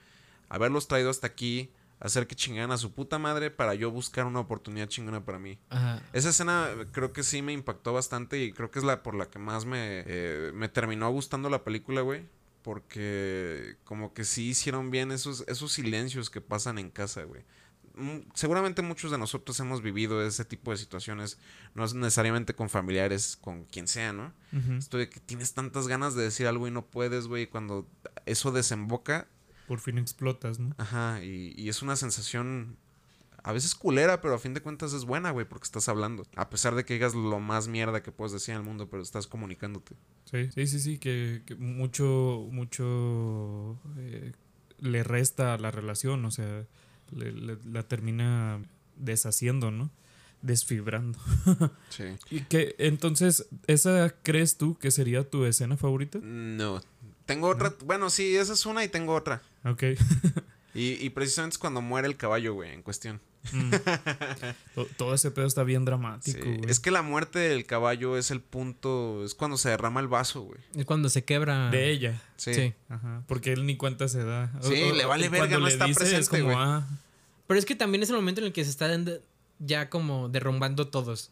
haberlos 0.49 0.89
traído 0.89 1.11
hasta 1.11 1.27
aquí, 1.27 1.71
hacer 2.01 2.27
que 2.27 2.37
chingaran 2.37 2.71
a 2.71 2.79
su 2.79 2.93
puta 2.93 3.19
madre 3.19 3.51
para 3.51 3.75
yo 3.75 3.91
buscar 3.91 4.27
una 4.27 4.41
oportunidad 4.41 4.89
chingona 4.89 5.25
para 5.25 5.39
mí. 5.39 5.59
Ajá. 5.71 6.03
Esa 6.13 6.31
escena 6.31 6.69
creo 6.93 7.13
que 7.13 7.23
sí 7.23 7.43
me 7.43 7.53
impactó 7.53 7.93
bastante 7.93 8.43
y 8.43 8.53
creo 8.53 8.71
que 8.71 8.79
es 8.79 8.85
la 8.85 9.03
por 9.03 9.15
la 9.15 9.27
que 9.27 9.39
más 9.39 9.65
me, 9.65 10.05
eh, 10.07 10.53
me 10.55 10.69
terminó 10.69 11.11
gustando 11.11 11.51
la 11.51 11.65
película, 11.65 12.01
güey. 12.03 12.27
Porque 12.63 13.77
como 13.85 14.13
que 14.13 14.25
sí 14.25 14.49
hicieron 14.49 14.91
bien 14.91 15.11
esos, 15.13 15.45
esos 15.49 15.73
silencios 15.73 16.29
que 16.29 16.41
pasan 16.41 16.79
en 16.79 16.91
casa, 16.91 17.23
güey. 17.23 17.43
Mm, 17.95 18.29
Seguramente 18.35 18.83
muchos 18.83 19.11
de 19.11 19.19
nosotros 19.19 19.59
hemos 19.61 19.83
vivido 19.83 20.25
ese 20.25 20.45
tipo 20.45 20.71
de 20.71 20.77
situaciones, 20.77 21.39
no 21.75 21.85
es 21.85 21.95
necesariamente 21.95 22.55
con 22.55 22.69
familiares, 22.69 23.37
con 23.41 23.65
quien 23.65 23.89
sea, 23.89 24.13
¿no? 24.13 24.33
Esto 24.77 24.99
de 24.99 25.09
que 25.09 25.19
tienes 25.19 25.55
tantas 25.55 25.89
ganas 25.89 26.15
de 26.15 26.23
decir 26.23 26.47
algo 26.47 26.69
y 26.69 26.71
no 26.71 26.85
puedes, 26.87 27.27
güey, 27.27 27.47
cuando 27.47 27.89
eso 28.27 28.53
desemboca, 28.53 29.29
Por 29.69 29.79
fin 29.81 29.99
explotas, 29.99 30.59
¿no? 30.59 30.75
ajá, 30.79 31.23
y, 31.23 31.55
y 31.57 31.69
es 31.69 31.83
una 31.83 31.95
sensación 31.95 32.77
a 33.45 33.53
veces 33.53 33.75
culera, 33.77 34.21
pero 34.21 34.35
a 34.35 34.39
fin 34.39 34.53
de 34.53 34.61
cuentas 34.61 34.93
es 34.93 35.05
buena, 35.05 35.31
güey, 35.31 35.47
porque 35.49 35.65
estás 35.65 35.89
hablando. 35.89 36.25
A 36.35 36.51
pesar 36.51 36.75
de 36.75 36.85
que 36.85 36.95
digas 36.95 37.15
lo 37.15 37.39
más 37.39 37.69
mierda 37.69 38.03
que 38.03 38.11
puedes 38.11 38.33
decir 38.33 38.53
en 38.55 38.61
el 38.63 38.67
mundo, 38.67 38.89
pero 38.91 39.03
estás 39.03 39.27
comunicándote. 39.29 39.95
Sí, 40.25 40.51
sí, 40.53 40.67
sí, 40.67 40.81
sí, 40.81 40.99
que, 40.99 41.43
que 41.47 41.55
mucho, 41.55 42.47
mucho 42.51 43.79
eh, 43.99 44.33
le 44.81 45.03
resta 45.05 45.55
a 45.55 45.59
la 45.59 45.71
relación, 45.71 46.25
o 46.25 46.31
sea, 46.31 46.65
le- 47.13 47.33
le- 47.33 47.59
la 47.65 47.85
termina 47.85 48.61
deshaciendo, 48.97 49.71
¿no? 49.71 49.91
Desfibrando. 50.43 51.19
Sí. 51.91 52.05
Y 52.31 52.41
que 52.43 52.75
entonces, 52.79 53.49
¿esa 53.67 54.15
crees 54.23 54.57
tú 54.59 54.77
que 54.79 54.91
sería 54.91 55.29
tu 55.29 55.45
escena 55.47 55.77
favorita? 55.77 56.19
No. 56.23 56.81
Tengo 57.29 57.49
otra, 57.49 57.75
bueno, 57.85 58.09
sí, 58.11 58.35
esa 58.37 58.55
es 58.55 58.65
una 58.67 58.83
y 58.83 58.89
tengo 58.89 59.15
otra. 59.15 59.43
Ok. 59.65 59.83
Y, 60.75 60.93
y 61.05 61.11
precisamente 61.11 61.55
es 61.55 61.59
cuando 61.59 61.83
muere 61.83 62.09
el 62.09 62.17
caballo, 62.17 62.55
güey, 62.55 62.73
en 62.73 62.83
cuestión. 62.83 63.21
Mm. 63.53 63.71
To- 64.75 64.87
Todo 64.97 65.15
ese 65.15 65.31
pedo 65.31 65.47
está 65.47 65.63
bien 65.63 65.81
Sí. 65.83 65.85
dramático, 65.87 66.39
güey. 66.45 66.61
Es 66.71 66.81
que 66.81 66.91
la 66.91 67.03
muerte 67.03 67.39
del 67.39 67.67
caballo 67.67 68.17
es 68.17 68.31
el 68.31 68.41
punto, 68.41 69.25
es 69.25 69.35
cuando 69.35 69.57
se 69.59 69.69
derrama 69.71 70.01
el 70.01 70.09
vaso, 70.09 70.43
güey. 70.43 70.59
Es 70.75 70.85
cuando 70.87 71.09
se 71.09 71.25
quebra. 71.25 71.71
De 71.71 71.91
ella. 71.91 72.21
Sí. 72.37 72.55
Sí. 72.55 72.75
Ajá. 72.89 73.23
Porque 73.27 73.53
él 73.53 73.67
ni 73.67 73.77
cuenta 73.77 74.09
se 74.09 74.25
da. 74.25 74.51
Sí, 74.63 74.93
le 74.93 75.05
vale 75.05 75.29
verga, 75.29 75.59
no 75.59 75.69
está 75.69 75.85
dice, 75.87 76.03
Es 76.05 76.09
presente, 76.29 76.41
como, 76.43 76.55
güey. 76.55 76.57
ah, 76.67 76.87
Pero 77.47 77.59
es 77.59 77.67
que 77.67 77.75
también 77.75 78.03
es 78.03 78.11
el 78.11 78.17
momento 78.17 78.41
en 78.41 78.47
el 78.49 78.53
que 78.53 78.65
se 78.65 78.71
están 78.71 79.05
de- 79.05 79.21
ya 79.59 79.91
como 79.91 80.29
derrumbando 80.29 80.89
todos. 80.89 81.31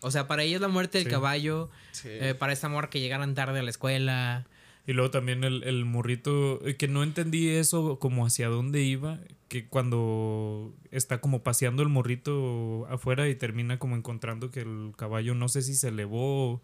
O 0.00 0.10
sea, 0.10 0.26
para 0.26 0.42
ella 0.42 0.56
es 0.56 0.62
la 0.62 0.68
muerte 0.68 0.98
del 0.98 1.06
Sí. 1.06 1.10
caballo. 1.10 1.70
Sí. 1.92 2.08
eh, 2.10 2.34
para 2.34 2.52
esta 2.52 2.66
amor 2.66 2.88
que 2.88 3.00
llegaran 3.00 3.34
tarde 3.34 3.58
a 3.60 3.62
la 3.62 3.70
escuela. 3.70 4.46
Y 4.90 4.92
luego 4.92 5.12
también 5.12 5.44
el, 5.44 5.62
el 5.62 5.84
morrito, 5.84 6.66
eh, 6.66 6.74
que 6.74 6.88
no 6.88 7.04
entendí 7.04 7.48
eso 7.48 8.00
como 8.00 8.26
hacia 8.26 8.48
dónde 8.48 8.82
iba, 8.82 9.20
que 9.46 9.68
cuando 9.68 10.74
está 10.90 11.20
como 11.20 11.44
paseando 11.44 11.84
el 11.84 11.88
morrito 11.88 12.88
afuera 12.88 13.28
y 13.28 13.36
termina 13.36 13.78
como 13.78 13.94
encontrando 13.94 14.50
que 14.50 14.62
el 14.62 14.92
caballo 14.96 15.36
no 15.36 15.48
sé 15.48 15.62
si 15.62 15.76
se 15.76 15.90
elevó. 15.90 16.60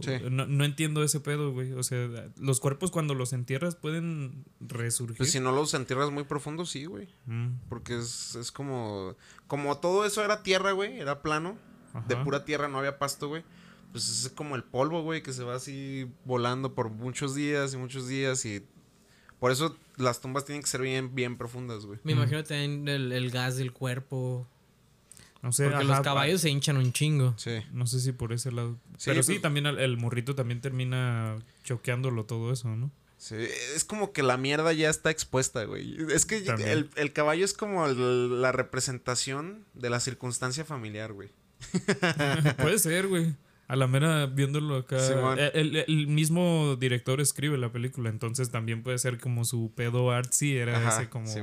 Sí. 0.00 0.10
No, 0.28 0.48
no 0.48 0.64
entiendo 0.64 1.04
ese 1.04 1.20
pedo, 1.20 1.52
güey. 1.52 1.72
O 1.74 1.84
sea, 1.84 2.08
los 2.36 2.58
cuerpos 2.58 2.90
cuando 2.90 3.14
los 3.14 3.32
entierras 3.32 3.76
pueden 3.76 4.44
resurgir. 4.58 5.18
Pues 5.18 5.30
si 5.30 5.38
no 5.38 5.52
los 5.52 5.72
entierras 5.72 6.10
muy 6.10 6.24
profundo, 6.24 6.66
sí, 6.66 6.84
güey. 6.84 7.06
Mm, 7.26 7.60
Porque 7.68 7.96
es, 7.96 8.34
es 8.34 8.50
como. 8.50 9.14
Como 9.46 9.78
todo 9.78 10.04
eso 10.04 10.24
era 10.24 10.42
tierra, 10.42 10.72
güey. 10.72 10.98
Era 10.98 11.22
plano. 11.22 11.56
De 12.08 12.16
pura 12.16 12.44
tierra, 12.44 12.66
no 12.66 12.78
había 12.78 12.98
pasto, 12.98 13.28
güey. 13.28 13.44
Pues 13.92 14.08
es 14.08 14.28
como 14.34 14.54
el 14.56 14.62
polvo, 14.64 15.02
güey, 15.02 15.22
que 15.22 15.32
se 15.32 15.42
va 15.44 15.54
así 15.56 16.10
volando 16.24 16.74
por 16.74 16.90
muchos 16.90 17.34
días 17.34 17.72
y 17.74 17.76
muchos 17.78 18.06
días. 18.08 18.44
Y 18.44 18.62
por 19.40 19.50
eso 19.50 19.76
las 19.96 20.20
tumbas 20.20 20.44
tienen 20.44 20.62
que 20.62 20.68
ser 20.68 20.82
bien, 20.82 21.14
bien 21.14 21.36
profundas, 21.38 21.86
güey. 21.86 21.98
Me 22.04 22.14
Mm. 22.14 22.18
imagino 22.18 22.44
también 22.44 22.88
el, 22.88 23.12
el 23.12 23.30
gas 23.30 23.56
del 23.56 23.72
cuerpo. 23.72 24.46
No 25.40 25.52
sé, 25.52 25.64
Porque 25.64 25.76
ajá, 25.76 25.84
los 25.84 26.00
caballos 26.00 26.40
se 26.40 26.50
hinchan 26.50 26.76
un 26.76 26.92
chingo. 26.92 27.32
Sí. 27.38 27.60
No 27.72 27.86
sé 27.86 28.00
si 28.00 28.10
por 28.12 28.32
ese 28.32 28.50
lado. 28.52 28.76
Sí, 28.98 29.04
Pero 29.10 29.22
sí, 29.22 29.34
pues- 29.34 29.42
también 29.42 29.66
el, 29.66 29.78
el 29.78 29.96
morrito 29.96 30.34
también 30.34 30.60
termina 30.60 31.38
choqueándolo 31.64 32.24
todo 32.24 32.52
eso, 32.52 32.68
¿no? 32.74 32.90
Sí, 33.18 33.34
es 33.74 33.84
como 33.84 34.12
que 34.12 34.22
la 34.22 34.36
mierda 34.36 34.72
ya 34.72 34.90
está 34.90 35.10
expuesta, 35.10 35.64
güey. 35.64 35.96
Es 36.12 36.24
que 36.24 36.36
el, 36.38 36.88
el 36.94 37.12
caballo 37.12 37.44
es 37.44 37.52
como 37.52 37.84
el- 37.86 38.40
la 38.42 38.52
representación 38.52 39.64
de 39.74 39.90
la 39.90 39.98
circunstancia 40.00 40.64
familiar, 40.64 41.12
güey. 41.12 41.30
Puede 42.58 42.78
ser, 42.78 43.08
güey. 43.08 43.34
A 43.68 43.76
la 43.76 43.86
mera 43.86 44.26
viéndolo 44.26 44.76
acá. 44.76 44.98
Simón. 44.98 45.38
el, 45.38 45.50
el- 45.54 45.76
el 45.86 46.06
mismo 46.08 46.76
director 46.76 47.20
escribe 47.20 47.56
la 47.58 47.70
película, 47.70 48.08
entonces 48.10 48.50
también 48.50 48.82
puede 48.82 48.98
ser 48.98 49.18
como 49.20 49.44
su 49.44 49.70
pedo 49.76 50.10
artsy 50.10 50.56
era 50.56 50.78
Ajá, 50.78 51.00
ese 51.02 51.08
como. 51.10 51.26
Sí, 51.26 51.40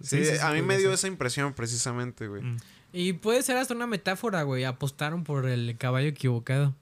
Sí, 0.00 0.24
sí, 0.24 0.32
sí, 0.32 0.38
a 0.42 0.50
mí 0.52 0.62
me 0.62 0.76
dio 0.78 0.88
ser. 0.88 0.94
esa 0.94 1.06
impresión 1.08 1.52
precisamente, 1.54 2.26
güey. 2.28 2.42
Mm. 2.42 2.56
Y 2.92 3.12
puede 3.14 3.42
ser 3.42 3.56
hasta 3.56 3.74
una 3.74 3.86
metáfora, 3.86 4.42
güey. 4.42 4.64
Apostaron 4.64 5.24
por 5.24 5.46
el 5.48 5.76
caballo 5.78 6.08
equivocado. 6.08 6.74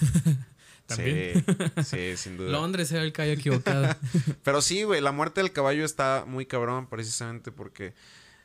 También. 0.86 1.44
Sí, 1.84 1.84
sí, 1.84 2.16
sin 2.16 2.36
duda. 2.36 2.50
Londres 2.50 2.90
era 2.92 3.02
el 3.02 3.12
caballo 3.12 3.34
equivocado. 3.34 3.94
Pero 4.42 4.62
sí, 4.62 4.82
güey, 4.84 5.00
la 5.00 5.12
muerte 5.12 5.40
del 5.42 5.52
caballo 5.52 5.84
está 5.84 6.24
muy 6.26 6.46
cabrón 6.46 6.88
precisamente 6.88 7.52
porque 7.52 7.92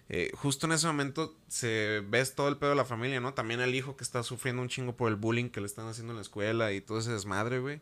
eh, 0.09 0.31
justo 0.35 0.65
en 0.65 0.73
ese 0.73 0.87
momento 0.87 1.35
se 1.47 2.03
ves 2.07 2.35
todo 2.35 2.47
el 2.49 2.57
pedo 2.57 2.71
de 2.71 2.75
la 2.75 2.85
familia, 2.85 3.19
¿no? 3.19 3.33
También 3.33 3.61
el 3.61 3.73
hijo 3.73 3.95
que 3.95 4.03
está 4.03 4.23
sufriendo 4.23 4.61
un 4.61 4.69
chingo 4.69 4.95
por 4.95 5.09
el 5.09 5.15
bullying 5.15 5.49
que 5.49 5.61
le 5.61 5.65
están 5.65 5.87
haciendo 5.87 6.11
en 6.13 6.17
la 6.17 6.21
escuela 6.21 6.71
y 6.73 6.81
todo 6.81 6.99
ese 6.99 7.11
desmadre, 7.11 7.59
güey. 7.59 7.81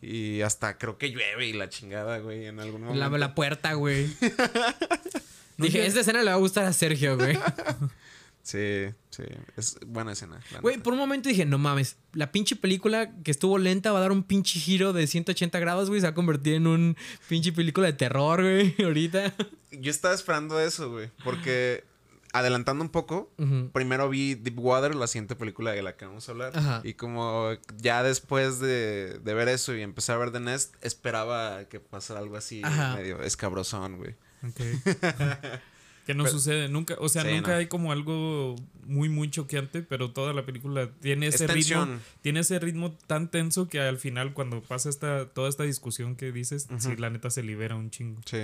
Y 0.00 0.42
hasta 0.42 0.78
creo 0.78 0.96
que 0.96 1.10
llueve 1.10 1.46
y 1.46 1.52
la 1.52 1.68
chingada, 1.68 2.18
güey, 2.18 2.46
en 2.46 2.60
algún 2.60 2.82
momento. 2.82 3.10
La, 3.10 3.18
la 3.18 3.34
puerta, 3.34 3.74
güey. 3.74 4.06
Dije, 5.58 5.84
esta 5.84 6.00
escena 6.00 6.22
le 6.22 6.30
va 6.30 6.36
a 6.36 6.40
gustar 6.40 6.64
a 6.64 6.72
Sergio, 6.72 7.16
güey. 7.16 7.36
Sí, 8.48 8.86
sí. 9.10 9.24
Es 9.58 9.76
buena 9.86 10.12
escena. 10.12 10.40
Güey, 10.62 10.78
por 10.78 10.94
un 10.94 10.98
momento 10.98 11.28
dije, 11.28 11.44
no 11.44 11.58
mames, 11.58 11.98
la 12.14 12.32
pinche 12.32 12.56
película 12.56 13.12
que 13.22 13.30
estuvo 13.30 13.58
lenta 13.58 13.92
va 13.92 13.98
a 13.98 14.00
dar 14.00 14.10
un 14.10 14.22
pinche 14.22 14.58
giro 14.58 14.94
de 14.94 15.06
180 15.06 15.58
grados, 15.58 15.90
güey. 15.90 16.00
Se 16.00 16.06
va 16.06 16.12
a 16.12 16.14
convertir 16.14 16.54
en 16.54 16.66
un 16.66 16.96
pinche 17.28 17.52
película 17.52 17.88
de 17.88 17.92
terror, 17.92 18.40
güey, 18.40 18.74
ahorita. 18.82 19.34
Yo 19.70 19.90
estaba 19.90 20.14
esperando 20.14 20.58
eso, 20.58 20.90
güey. 20.90 21.10
Porque 21.24 21.84
adelantando 22.32 22.82
un 22.82 22.88
poco, 22.88 23.30
primero 23.74 24.08
vi 24.08 24.34
Deep 24.34 24.58
Water, 24.58 24.94
la 24.94 25.08
siguiente 25.08 25.36
película 25.36 25.72
de 25.72 25.82
la 25.82 25.98
que 25.98 26.06
vamos 26.06 26.26
a 26.26 26.32
hablar. 26.32 26.52
Ajá. 26.56 26.80
Y 26.84 26.94
como 26.94 27.50
ya 27.76 28.02
después 28.02 28.60
de, 28.60 29.18
de 29.22 29.34
ver 29.34 29.48
eso 29.48 29.74
y 29.74 29.82
empezar 29.82 30.16
a 30.16 30.20
ver 30.20 30.30
The 30.30 30.40
Nest, 30.40 30.74
esperaba 30.82 31.64
que 31.64 31.80
pasara 31.80 32.20
algo 32.20 32.38
así 32.38 32.62
Ajá. 32.64 32.96
medio 32.96 33.20
escabrosón, 33.20 33.98
güey. 33.98 34.14
Ok. 34.42 34.60
que 36.08 36.14
no 36.14 36.24
Pero- 36.24 36.38
sucede 36.38 36.68
nunca. 36.70 36.96
O 37.00 37.10
sea, 37.10 37.20
Sí, 37.22 37.28
nunca 37.34 37.50
no. 37.52 37.56
hay 37.58 37.66
como 37.66 37.92
algo 37.92 38.56
muy, 38.86 39.10
muy 39.10 39.30
choqueante, 39.30 39.82
pero 39.82 40.10
toda 40.10 40.32
la 40.32 40.46
película 40.46 40.90
tiene 41.02 41.26
Es 41.26 41.34
ese 41.34 41.48
ritmo. 41.48 41.86
Tiene 42.22 42.40
ese 42.40 42.58
ritmo 42.58 42.92
tan 43.06 43.30
tenso 43.30 43.68
que 43.68 43.78
al 43.78 43.98
final, 43.98 44.32
cuando 44.32 44.62
pasa 44.62 44.88
esta, 44.88 45.26
toda 45.28 45.50
esta 45.50 45.64
discusión 45.64 46.16
que 46.16 46.32
dices, 46.32 46.66
sí, 46.78 46.88
Ujú. 46.92 46.98
la 47.02 47.10
neta 47.10 47.28
se 47.28 47.42
libera 47.42 47.76
un 47.76 47.90
chingo. 47.90 48.22
Sí. 48.24 48.38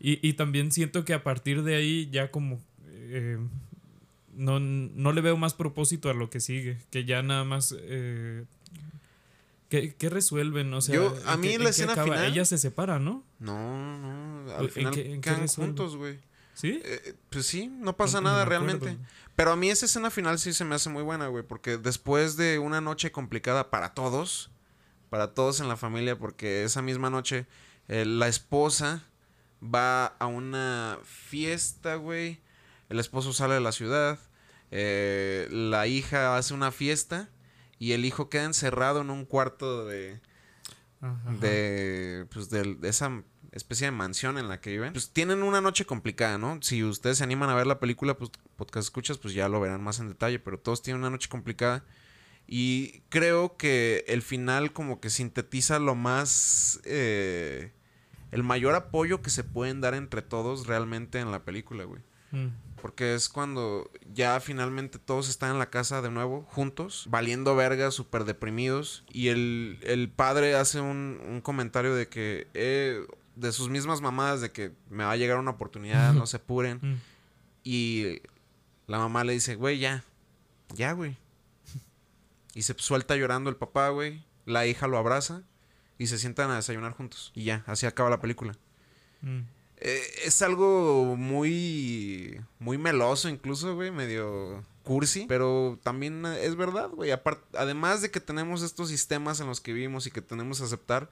Y, 0.00 0.18
y 0.28 0.32
también 0.32 0.72
siento 0.72 1.04
que 1.04 1.14
a 1.14 1.22
partir 1.22 1.62
de 1.62 1.76
ahí 1.76 2.08
ya 2.10 2.32
como 2.32 2.60
eh, 2.90 3.38
no, 4.34 4.58
no 4.58 5.12
le 5.12 5.20
veo 5.20 5.36
más 5.36 5.54
propósito 5.54 6.10
a 6.10 6.14
lo 6.14 6.28
que 6.28 6.40
sigue, 6.40 6.78
que 6.90 7.04
ya 7.04 7.22
nada 7.22 7.44
más... 7.44 7.72
Eh, 7.78 8.44
¿qué, 9.68 9.94
qué 9.96 10.08
resuelven? 10.08 10.74
O 10.74 10.80
sea, 10.80 10.96
Yo- 10.96 11.16
a 11.26 11.34
¿en 11.34 11.40
mí 11.40 11.56
la 11.58 11.70
escena 11.70 11.94
final- 12.02 12.24
Ella 12.24 12.44
se 12.44 12.58
separa, 12.58 12.98
¿no? 12.98 13.22
No, 13.38 13.98
no. 14.44 14.52
Al 14.56 14.70
¿En 14.74 14.90
qué- 14.90 15.06
en 15.12 15.20
qué 15.20 15.30
quedan 15.30 15.40
resuelve? 15.42 15.68
juntos, 15.68 15.96
güey. 15.96 16.18
¿Sí? 16.60 16.80
Eh, 16.84 17.14
pues 17.30 17.46
sí, 17.46 17.68
no 17.68 17.96
pasa 17.96 18.20
No- 18.20 18.30
nada 18.30 18.44
realmente. 18.44 18.98
Pero 19.36 19.52
a 19.52 19.56
mí 19.56 19.70
esa 19.70 19.86
escena 19.86 20.10
final 20.10 20.40
sí 20.40 20.52
se 20.52 20.64
me 20.64 20.74
hace 20.74 20.90
muy 20.90 21.04
buena, 21.04 21.28
güey. 21.28 21.44
Porque 21.44 21.76
después 21.78 22.36
de 22.36 22.58
una 22.58 22.80
noche 22.80 23.12
complicada 23.12 23.70
para 23.70 23.94
todos, 23.94 24.50
para 25.08 25.34
todos 25.34 25.60
en 25.60 25.68
la 25.68 25.76
familia, 25.76 26.18
porque 26.18 26.64
esa 26.64 26.82
misma 26.82 27.10
noche 27.10 27.46
eh, 27.86 28.04
la 28.04 28.26
esposa 28.26 29.04
va 29.62 30.06
a 30.06 30.26
una 30.26 30.98
fiesta, 31.04 31.94
güey. 31.94 32.40
El 32.88 32.98
esposo 32.98 33.32
sale 33.32 33.54
de 33.54 33.60
la 33.60 33.70
ciudad. 33.72 34.18
eh, 34.72 35.46
la 35.50 35.86
hija 35.86 36.36
hace 36.36 36.54
una 36.54 36.72
fiesta. 36.72 37.28
Y 37.78 37.92
el 37.92 38.04
hijo 38.04 38.28
queda 38.28 38.42
encerrado 38.44 39.00
en 39.02 39.10
un 39.10 39.24
cuarto 39.24 39.86
de, 39.86 40.20
Ajá. 41.00 41.30
de, 41.40 42.26
pues, 42.34 42.50
de, 42.50 42.74
de 42.74 42.88
esa 42.88 43.22
especie 43.52 43.86
de 43.86 43.90
mansión 43.92 44.38
en 44.38 44.48
la 44.48 44.60
que 44.60 44.70
viven. 44.70 44.92
Pues 44.92 45.10
tienen 45.10 45.42
una 45.42 45.60
noche 45.60 45.84
complicada, 45.84 46.38
¿no? 46.38 46.58
Si 46.62 46.84
ustedes 46.84 47.18
se 47.18 47.24
animan 47.24 47.50
a 47.50 47.54
ver 47.54 47.66
la 47.66 47.80
película, 47.80 48.16
pues 48.16 48.30
podcast 48.56 48.86
escuchas, 48.86 49.18
pues 49.18 49.34
ya 49.34 49.48
lo 49.48 49.60
verán 49.60 49.82
más 49.82 50.00
en 50.00 50.08
detalle, 50.08 50.38
pero 50.38 50.58
todos 50.58 50.82
tienen 50.82 51.00
una 51.00 51.10
noche 51.10 51.28
complicada. 51.28 51.84
Y 52.46 53.00
creo 53.08 53.56
que 53.56 54.04
el 54.08 54.22
final 54.22 54.72
como 54.72 55.00
que 55.00 55.10
sintetiza 55.10 55.78
lo 55.78 55.94
más... 55.94 56.80
eh, 56.84 57.72
el 58.30 58.42
mayor 58.42 58.74
apoyo 58.74 59.22
que 59.22 59.30
se 59.30 59.44
pueden 59.44 59.80
dar 59.80 59.94
entre 59.94 60.22
todos 60.22 60.66
realmente 60.66 61.18
en 61.18 61.30
la 61.30 61.44
película, 61.44 61.84
güey. 61.84 62.02
Mm. 62.30 62.48
Porque 62.80 63.14
es 63.14 63.28
cuando 63.28 63.90
ya 64.12 64.38
finalmente 64.40 64.98
todos 64.98 65.28
están 65.28 65.52
en 65.52 65.58
la 65.58 65.70
casa 65.70 66.02
de 66.02 66.10
nuevo, 66.10 66.46
juntos, 66.50 67.06
valiendo 67.08 67.56
verga, 67.56 67.90
súper 67.90 68.24
deprimidos. 68.24 69.04
Y 69.10 69.28
el, 69.28 69.78
el 69.82 70.10
padre 70.10 70.54
hace 70.54 70.80
un, 70.80 71.20
un 71.26 71.40
comentario 71.40 71.94
de 71.94 72.08
que, 72.08 72.48
eh, 72.54 73.04
de 73.38 73.52
sus 73.52 73.68
mismas 73.68 74.00
mamadas, 74.00 74.40
de 74.40 74.50
que 74.50 74.72
me 74.90 75.04
va 75.04 75.12
a 75.12 75.16
llegar 75.16 75.38
una 75.38 75.52
oportunidad, 75.52 76.12
no 76.12 76.26
se 76.26 76.38
apuren. 76.38 76.78
Mm. 76.82 77.00
Y 77.64 78.22
la 78.86 78.98
mamá 78.98 79.24
le 79.24 79.32
dice, 79.32 79.54
güey, 79.54 79.78
ya, 79.78 80.04
ya, 80.74 80.92
güey. 80.92 81.16
Y 82.54 82.62
se 82.62 82.74
suelta 82.78 83.16
llorando 83.16 83.50
el 83.50 83.56
papá, 83.56 83.90
güey. 83.90 84.24
La 84.44 84.66
hija 84.66 84.88
lo 84.88 84.98
abraza 84.98 85.42
y 85.98 86.06
se 86.06 86.18
sientan 86.18 86.50
a 86.50 86.56
desayunar 86.56 86.92
juntos. 86.92 87.30
Y 87.34 87.44
ya, 87.44 87.62
así 87.66 87.86
acaba 87.86 88.10
la 88.10 88.20
película. 88.20 88.56
Mm. 89.20 89.40
Eh, 89.80 90.02
es 90.24 90.42
algo 90.42 91.14
muy 91.16 92.40
muy 92.58 92.78
meloso 92.78 93.28
incluso, 93.28 93.76
güey, 93.76 93.92
medio 93.92 94.64
cursi, 94.82 95.26
pero 95.28 95.78
también 95.82 96.24
es 96.26 96.56
verdad, 96.56 96.88
güey. 96.90 97.12
Además 97.52 98.02
de 98.02 98.10
que 98.10 98.20
tenemos 98.20 98.62
estos 98.62 98.88
sistemas 98.88 99.38
en 99.40 99.46
los 99.46 99.60
que 99.60 99.72
vivimos 99.72 100.06
y 100.06 100.10
que 100.10 100.22
tenemos 100.22 100.58
que 100.58 100.64
aceptar, 100.64 101.10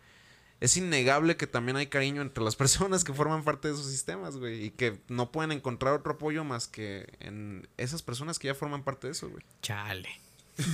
es 0.61 0.77
innegable 0.77 1.37
que 1.37 1.47
también 1.47 1.77
hay 1.77 1.87
cariño 1.87 2.23
entre 2.23 2.43
las 2.43 2.57
personas 2.57 3.05
que 3.05 3.13
forman 3.13 3.45
parte 3.45 3.69
de 3.69 3.75
esos 3.75 3.91
sistemas, 3.91 4.37
güey, 4.37 4.65
y 4.65 4.71
que 4.71 4.99
no 5.09 5.31
pueden 5.31 5.53
encontrar 5.53 5.95
otro 5.95 6.13
apoyo 6.13 6.45
más 6.45 6.69
que 6.69 7.07
en 7.21 7.69
esas 7.77 8.03
personas 8.03 8.39
que 8.39 8.49
ya 8.49 8.55
forman 8.55 8.85
parte 8.85 9.09
de 9.09 9.13
eso, 9.13 9.29
güey. 9.29 9.43
Chale. 9.63 10.09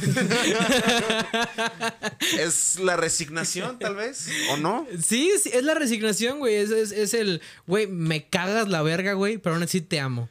Es 2.39 2.79
la 2.79 2.97
resignación, 2.97 3.81
tal 3.81 3.97
vez, 3.97 4.29
o 4.51 4.57
no. 4.57 4.87
Sí, 5.03 5.33
sí, 5.43 5.51
es 5.53 5.65
la 5.65 5.75
resignación, 5.75 6.39
güey. 6.39 6.55
Es, 6.55 6.71
es, 6.71 6.93
es 6.93 7.15
el, 7.15 7.43
güey, 7.67 7.89
me 7.89 8.29
cagas 8.29 8.69
la 8.69 8.83
verga, 8.83 9.15
güey, 9.15 9.39
pero 9.39 9.57
aún 9.57 9.65
así 9.65 9.81
te 9.81 9.99
amo. 9.99 10.29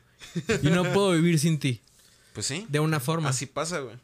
Y 0.63 0.69
no 0.69 0.83
puedo 0.93 1.11
vivir 1.11 1.37
sin 1.37 1.59
ti. 1.59 1.81
Pues 2.33 2.45
sí. 2.45 2.65
De 2.69 2.79
una 2.79 3.01
forma. 3.01 3.29
Así 3.29 3.45
pasa, 3.45 3.79
güey. 3.79 3.97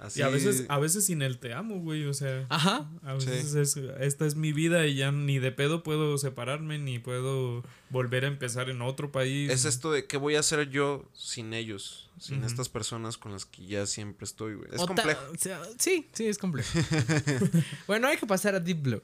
Así 0.00 0.20
Y 0.20 0.22
a 0.22 0.28
veces, 0.28 0.64
a 0.68 0.78
veces 0.78 1.04
sin 1.06 1.20
el 1.20 1.38
te 1.38 1.52
amo, 1.52 1.78
güey. 1.80 2.06
O 2.06 2.14
sea, 2.14 2.46
Ajá. 2.48 2.90
a 3.02 3.12
veces 3.14 3.54
es, 3.54 3.76
esta 3.76 4.24
es 4.26 4.34
mi 4.34 4.52
vida 4.52 4.86
y 4.86 4.94
ya 4.94 5.12
ni 5.12 5.38
de 5.38 5.52
pedo 5.52 5.82
puedo 5.82 6.16
separarme, 6.16 6.78
ni 6.78 6.98
puedo 6.98 7.62
volver 7.90 8.24
a 8.24 8.28
empezar 8.28 8.70
en 8.70 8.80
otro 8.82 9.12
país. 9.12 9.50
Es 9.50 9.64
esto 9.66 9.92
de 9.92 10.06
qué 10.06 10.16
voy 10.16 10.36
a 10.36 10.40
hacer 10.40 10.70
yo 10.70 11.04
sin 11.12 11.52
ellos, 11.52 12.08
sin 12.18 12.44
estas 12.44 12.68
personas 12.70 13.18
con 13.18 13.32
las 13.32 13.44
que 13.44 13.66
ya 13.66 13.84
siempre 13.86 14.24
estoy, 14.24 14.54
güey. 14.54 14.68
Es 14.72 14.80
O 14.80 14.86
ta- 14.86 14.94
complejo. 14.94 15.20
o 15.34 15.38
sea, 15.38 15.60
sí, 15.78 16.08
sí, 16.12 16.26
es 16.26 16.38
complejo. 16.38 16.70
bueno, 17.86 18.08
hay 18.08 18.16
que 18.16 18.26
pasar 18.26 18.54
a 18.54 18.60
Deep 18.60 18.82
Blue. 18.82 19.02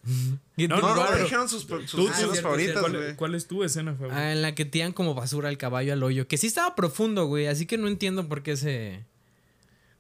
No, 0.57 0.81
No, 0.81 0.95
no, 0.97 1.17
dijeron 1.19 1.49
sus, 1.49 1.63
sus 1.63 1.91
Tú- 1.91 2.09
escenas 2.09 2.41
favoritas, 2.41 2.81
¿Cuál, 2.81 2.97
güey. 2.97 3.17
cuál 3.17 3.35
es 3.35 3.47
tu 3.47 3.63
escena 3.65 3.95
favorita? 3.95 4.17
ah, 4.19 4.33
en 4.33 4.41
la 4.43 4.55
que 4.55 4.65
tiran 4.65 4.93
como 4.93 5.15
basura 5.15 5.49
al 5.49 5.59
caballo 5.59 5.93
al 5.93 6.03
hoyo. 6.03 6.27
Que 6.29 6.39
sí 6.39 6.47
estaba 6.47 6.75
profundo, 6.75 7.27
güey. 7.27 7.47
Así 7.49 7.67
que 7.67 7.77
no 7.79 7.89
entiendo 7.89 8.29
por 8.29 8.43
qué 8.43 8.57
se, 8.57 9.05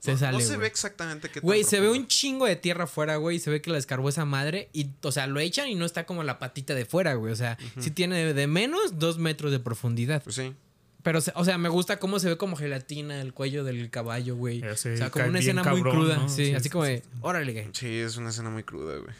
se 0.06 0.12
no, 0.12 0.18
sale. 0.18 0.38
no 0.38 0.44
se 0.44 0.56
ve 0.56 0.66
exactamente 0.66 1.28
qué 1.28 1.40
Güey, 1.40 1.62
se 1.64 1.80
ve 1.80 1.90
un 1.90 2.06
chingo 2.06 2.46
de 2.46 2.56
tierra 2.56 2.84
afuera, 2.84 3.16
güey. 3.16 3.36
y 3.36 3.40
Se 3.40 3.50
ve 3.50 3.60
que 3.60 3.70
la 3.70 3.76
descarbó 3.76 4.08
esa 4.08 4.24
madre. 4.24 4.70
Y, 4.72 4.88
o 5.02 5.12
sea, 5.12 5.26
lo 5.26 5.38
echan 5.40 5.68
y 5.68 5.74
no 5.74 5.84
está 5.84 6.06
como 6.06 6.22
la 6.24 6.38
patita 6.38 6.74
de 6.74 6.84
fuera, 6.86 7.14
güey. 7.14 7.32
O 7.32 7.36
sea, 7.36 7.58
sí 7.78 7.90
tiene 7.90 8.16
de, 8.24 8.32
de 8.34 8.46
menos 8.46 8.98
dos 8.98 9.18
metros 9.18 9.52
de 9.52 9.58
profundidad. 9.60 10.22
Pues 10.22 10.36
sí. 10.36 10.54
Pero, 11.02 11.20
o 11.34 11.44
sea, 11.44 11.56
me 11.56 11.68
gusta 11.68 11.98
cómo 12.00 12.18
se 12.18 12.28
ve 12.28 12.36
como 12.36 12.56
gelatina 12.56 13.20
el 13.20 13.32
cuello 13.32 13.62
del 13.62 13.90
caballo, 13.90 14.34
güey. 14.34 14.60
Sé, 14.74 14.94
o 14.94 14.96
sea, 14.96 15.10
como 15.10 15.26
una 15.26 15.38
escena 15.38 15.62
muy 15.62 15.80
cruda. 15.82 16.16
¿no? 16.16 16.28
Sí, 16.28 16.46
Sí, 16.46 16.54
así 16.54 16.64
sí, 16.64 16.70
como 16.70 16.84
sí. 16.86 16.90
de, 16.92 17.02
órale, 17.20 17.52
güey. 17.52 17.68
Sí, 17.72 17.86
es 18.00 18.16
una 18.16 18.30
escena 18.30 18.50
muy 18.50 18.64
cruda, 18.64 18.96
güey. 18.98 19.14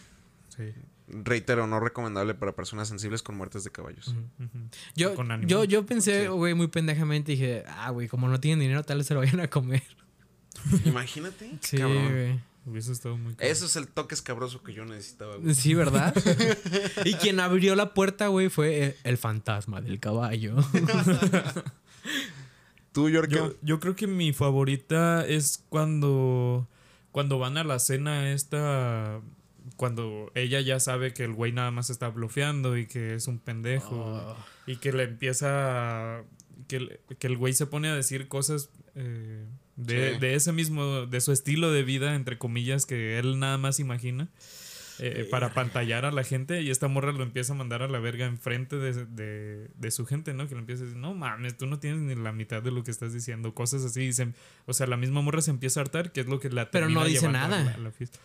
Sí. 0.57 0.73
Reitero, 1.09 1.69
no 1.69 1.79
recomendable 1.79 2.35
para 2.35 2.57
personas 2.57 2.89
sensibles 2.89 3.23
con 3.23 3.37
muertes 3.37 3.63
de 3.63 3.71
caballos. 3.71 4.09
Ujú. 4.09 4.49
Yo, 4.97 5.15
Con 5.15 5.31
ánimo. 5.31 5.49
yo, 5.49 5.63
yo 5.63 5.87
pensé, 5.87 6.23
Sí. 6.23 6.27
güey, 6.27 6.55
muy 6.55 6.67
pendejamente. 6.67 7.31
Dije, 7.33 7.63
ah, 7.69 7.91
güey, 7.91 8.09
como 8.09 8.27
no 8.29 8.41
tienen 8.41 8.59
dinero, 8.59 8.83
tal 8.83 8.99
vez 8.99 9.07
se 9.07 9.15
lo 9.15 9.21
vayan 9.21 9.39
a 9.39 9.49
comer. 9.49 9.85
Imagínate. 10.85 11.51
Sí, 11.61 11.77
cabrón. 11.79 12.11
güey. 12.13 12.41
Hubiese 12.67 12.91
estado 12.93 13.17
muy 13.17 13.35
cabrón. 13.35 13.53
Eso 13.53 13.67
es 13.67 13.77
el 13.77 13.87
toque 13.87 14.15
escabroso 14.17 14.63
que 14.65 14.73
yo 14.75 14.85
necesitaba, 14.85 15.37
güey. 15.37 15.55
Sí, 15.55 15.75
¿verdad? 15.75 16.15
y 17.05 17.15
quien 17.15 17.39
abrió 17.39 17.77
la 17.77 17.95
puerta, 17.95 18.27
güey, 18.27 18.49
fue 18.49 18.83
el, 18.85 18.95
el 19.05 19.19
fantasma 19.19 19.81
del 19.81 20.01
caballo. 20.01 20.57
Tú, 22.93 23.11
Yorka. 23.11 23.35
Yo, 23.37 23.55
yo 23.63 23.81
creo 23.81 23.95
que 23.95 24.07
mi 24.07 24.33
favorita 24.33 25.27
es 25.27 25.63
cuando, 25.69 26.67
cuando 27.13 27.39
van 27.39 27.59
a 27.59 27.65
la 27.65 27.79
cena 27.79 28.33
esta, 28.33 29.21
cuando 29.77 30.33
ella 30.35 30.61
ya 30.61 30.81
sabe 30.81 31.13
que 31.13 31.25
el 31.25 31.35
güey 31.35 31.53
nada 31.53 31.71
más 31.71 31.91
está 31.91 32.09
blofeando 32.09 32.77
y 32.79 32.87
que 32.87 33.15
es 33.15 33.29
un 33.29 33.39
pendejo 33.39 33.97
Oh. 33.97 34.37
y 34.67 34.77
que 34.77 34.93
le 34.93 35.03
empieza, 35.05 36.19
a- 36.19 36.25
que, 36.69 36.77
el- 36.77 37.01
que 37.19 37.27
el 37.27 37.37
güey 37.37 37.53
se 37.53 37.67
pone 37.67 37.89
a 37.89 37.95
decir 37.95 38.29
cosas 38.29 38.71
eh, 38.95 39.45
de, 39.77 40.15
Sí. 40.15 40.19
de 40.21 40.35
ese 40.35 40.53
mismo, 40.53 41.07
de 41.07 41.21
su 41.21 41.33
estilo 41.33 41.71
de 41.71 41.83
vida, 41.83 42.15
entre 42.15 42.39
comillas, 42.39 42.87
que 42.87 43.19
él 43.19 43.39
nada 43.39 43.59
más 43.59 43.79
imagina. 43.81 44.29
eh, 44.99 45.29
para 45.31 45.53
pantallar 45.53 46.07
a 46.07 46.11
la 46.11 46.25
gente 46.25 46.63
y 46.63 46.71
esta 46.71 46.89
morra 46.89 47.13
lo 47.13 47.23
empieza 47.23 47.53
a 47.53 47.57
mandar 47.57 47.83
a 47.83 47.87
la 47.87 47.99
verga 47.99 48.25
enfrente 48.25 48.77
de, 48.77 49.05
de, 49.05 49.69
de 49.77 49.91
su 49.91 50.07
gente, 50.07 50.33
¿no? 50.33 50.49
Que 50.49 50.55
le 50.55 50.61
empieza 50.63 50.85
a 50.85 50.87
decir, 50.87 50.99
no 50.99 51.13
mames, 51.13 51.55
tú 51.59 51.67
no 51.67 51.79
tienes 51.79 52.01
ni 52.01 52.15
la 52.15 52.33
mitad 52.33 52.63
de 52.63 52.71
lo 52.71 52.83
que 52.83 52.93
estás 52.93 53.13
diciendo, 53.13 53.53
cosas 53.53 53.85
así. 53.85 54.05
y 54.05 54.13
se- 54.15 54.33
o 54.65 54.73
sea, 54.73 54.87
la 54.87 54.97
misma 54.97 55.21
morra 55.21 55.43
se 55.43 55.51
empieza 55.51 55.81
a 55.81 55.83
hartar, 55.83 56.13
que 56.13 56.21
es 56.23 56.27
lo 56.29 56.41
que 56.41 56.49
la 56.49 56.71
Pero 56.71 56.89
no 56.89 57.05
dice 57.05 57.27
a 57.27 57.31
nada. 57.31 57.63
la- 57.63 57.73
a 57.73 57.77
la 57.77 57.91
fiesta. 57.91 58.19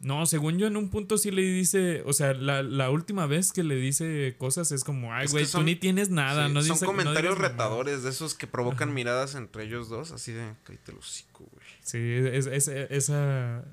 No, 0.00 0.26
según 0.26 0.58
yo 0.58 0.66
en 0.66 0.76
un 0.76 0.90
punto 0.90 1.16
sí 1.16 1.30
le 1.30 1.40
dice, 1.42 2.02
o 2.04 2.12
sea, 2.12 2.34
la, 2.34 2.62
la 2.62 2.90
última 2.90 3.24
vez 3.26 3.52
que 3.52 3.62
le 3.62 3.76
dice 3.76 4.34
cosas 4.36 4.70
es 4.70 4.84
como, 4.84 5.14
ay, 5.14 5.26
güey, 5.28 5.46
tú 5.46 5.62
ni 5.62 5.76
tienes 5.76 6.10
nada. 6.10 6.48
Sí, 6.48 6.52
no 6.52 6.60
son 6.62 6.74
dice- 6.74 6.84
comentarios 6.86 7.22
digas 7.22 7.36
mamadas". 7.38 7.52
retadores 7.52 8.02
de 8.02 8.10
esos 8.10 8.34
que 8.34 8.46
provocan 8.46 8.92
miradas 8.92 9.34
entre 9.34 9.64
ellos 9.64 9.88
dos, 9.88 10.10
así 10.12 10.32
de, 10.32 10.52
cállate 10.64 10.92
el 10.92 10.98
hocico, 10.98 11.44
güey. 11.50 11.64
Sí, 11.82 11.98
es, 12.00 12.46
es- 12.46 12.68
esa, 12.68 13.64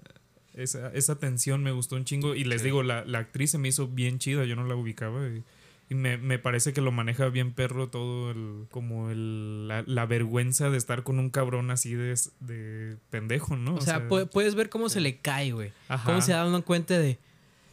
esa, 0.54 0.92
esa 0.94 1.16
tensión 1.20 1.64
me 1.64 1.72
gustó 1.72 1.96
un 1.98 2.06
chingo. 2.06 2.34
Y 2.36 2.46
les 2.46 2.62
Sí. 2.62 2.66
digo, 2.66 2.82
la, 2.84 3.04
la 3.04 3.20
actriz 3.20 3.52
se 3.52 3.58
me 3.58 3.68
hizo 3.68 3.88
bien 3.90 4.18
chida, 4.20 4.46
yo 4.46 4.56
no 4.56 4.64
la 4.66 4.76
ubicaba. 4.76 5.28
Y, 5.28 5.44
y 5.92 5.96
me, 5.96 6.18
me 6.18 6.40
parece 6.40 6.72
que 6.72 6.80
lo 6.80 6.94
maneja 6.94 7.28
bien 7.28 7.52
perro 7.54 7.90
todo 7.90 8.32
el, 8.32 8.66
como 8.72 9.10
el, 9.12 9.68
la, 9.68 9.84
la 9.86 10.06
vergüenza 10.06 10.70
de 10.70 10.78
estar 10.78 11.04
con 11.04 11.20
un 11.20 11.30
cabrón 11.30 11.70
así 11.70 11.94
de, 11.96 12.18
de 12.40 12.96
pendejo, 13.10 13.58
¿no? 13.58 13.76
O 13.76 13.82
sea, 13.82 14.08
pu- 14.08 14.30
puedes 14.30 14.56
ver 14.56 14.70
cómo 14.70 14.88
se 14.88 15.02
le 15.02 15.18
cae, 15.20 15.52
güey. 15.52 15.74
Ajá. 15.90 16.06
Cómo 16.06 16.22
se 16.22 16.32
da 16.32 16.48
uno 16.48 16.64
cuenta 16.64 16.98
de 16.98 17.20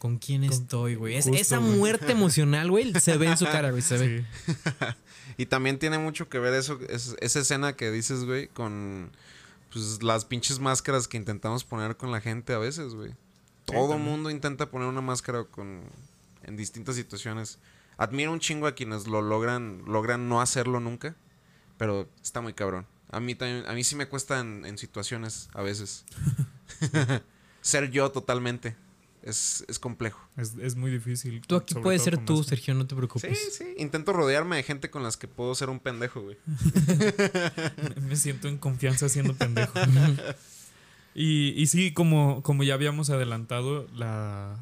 con 0.00 0.18
quién 0.18 0.42
estoy, 0.42 0.96
güey. 0.96 1.14
Es- 1.14 1.28
esa 1.28 1.58
güey. 1.58 1.76
muerte 1.76 2.10
emocional, 2.10 2.68
güey, 2.72 2.92
se 2.98 3.16
ve 3.16 3.26
en 3.28 3.36
su 3.36 3.44
cara, 3.44 3.70
güey. 3.70 3.82
Se 3.82 3.96
ve. 3.98 4.24
Sí. 4.46 4.52
Y 5.36 5.46
también 5.46 5.78
tiene 5.78 5.98
mucho 5.98 6.28
que 6.28 6.40
ver 6.40 6.52
eso, 6.54 6.80
es- 6.88 7.14
esa 7.20 7.38
escena 7.38 7.74
que 7.76 7.92
dices, 7.92 8.24
güey, 8.24 8.48
con 8.48 9.12
pues, 9.72 10.02
las 10.02 10.24
pinches 10.24 10.58
máscaras 10.58 11.06
que 11.06 11.16
intentamos 11.16 11.62
poner 11.62 11.96
con 11.96 12.10
la 12.10 12.20
gente 12.20 12.52
a 12.52 12.58
veces, 12.58 12.94
güey. 12.94 13.12
Todo 13.64 13.90
también. 13.90 14.10
mundo 14.10 14.30
intenta 14.30 14.66
poner 14.70 14.88
una 14.88 15.02
máscara 15.02 15.44
con 15.44 15.82
en 16.42 16.56
distintas 16.56 16.96
situaciones. 16.96 17.60
Admiro 17.98 18.32
un 18.32 18.40
chingo 18.40 18.66
a 18.66 18.74
quienes 18.74 19.06
lo 19.06 19.20
logran, 19.20 19.82
logran 19.86 20.28
no 20.28 20.40
hacerlo 20.40 20.80
nunca, 20.80 21.14
pero 21.76 22.08
está 22.22 22.40
muy 22.40 22.54
cabrón. 22.54 22.86
A 23.10 23.20
mí 23.20 23.34
también, 23.34 23.66
a 23.66 23.72
mí 23.74 23.84
sí 23.84 23.96
me 23.96 24.06
cuesta 24.06 24.40
en, 24.40 24.64
en 24.64 24.78
situaciones 24.78 25.48
a 25.52 25.62
veces. 25.62 26.04
Ser 27.60 27.90
yo 27.90 28.10
totalmente. 28.10 28.76
Es, 29.22 29.64
es 29.68 29.78
complejo. 29.80 30.20
Es, 30.36 30.54
es 30.60 30.76
muy 30.76 30.90
difícil. 30.92 31.42
Tú 31.46 31.56
aquí 31.56 31.74
puedes 31.74 32.02
ser 32.02 32.18
tú. 32.24 32.44
Sergio, 32.44 32.72
no 32.74 32.86
te 32.86 32.94
Sí, 32.94 32.96
preocupes. 32.96 33.54
sí. 33.58 33.74
Intento 33.76 34.12
rodearme 34.12 34.56
de 34.56 34.62
gente 34.62 34.90
con 34.90 35.02
las 35.02 35.16
que 35.16 35.26
puedo 35.26 35.54
ser 35.56 35.68
un 35.70 35.80
pendejo, 35.80 36.22
güey. 36.22 36.36
Me 38.02 38.16
siento 38.16 38.48
en 38.48 38.58
confianza 38.58 39.08
siendo 39.08 39.34
pendejo. 39.34 39.72
y, 41.14 41.48
y 41.60 41.66
sí, 41.66 41.92
como, 41.92 42.42
como 42.42 42.62
ya 42.62 42.74
habíamos 42.74 43.10
adelantado, 43.10 43.86
la, 43.94 44.56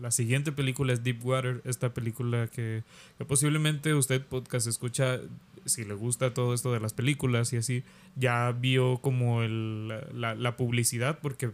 la 0.00 0.10
siguiente 0.10 0.52
película 0.52 0.92
es 0.92 1.02
Deepwater, 1.04 1.60
esta 1.64 1.92
película 1.94 2.48
que, 2.48 2.82
que 3.18 3.24
posiblemente 3.24 3.94
usted 3.94 4.24
podcast 4.24 4.66
escucha, 4.66 5.20
si 5.66 5.84
le 5.84 5.94
gusta 5.94 6.32
todo 6.34 6.54
esto 6.54 6.72
de 6.72 6.80
las 6.80 6.92
películas 6.94 7.52
y 7.52 7.58
así, 7.58 7.84
ya 8.16 8.52
vio 8.52 8.98
como 9.02 9.42
el, 9.42 9.88
la, 9.88 10.34
la 10.34 10.56
publicidad 10.56 11.18
porque 11.20 11.50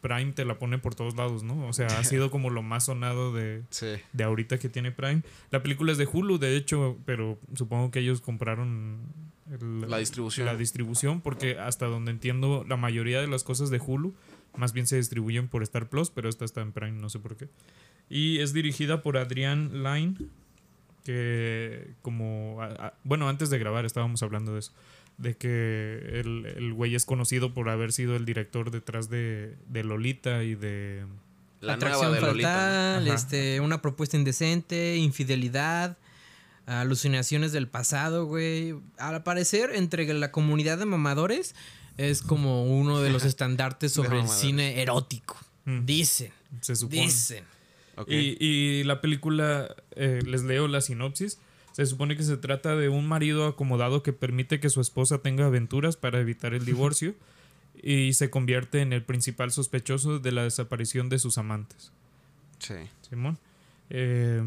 Prime 0.00 0.30
te 0.32 0.44
la 0.44 0.58
pone 0.60 0.78
por 0.78 0.94
todos 0.94 1.16
lados, 1.16 1.42
¿no? 1.42 1.66
O 1.66 1.72
sea, 1.72 1.86
ha 1.88 2.04
sido 2.04 2.30
como 2.30 2.50
lo 2.50 2.62
más 2.62 2.84
sonado 2.84 3.32
de, 3.32 3.62
Sí. 3.70 3.88
de 4.12 4.24
ahorita 4.24 4.58
que 4.58 4.68
tiene 4.68 4.92
Prime. 4.92 5.22
La 5.50 5.60
película 5.62 5.90
es 5.90 5.98
de 5.98 6.06
Hulu, 6.10 6.38
de 6.38 6.56
hecho, 6.56 6.96
pero 7.04 7.36
supongo 7.56 7.90
que 7.90 7.98
ellos 7.98 8.20
compraron 8.20 8.98
el- 9.50 9.90
La 9.90 9.98
distribución. 9.98 10.46
La 10.46 10.54
distribución, 10.56 11.20
porque 11.20 11.58
hasta 11.58 11.86
donde 11.86 12.12
entiendo, 12.12 12.64
la 12.68 12.76
mayoría 12.76 13.20
de 13.20 13.26
las 13.26 13.42
cosas 13.42 13.70
de 13.70 13.80
Hulu 13.84 14.14
más 14.56 14.72
bien 14.72 14.86
se 14.86 14.96
distribuyen 14.96 15.46
por 15.48 15.62
Star 15.62 15.88
Plus, 15.88 16.10
pero 16.10 16.28
esta 16.28 16.44
está 16.44 16.62
en 16.62 16.72
Prime, 16.72 16.92
no 17.00 17.08
sé 17.10 17.18
por 17.18 17.36
qué. 17.36 17.48
Y 18.10 18.38
es 18.40 18.52
dirigida 18.52 19.02
por 19.02 19.16
Adrián 19.18 19.82
Line, 19.82 20.14
que 21.04 21.90
como... 22.02 22.62
a- 22.62 22.66
a- 22.88 22.94
bueno, 23.04 23.28
antes 23.28 23.50
de 23.50 23.58
grabar 23.58 23.84
estábamos 23.84 24.22
hablando 24.22 24.54
de 24.54 24.60
eso. 24.60 24.72
De 25.16 25.36
que 25.36 25.98
el, 26.20 26.46
el 26.56 26.72
güey 26.74 26.94
es 26.94 27.04
conocido 27.04 27.52
por 27.52 27.68
haber 27.68 27.92
sido 27.92 28.14
el 28.16 28.24
director 28.24 28.70
detrás 28.70 29.08
de, 29.10 29.56
de 29.68 29.84
Lolita 29.84 30.42
y 30.44 30.54
de... 30.54 31.04
La 31.60 31.72
Atracción 31.74 32.10
nueva 32.12 32.14
de 32.26 32.32
Lolita. 32.32 32.48
fatal, 32.48 33.08
este, 33.08 33.60
una 33.60 33.82
propuesta 33.82 34.16
indecente, 34.16 34.96
infidelidad, 34.96 35.98
alucinaciones 36.66 37.50
del 37.50 37.66
pasado, 37.66 38.26
güey. 38.26 38.76
Al 38.96 39.24
parecer, 39.24 39.70
entre 39.74 40.12
la 40.14 40.30
comunidad 40.30 40.78
de 40.78 40.84
mamadores, 40.84 41.56
es 41.96 42.22
como 42.22 42.64
uno 42.64 43.00
de 43.00 43.10
los 43.10 43.24
estandartes 43.24 43.90
sobre 43.92 44.20
el 44.20 44.28
cine 44.28 44.80
erótico. 44.82 45.36
Mm, 45.64 45.84
Dicen, 45.84 46.30
se 46.60 46.76
supone. 46.76 47.02
dicen. 47.02 47.44
Y, 48.06 48.36
y 48.44 48.84
la 48.84 49.00
película, 49.00 49.74
eh, 49.96 50.20
les 50.24 50.44
leo 50.44 50.68
la 50.68 50.80
sinopsis. 50.80 51.38
Se 51.72 51.86
supone 51.86 52.16
que 52.16 52.22
se 52.22 52.36
trata 52.36 52.76
de 52.76 52.88
un 52.88 53.06
marido 53.06 53.46
acomodado 53.46 54.02
que 54.02 54.12
permite 54.12 54.60
que 54.60 54.68
su 54.68 54.80
esposa 54.80 55.18
tenga 55.18 55.46
aventuras 55.46 55.96
para 55.96 56.20
evitar 56.20 56.54
el 56.54 56.64
divorcio 56.66 57.14
y 57.82 58.12
se 58.14 58.30
convierte 58.30 58.80
en 58.80 58.92
el 58.92 59.02
principal 59.02 59.52
sospechoso 59.52 60.18
de 60.18 60.32
la 60.32 60.42
desaparición 60.42 61.08
de 61.08 61.18
sus 61.18 61.38
amantes. 61.38 61.92
Sí. 62.58 62.74
Simón. 63.08 63.38
Eh, 63.90 64.42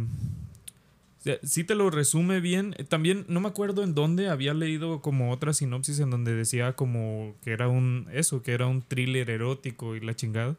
sí- 1.21 1.37
sí 1.43 1.63
te 1.63 1.75
lo 1.75 1.89
resume 1.89 2.39
bien. 2.41 2.75
Eh, 2.77 2.83
También 2.83 3.25
no 3.27 3.39
me 3.39 3.47
acuerdo 3.47 3.83
en 3.83 3.93
dónde 3.95 4.27
había 4.29 4.53
leído 4.53 5.01
como 5.01 5.31
otra 5.31 5.53
sinopsis 5.53 5.99
en 5.99 6.09
donde 6.09 6.33
decía 6.35 6.73
como 6.73 7.35
que 7.43 7.51
era 7.51 7.67
un 7.67 8.07
eso, 8.11 8.41
que 8.43 8.51
era 8.51 8.67
un 8.67 8.81
thriller 8.81 9.29
erótico 9.29 9.95
y 9.95 9.99
la 10.01 10.15
chingada. 10.15 10.55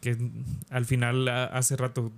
Que 0.00 0.16
al 0.70 0.84
final 0.86 1.28
hace 1.28 1.76
rato 1.76 2.12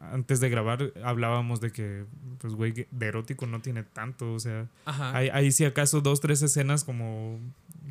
antes 0.00 0.40
de 0.40 0.48
grabar 0.48 0.92
hablábamos 1.04 1.60
de 1.60 1.70
que 1.70 2.04
pues 2.38 2.54
güey 2.54 2.74
que 2.74 2.88
de 2.90 3.06
erótico 3.06 3.46
no 3.46 3.60
tiene 3.60 3.84
tanto, 3.84 4.32
o 4.34 4.40
sea, 4.40 4.66
Ajá. 4.84 5.16
hay, 5.16 5.28
hay 5.28 5.52
si 5.52 5.64
acaso 5.64 6.00
dos 6.00 6.20
tres 6.20 6.42
escenas 6.42 6.82
como 6.82 7.38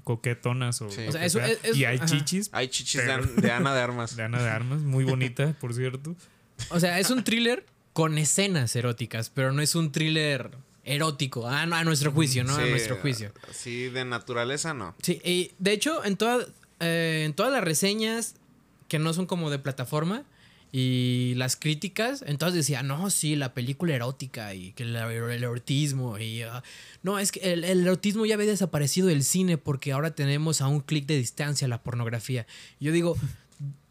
coquetonas 0.04 0.82
o, 0.82 0.90
Sí. 0.90 1.04
lo 1.04 1.10
O 1.10 1.12
sea, 1.14 1.22
que 1.22 1.28
eso 1.28 1.40
sea. 1.40 1.48
es- 1.48 1.60
es- 1.64 1.78
y 1.78 1.86
hay 1.86 1.98
ajá. 1.98 2.06
chichis 2.06 2.50
Hay 2.54 2.68
chichis 2.68 3.02
de, 3.06 3.42
de 3.42 3.52
Ana 3.52 3.74
de 3.74 3.82
Armas. 3.82 4.16
de 4.18 4.24
Ana 4.24 4.42
de 4.42 4.50
Armas, 4.50 4.82
muy 4.82 5.04
bonita, 5.06 5.54
por 5.60 5.74
cierto. 5.74 6.16
O 6.70 6.80
sea, 6.80 7.00
es 7.00 7.10
un 7.10 7.24
thriller 7.24 7.66
con 7.94 8.18
escenas 8.18 8.76
eróticas, 8.76 9.30
pero 9.30 9.52
no 9.52 9.62
es 9.62 9.76
un 9.76 9.92
thriller 9.92 10.52
erótico. 10.84 11.48
Ah, 11.48 11.66
no, 11.66 11.76
a 11.76 11.84
nuestro 11.84 12.12
juicio, 12.12 12.44
¿no? 12.44 12.56
a 12.56 12.66
nuestro 12.66 12.98
juicio. 12.98 13.32
Sí, 13.52 13.90
de 13.90 14.06
naturaleza 14.06 14.74
no. 14.74 14.96
Sí, 15.02 15.22
y 15.24 15.52
de 15.60 15.74
hecho, 15.74 16.04
en, 16.06 16.18
toda- 16.18 16.46
eh, 16.80 17.24
en 17.26 17.34
todas 17.34 17.52
las 17.52 17.64
reseñas 17.64 18.36
que 18.88 18.98
no 19.00 19.14
son 19.14 19.26
como 19.26 19.50
de 19.50 19.60
plataforma 19.60 20.24
y 20.74 21.34
las 21.36 21.58
críticas, 21.58 22.24
entonces 22.26 22.56
decía, 22.56 22.82
no, 22.82 23.10
sí, 23.10 23.36
la 23.36 23.54
película 23.54 23.94
erótica 23.94 24.54
y 24.54 24.72
que 24.72 24.84
el, 24.84 24.96
el 24.96 25.44
erotismo 25.44 26.18
y... 26.18 26.44
ah, 26.44 26.64
no, 27.04 27.20
es 27.20 27.32
que 27.34 27.54
el, 27.54 27.64
el 27.66 27.82
erotismo 27.82 28.26
ya 28.26 28.36
había 28.36 28.48
desaparecido 28.48 29.08
del 29.08 29.24
cine 29.24 29.58
porque 29.58 29.92
ahora 29.92 30.16
tenemos 30.16 30.62
a 30.62 30.68
un 30.68 30.80
clic 30.80 31.06
de 31.08 31.18
distancia 31.18 31.68
la 31.68 31.84
pornografía. 31.84 32.48
Y 32.80 32.86
yo 32.86 32.92
digo... 32.94 33.18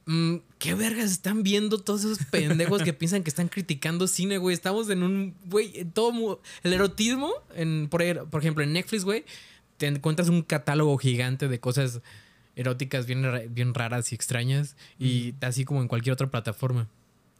mm, 0.06 0.36
¿Qué 0.58 0.74
vergas 0.74 1.10
están 1.10 1.42
viendo 1.42 1.78
todos 1.78 2.04
esos 2.04 2.24
pendejos 2.26 2.82
que 2.82 2.92
piensan 2.92 3.22
que 3.22 3.30
están 3.30 3.48
criticando 3.48 4.06
cine, 4.06 4.38
güey? 4.38 4.54
Estamos 4.54 4.88
en 4.90 5.02
un, 5.02 5.34
güey, 5.46 5.84
todo 5.86 6.40
el 6.62 6.72
erotismo, 6.72 7.32
en, 7.54 7.88
por, 7.88 8.02
er- 8.02 8.28
por 8.28 8.40
ejemplo, 8.40 8.62
en 8.64 8.72
Netflix, 8.72 9.04
güey, 9.04 9.24
te 9.78 9.86
encuentras 9.86 10.28
un 10.28 10.42
catálogo 10.42 10.96
gigante 10.98 11.48
de 11.48 11.60
cosas 11.60 12.00
eróticas 12.56 13.06
bien, 13.06 13.24
bien 13.50 13.72
raras 13.72 14.12
y 14.12 14.14
extrañas 14.14 14.76
y 14.98 15.34
así 15.40 15.64
como 15.64 15.80
en 15.80 15.88
cualquier 15.88 16.12
otra 16.12 16.30
plataforma. 16.30 16.88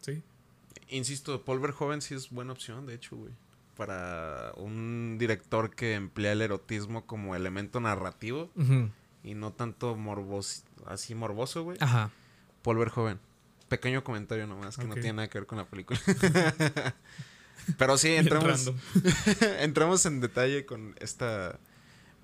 Sí. 0.01 0.21
Insisto, 0.89 1.43
Paul 1.45 1.59
Verhoeven 1.59 2.01
sí 2.01 2.15
es 2.15 2.29
buena 2.31 2.53
opción, 2.53 2.85
de 2.87 2.95
hecho, 2.95 3.15
güey. 3.15 3.31
Para 3.77 4.51
un 4.57 5.17
director 5.19 5.73
que 5.75 5.93
emplea 5.93 6.33
el 6.33 6.41
erotismo 6.41 7.05
como 7.05 7.35
elemento 7.35 7.79
narrativo 7.79 8.49
y 9.23 9.33
no 9.35 9.51
tanto 9.53 9.95
morbos, 9.95 10.63
así 10.85 11.13
morboso, 11.15 11.63
güey. 11.63 11.77
Ajá. 11.79 12.11
Paul 12.61 12.77
Verhoeven. 12.77 13.19
Pequeño 13.69 14.03
comentario 14.03 14.47
nomás 14.47 14.75
que 14.77 14.83
no 14.85 14.95
tiene 14.95 15.13
nada 15.13 15.29
que 15.29 15.39
ver 15.39 15.47
con 15.47 15.57
la 15.57 15.65
película. 15.65 15.99
Pero 17.77 17.97
sí, 17.97 18.09
entramos, 18.09 18.71
entramos 19.59 20.05
en 20.05 20.19
detalle 20.19 20.65
con 20.65 20.95
esta 20.99 21.59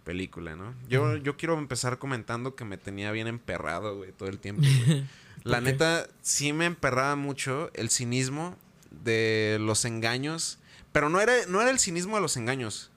película, 0.03 0.55
¿no? 0.55 0.73
Yo, 0.89 1.17
yo 1.17 1.37
quiero 1.37 1.57
empezar 1.57 1.99
comentando 1.99 2.55
que 2.55 2.65
me 2.65 2.77
tenía 2.77 3.11
bien 3.11 3.27
emperrado, 3.27 3.97
güey, 3.97 4.11
todo 4.11 4.29
el 4.29 4.39
tiempo. 4.39 4.63
güey. 4.85 5.05
La 5.43 5.61
neta, 5.61 6.07
sí 6.21 6.51
me 6.51 6.65
emperraba 6.65 7.15
mucho 7.15 7.69
el 7.73 7.89
cinismo 7.89 8.57
de 8.91 9.57
los 9.61 9.85
engaños. 9.85 10.59
Pero 10.91 11.09
no 11.09 11.21
era, 11.21 11.33
no 11.47 11.61
era 11.61 11.69
el 11.69 11.79
cinismo 11.79 12.15
de 12.15 12.21
los 12.21 12.35
engaños. 12.35 12.89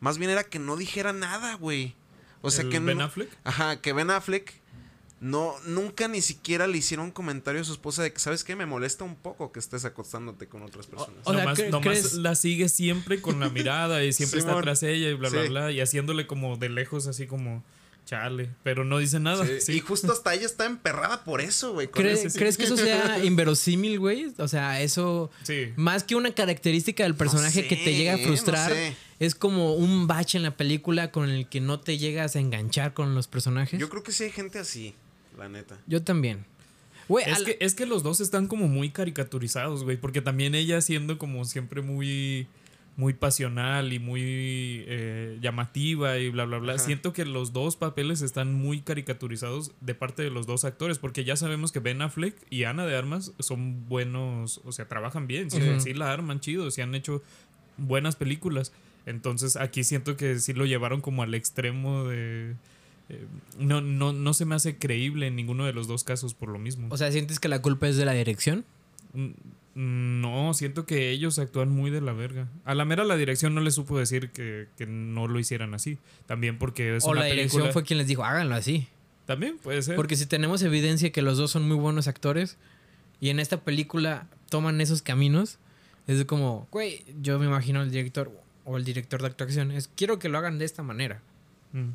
Más 0.00 0.18
bien 0.18 0.30
era 0.30 0.44
que 0.44 0.58
no 0.58 0.76
dijera 0.76 1.12
nada, 1.12 1.54
güey. 1.54 1.94
O 2.42 2.50
sea 2.50 2.64
¿El 2.64 2.70
que 2.70 2.80
Ben 2.80 2.98
no- 2.98 3.04
Affleck? 3.04 3.30
Ajá, 3.44 3.80
que 3.80 3.92
Ben 3.92 4.10
Affleck 4.10 4.57
no, 5.20 5.54
nunca 5.66 6.06
ni 6.08 6.20
siquiera 6.22 6.66
le 6.66 6.78
hicieron 6.78 7.06
un 7.06 7.10
comentario 7.12 7.60
a 7.60 7.64
su 7.64 7.72
esposa 7.72 8.02
de 8.02 8.12
que, 8.12 8.20
¿sabes 8.20 8.44
qué? 8.44 8.54
Me 8.56 8.66
molesta 8.66 9.02
un 9.04 9.16
poco 9.16 9.50
que 9.52 9.58
estés 9.58 9.84
acostándote 9.84 10.46
con 10.48 10.62
otras 10.62 10.86
personas. 10.86 11.16
O 11.24 11.32
sea, 11.32 11.42
nomás 11.44 11.58
¿cre- 11.58 11.70
nomás 11.70 11.86
crees- 11.88 12.14
la 12.14 12.34
sigue 12.34 12.68
siempre 12.68 13.20
con 13.20 13.40
la 13.40 13.48
mirada 13.48 14.04
y 14.04 14.12
siempre 14.12 14.38
está 14.40 14.60
tras 14.60 14.82
ella 14.82 15.08
y 15.10 15.14
bla, 15.14 15.28
bla, 15.28 15.42
Sí. 15.42 15.48
bla. 15.48 15.72
Y 15.72 15.80
haciéndole 15.80 16.26
como 16.26 16.56
de 16.56 16.68
lejos, 16.68 17.06
así 17.08 17.26
como 17.26 17.64
chale. 18.06 18.48
Pero 18.62 18.84
no 18.84 18.98
dice 18.98 19.20
nada. 19.20 19.44
Sí, 19.44 19.60
sí. 19.60 19.72
Y 19.72 19.80
justo 19.80 20.10
hasta 20.12 20.32
ella 20.34 20.46
está 20.46 20.64
emperrada 20.64 21.24
por 21.24 21.40
eso, 21.42 21.72
güey. 21.74 21.88
con 21.88 22.02
¿Cre- 22.04 22.12
ese- 22.12 22.30
sí. 22.30 22.38
¿Crees 22.38 22.56
que 22.56 22.64
eso 22.64 22.76
sea 22.76 23.18
inverosímil, 23.24 23.98
güey? 23.98 24.32
O 24.38 24.48
sea, 24.48 24.80
eso... 24.80 25.30
Sí. 25.42 25.72
Más 25.76 26.04
que 26.04 26.14
una 26.14 26.32
característica 26.32 27.02
del 27.02 27.14
personaje 27.16 27.66
que 27.66 27.76
te 27.76 27.94
llega 27.94 28.14
a 28.14 28.16
no 28.16 28.22
frustrar, 28.22 28.70
sé. 28.72 28.96
es 29.18 29.34
como 29.34 29.74
un 29.74 30.06
bache 30.06 30.38
en 30.38 30.44
la 30.44 30.56
película 30.56 31.10
con 31.10 31.28
el 31.28 31.48
que 31.50 31.60
no 31.60 31.80
te 31.80 31.98
llegas 31.98 32.34
a 32.36 32.38
enganchar 32.40 32.94
con 32.94 33.14
los 33.14 33.26
personajes. 33.28 33.78
Yo 33.78 33.90
creo 33.90 34.02
que 34.02 34.12
sí 34.12 34.24
hay 34.24 34.30
gente 34.30 34.58
así, 34.58 34.94
la 35.38 35.48
neta. 35.48 35.78
Yo 35.86 36.02
también. 36.02 36.44
Es 37.26 37.38
al- 37.38 37.44
que, 37.44 37.56
es 37.60 37.74
que 37.74 37.86
los 37.86 38.02
dos 38.02 38.20
están 38.20 38.46
como 38.48 38.68
muy 38.68 38.90
caricaturizados, 38.90 39.84
güey. 39.84 39.96
Porque 39.96 40.20
también 40.20 40.54
ella 40.54 40.80
siendo 40.82 41.16
como 41.16 41.44
siempre 41.46 41.80
muy, 41.80 42.46
muy 42.96 43.14
pasional 43.14 43.92
y 43.94 43.98
muy 43.98 44.20
eh, 44.86 45.38
llamativa 45.40 46.18
y 46.18 46.28
bla, 46.28 46.44
bla, 46.44 46.58
bla. 46.58 46.74
Ajá. 46.74 46.84
Siento 46.84 47.14
que 47.14 47.24
los 47.24 47.54
dos 47.54 47.76
papeles 47.76 48.20
están 48.20 48.52
muy 48.52 48.82
caricaturizados 48.82 49.72
de 49.80 49.94
parte 49.94 50.22
de 50.22 50.30
los 50.30 50.46
dos 50.46 50.64
actores. 50.64 50.98
Porque 50.98 51.24
ya 51.24 51.36
sabemos 51.36 51.72
que 51.72 51.78
Ben 51.80 52.02
Affleck 52.02 52.34
y 52.50 52.64
Ana 52.64 52.84
de 52.84 52.94
Armas 52.96 53.32
son 53.38 53.88
buenos, 53.88 54.60
o 54.64 54.72
sea, 54.72 54.86
trabajan 54.86 55.26
bien. 55.26 55.50
Sí, 55.50 55.62
sí 55.78 55.94
la 55.94 56.12
arman 56.12 56.40
chido, 56.40 56.70
sí 56.70 56.82
han 56.82 56.94
hecho 56.94 57.22
buenas 57.78 58.16
películas. 58.16 58.72
Entonces 59.06 59.56
aquí 59.56 59.84
siento 59.84 60.18
que 60.18 60.38
sí 60.40 60.52
lo 60.52 60.66
llevaron 60.66 61.00
como 61.00 61.22
al 61.22 61.32
extremo 61.34 62.04
de... 62.04 62.54
eh, 63.08 63.26
no, 63.58 63.80
no, 63.80 64.12
no 64.12 64.34
se 64.34 64.44
me 64.44 64.54
hace 64.54 64.76
creíble 64.78 65.26
en 65.26 65.36
ninguno 65.36 65.64
de 65.64 65.72
los 65.72 65.86
dos 65.88 66.04
casos 66.04 66.34
por 66.34 66.48
lo 66.50 66.58
mismo. 66.58 66.88
o 66.90 66.96
sea, 66.96 67.10
¿sientes 67.12 67.40
que 67.40 67.48
la 67.48 67.62
culpa 67.62 67.88
es 67.88 67.96
de 67.96 68.04
la 68.04 68.12
dirección? 68.12 68.64
Mm, 69.14 69.30
No, 69.74 70.52
siento 70.54 70.86
que 70.86 71.10
ellos 71.10 71.38
actúan 71.38 71.68
muy 71.70 71.90
de 71.90 72.00
la 72.00 72.12
verga. 72.12 72.48
A 72.64 72.74
la 72.74 72.84
mera 72.84 73.04
la 73.04 73.16
dirección 73.16 73.54
no 73.54 73.60
les 73.60 73.74
supo 73.74 73.96
decir 73.98 74.30
que, 74.30 74.66
que 74.76 74.86
no 74.86 75.28
lo 75.28 75.38
hicieran 75.38 75.72
así. 75.72 75.98
También 76.26 76.58
porque 76.58 76.96
es 76.96 77.04
o 77.04 77.10
una 77.10 77.20
la 77.20 77.26
dirección 77.26 77.62
película- 77.62 77.72
fue 77.72 77.84
quien 77.84 77.98
les 77.98 78.08
dijo, 78.08 78.24
háganlo 78.24 78.54
así. 78.56 78.88
También 79.24 79.56
puede 79.58 79.82
ser. 79.82 79.94
Porque 79.94 80.16
si 80.16 80.26
tenemos 80.26 80.62
evidencia 80.62 81.12
que 81.12 81.22
los 81.22 81.38
dos 81.38 81.50
son 81.52 81.68
muy 81.68 81.76
buenos 81.76 82.08
actores 82.08 82.56
y 83.20 83.28
en 83.30 83.38
esta 83.40 83.60
película 83.60 84.26
toman 84.50 84.80
esos 84.80 85.00
caminos, 85.02 85.58
es 86.08 86.24
como, 86.24 86.66
güey, 86.72 87.04
yo 87.22 87.38
me 87.38 87.46
imagino 87.46 87.80
el 87.82 87.90
director 87.90 88.32
o 88.64 88.76
el 88.78 88.84
director 88.84 89.20
de 89.20 89.28
actuación, 89.28 89.70
es 89.70 89.88
quiero 89.94 90.18
que 90.18 90.28
lo 90.28 90.38
hagan 90.38 90.58
de 90.58 90.64
esta 90.64 90.82
manera. 90.82 91.20
Mm, 91.72 91.90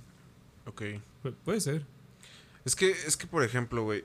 Ok. 0.66 0.82
pu- 1.24 1.36
puede 1.46 1.62
ser. 1.62 1.86
Es 2.66 2.76
que, 2.76 2.92
es 2.92 3.18
que, 3.18 3.28
por 3.28 3.44
ejemplo, 3.44 3.84
güey, 3.84 4.04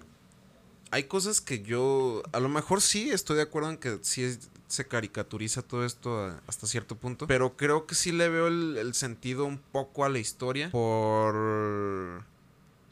hay 0.91 1.05
cosas 1.05 1.41
que 1.41 1.63
yo, 1.63 2.23
a 2.33 2.41
lo 2.41 2.49
mejor 2.49 2.81
sí 2.81 3.11
estoy 3.11 3.37
de 3.37 3.43
acuerdo 3.43 3.71
en 3.71 3.77
que 3.79 3.99
sí 4.03 4.25
es- 4.25 4.51
se 4.67 4.87
caricaturiza 4.87 5.63
todo 5.63 5.85
esto 5.85 6.19
a- 6.25 6.43
hasta 6.47 6.67
cierto 6.67 6.97
punto, 6.97 7.27
pero 7.27 7.57
creo 7.57 7.87
que 7.87 7.95
sí 7.95 8.13
le 8.13 8.29
veo 8.29 8.49
el, 8.49 8.77
el 8.79 8.95
sentido 8.95 9.45
un 9.45 9.59
poco 9.59 10.05
a 10.05 10.09
la 10.09 10.19
historia 10.19 10.71
por, 10.71 11.37
o 11.37 12.23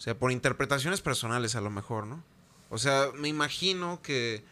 sea, 0.00 0.16
por 0.18 0.30
interpretaciones 0.32 1.00
personales 1.02 1.54
a 1.56 1.60
lo 1.60 1.70
mejor, 1.70 2.06
¿no? 2.06 2.22
O 2.70 2.78
sea, 2.78 3.08
me 3.14 3.28
imagino 3.28 4.00
que 4.02 4.42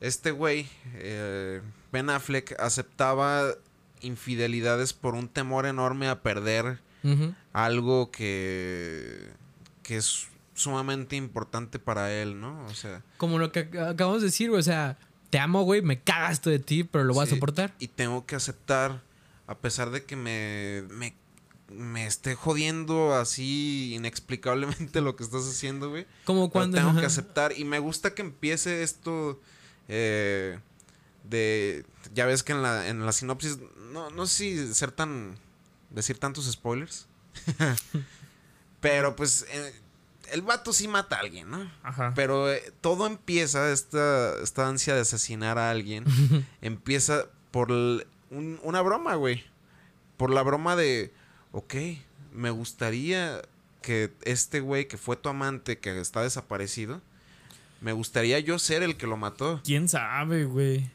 este 0.00 0.30
güey, 0.30 0.68
eh, 0.94 1.60
Ben 1.92 2.08
Affleck, 2.10 2.58
aceptaba 2.60 3.54
infidelidades 4.00 4.92
por 4.92 5.14
un 5.14 5.28
temor 5.28 5.66
enorme 5.66 6.08
a 6.08 6.22
perder 6.22 6.78
Ujú. 7.02 7.34
Algo 7.52 8.10
que, 8.10 9.28
que 9.82 9.96
es 9.96 10.28
sumamente 10.54 11.16
importante 11.16 11.78
para 11.78 12.12
él, 12.12 12.40
¿no? 12.40 12.64
O 12.66 12.74
sea, 12.74 13.02
Como 13.16 13.38
lo 13.38 13.50
que 13.52 13.70
ac- 13.70 13.90
acabamos 13.90 14.20
de 14.20 14.26
decir, 14.26 14.50
güey, 14.50 14.60
o 14.60 14.64
sea, 14.64 14.98
te 15.30 15.38
amo, 15.38 15.62
güey, 15.62 15.80
me 15.82 16.00
cagas 16.00 16.32
esto 16.34 16.50
de 16.50 16.58
ti, 16.58 16.84
pero 16.84 17.04
lo 17.04 17.14
voy 17.14 17.26
Sí. 17.26 17.32
a 17.32 17.34
soportar. 17.36 17.74
y 17.78 17.88
tengo 17.88 18.26
que 18.26 18.36
aceptar, 18.36 19.02
a 19.46 19.56
pesar 19.58 19.90
de 19.90 20.04
que 20.04 20.16
me, 20.16 20.82
me, 20.90 21.14
me 21.70 22.06
esté 22.06 22.34
jodiendo 22.34 23.14
así 23.14 23.94
inexplicablemente 23.94 25.00
lo 25.00 25.16
que 25.16 25.24
estás 25.24 25.48
haciendo, 25.48 25.88
güey. 25.90 26.06
Como 26.24 26.48
Pero 26.48 26.52
cuando... 26.52 26.76
tengo 26.78 27.00
que 27.00 27.06
aceptar. 27.06 27.52
Y 27.56 27.64
me 27.64 27.78
gusta 27.78 28.14
que 28.14 28.22
empiece 28.22 28.82
esto 28.82 29.40
eh, 29.88 30.58
de... 31.24 31.84
Ya 32.14 32.26
ves 32.26 32.42
que 32.42 32.52
en 32.52 32.62
la, 32.62 32.88
en 32.88 33.04
la 33.06 33.12
sinopsis... 33.12 33.58
No, 33.92 34.10
no 34.10 34.26
sé 34.26 34.34
si 34.68 34.74
ser 34.74 34.92
tan... 34.92 35.36
Decir 35.90 36.18
tantos 36.18 36.44
spoilers. 36.50 37.06
Pero 38.80 39.16
pues... 39.16 39.46
eh, 39.50 39.74
el 40.32 40.42
vato 40.42 40.72
sí 40.72 40.86
mata 40.86 41.16
a 41.16 41.20
alguien, 41.20 41.50
¿no? 41.50 41.68
Ajá. 41.82 42.12
Pero 42.14 42.52
eh, 42.52 42.72
todo 42.80 43.06
empieza, 43.08 43.72
esta, 43.72 44.40
esta 44.42 44.68
ansia 44.68 44.94
de 44.94 45.00
asesinar 45.00 45.58
a 45.58 45.70
alguien, 45.70 46.04
empieza 46.62 47.26
por 47.50 47.72
un- 47.72 48.04
una 48.62 48.80
broma, 48.80 49.16
güey. 49.16 49.42
Por 50.16 50.30
la 50.30 50.42
broma 50.42 50.76
de, 50.76 51.12
ok, 51.52 51.74
me 52.32 52.50
gustaría 52.50 53.42
que 53.82 54.12
este 54.22 54.60
güey 54.60 54.86
que 54.86 54.98
fue 54.98 55.16
tu 55.16 55.28
amante, 55.28 55.78
que 55.78 55.98
está 56.00 56.22
desaparecido, 56.22 57.00
me 57.80 57.92
gustaría 57.92 58.38
yo 58.38 58.58
ser 58.60 58.82
el 58.84 58.96
que 58.96 59.06
lo 59.08 59.16
mató. 59.16 59.60
¿Quién 59.64 59.88
sabe, 59.88 60.44
güey? 60.44 60.90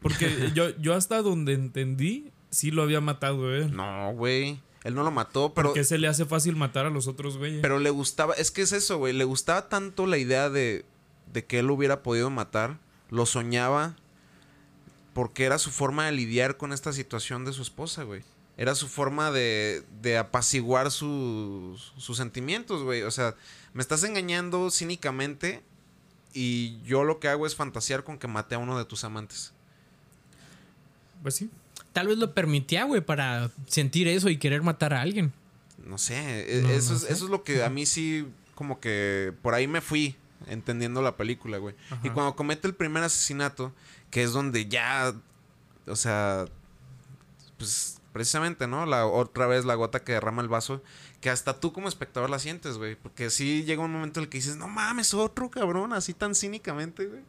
Porque 0.00 0.50
yo, 0.54 0.68
yo 0.78 0.94
hasta 0.94 1.22
donde 1.22 1.54
entendí, 1.54 2.30
sí 2.50 2.70
lo 2.70 2.82
había 2.82 3.00
matado 3.00 3.52
él. 3.52 3.74
No, 3.74 4.12
güey. 4.12 4.60
Él 4.86 4.94
no 4.94 5.02
lo 5.02 5.10
mató, 5.10 5.52
pero, 5.52 5.70
Porque 5.70 5.82
se 5.82 5.98
le 5.98 6.06
hace 6.06 6.26
fácil 6.26 6.54
matar 6.54 6.86
a 6.86 6.90
los 6.90 7.08
otros 7.08 7.38
güeyes. 7.38 7.60
pero 7.60 7.80
le 7.80 7.90
gustaba, 7.90 8.34
es 8.34 8.52
que 8.52 8.62
es 8.62 8.70
eso, 8.70 8.98
güey. 8.98 9.12
Le 9.12 9.24
gustaba 9.24 9.68
tanto 9.68 10.06
la 10.06 10.16
idea 10.16 10.48
de, 10.48 10.84
de 11.32 11.44
que 11.44 11.58
él 11.58 11.66
lo 11.66 11.74
hubiera 11.74 12.04
podido 12.04 12.30
matar. 12.30 12.78
Lo 13.10 13.26
soñaba 13.26 13.96
porque 15.12 15.44
era 15.44 15.58
su 15.58 15.72
forma 15.72 16.06
de 16.06 16.12
lidiar 16.12 16.56
con 16.56 16.72
esta 16.72 16.92
situación 16.92 17.44
de 17.44 17.52
su 17.52 17.62
esposa, 17.62 18.04
güey. 18.04 18.22
Era 18.56 18.76
su 18.76 18.86
forma 18.86 19.32
de, 19.32 19.82
de 20.02 20.18
apaciguar 20.18 20.92
sus, 20.92 21.92
sus 21.96 22.16
sentimientos, 22.16 22.84
güey. 22.84 23.02
O 23.02 23.10
sea, 23.10 23.34
me 23.74 23.82
estás 23.82 24.04
engañando 24.04 24.70
cínicamente 24.70 25.64
y 26.32 26.80
yo 26.82 27.02
lo 27.02 27.18
que 27.18 27.26
hago 27.28 27.44
es 27.44 27.56
fantasear 27.56 28.04
con 28.04 28.18
que 28.18 28.28
maté 28.28 28.54
a 28.54 28.58
uno 28.58 28.78
de 28.78 28.84
tus 28.84 29.02
amantes. 29.02 29.52
Pues 31.22 31.34
sí. 31.34 31.50
Tal 31.96 32.08
vez 32.08 32.18
lo 32.18 32.34
permitía, 32.34 32.84
güey, 32.84 33.00
para 33.00 33.50
sentir 33.66 34.06
eso 34.06 34.28
y 34.28 34.36
querer 34.36 34.62
matar 34.62 34.92
a 34.92 35.00
alguien. 35.00 35.32
No 35.82 35.96
sé, 35.96 36.58
e- 36.58 36.60
No, 36.60 36.68
eso, 36.68 36.90
no 36.90 36.96
es, 36.96 37.02
sé. 37.04 37.12
eso 37.14 37.24
es 37.24 37.30
lo 37.30 37.42
que 37.42 37.64
a 37.64 37.70
mí 37.70 37.86
sí, 37.86 38.26
como 38.54 38.80
que 38.80 39.32
por 39.40 39.54
ahí 39.54 39.66
me 39.66 39.80
fui 39.80 40.14
entendiendo 40.46 41.00
la 41.00 41.16
película, 41.16 41.56
güey. 41.56 41.74
Y 42.02 42.10
cuando 42.10 42.36
comete 42.36 42.68
el 42.68 42.74
primer 42.74 43.02
asesinato, 43.02 43.72
que 44.10 44.22
es 44.22 44.32
donde 44.32 44.66
ya, 44.66 45.14
o 45.86 45.96
sea, 45.96 46.44
pues 47.56 47.98
precisamente, 48.12 48.66
¿no? 48.66 48.84
La 48.84 49.06
otra 49.06 49.46
vez 49.46 49.64
la 49.64 49.74
gota 49.74 50.04
que 50.04 50.12
derrama 50.12 50.42
el 50.42 50.48
vaso, 50.48 50.82
que 51.22 51.30
hasta 51.30 51.58
tú 51.60 51.72
como 51.72 51.88
espectador 51.88 52.28
la 52.28 52.38
sientes, 52.38 52.76
güey. 52.76 52.94
Porque 52.96 53.30
sí 53.30 53.64
llega 53.64 53.82
un 53.82 53.92
momento 53.92 54.20
en 54.20 54.24
el 54.24 54.28
que 54.28 54.36
dices, 54.36 54.56
no 54.56 54.68
mames, 54.68 55.14
otro 55.14 55.50
cabrón, 55.50 55.94
así 55.94 56.12
tan 56.12 56.34
cínicamente, 56.34 57.06
güey. 57.06 57.22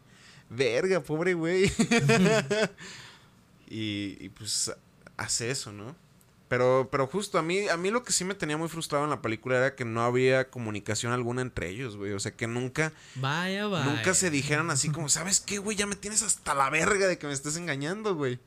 Verga, 0.49 0.99
pobre 0.99 1.35
güey. 1.35 1.71
y, 3.67 4.17
y, 4.19 4.29
pues 4.29 4.71
hace 5.17 5.51
eso, 5.51 5.71
¿no? 5.71 5.95
Pero, 6.47 6.87
pero 6.89 7.07
justo 7.07 7.37
a 7.37 7.41
mí, 7.41 7.67
a 7.67 7.75
mí 7.75 7.91
lo 7.91 8.03
que 8.03 8.13
sí 8.13 8.23
me 8.23 8.33
tenía 8.33 8.55
muy 8.55 8.69
frustrado 8.69 9.03
en 9.03 9.09
la 9.09 9.21
película 9.21 9.57
era 9.57 9.75
que 9.75 9.83
no 9.83 10.03
había 10.03 10.49
comunicación 10.49 11.11
alguna 11.11 11.41
entre 11.41 11.69
ellos, 11.69 11.97
güey. 11.97 12.13
O 12.13 12.19
sea, 12.19 12.31
que 12.31 12.47
nunca, 12.47 12.93
Vaya, 13.15 13.67
vaya. 13.67 13.85
nunca 13.91 14.13
se 14.13 14.29
dijeran 14.29 14.69
así 14.69 14.89
como, 14.89 15.09
¿sabes 15.09 15.41
qué, 15.41 15.57
güey? 15.57 15.75
Ya 15.75 15.85
me 15.87 15.97
tienes 15.97 16.21
hasta 16.23 16.53
la 16.55 16.69
verga 16.69 17.07
de 17.07 17.17
que 17.17 17.27
me 17.27 17.33
estés 17.33 17.57
engañando, 17.57 18.15
güey. 18.15 18.39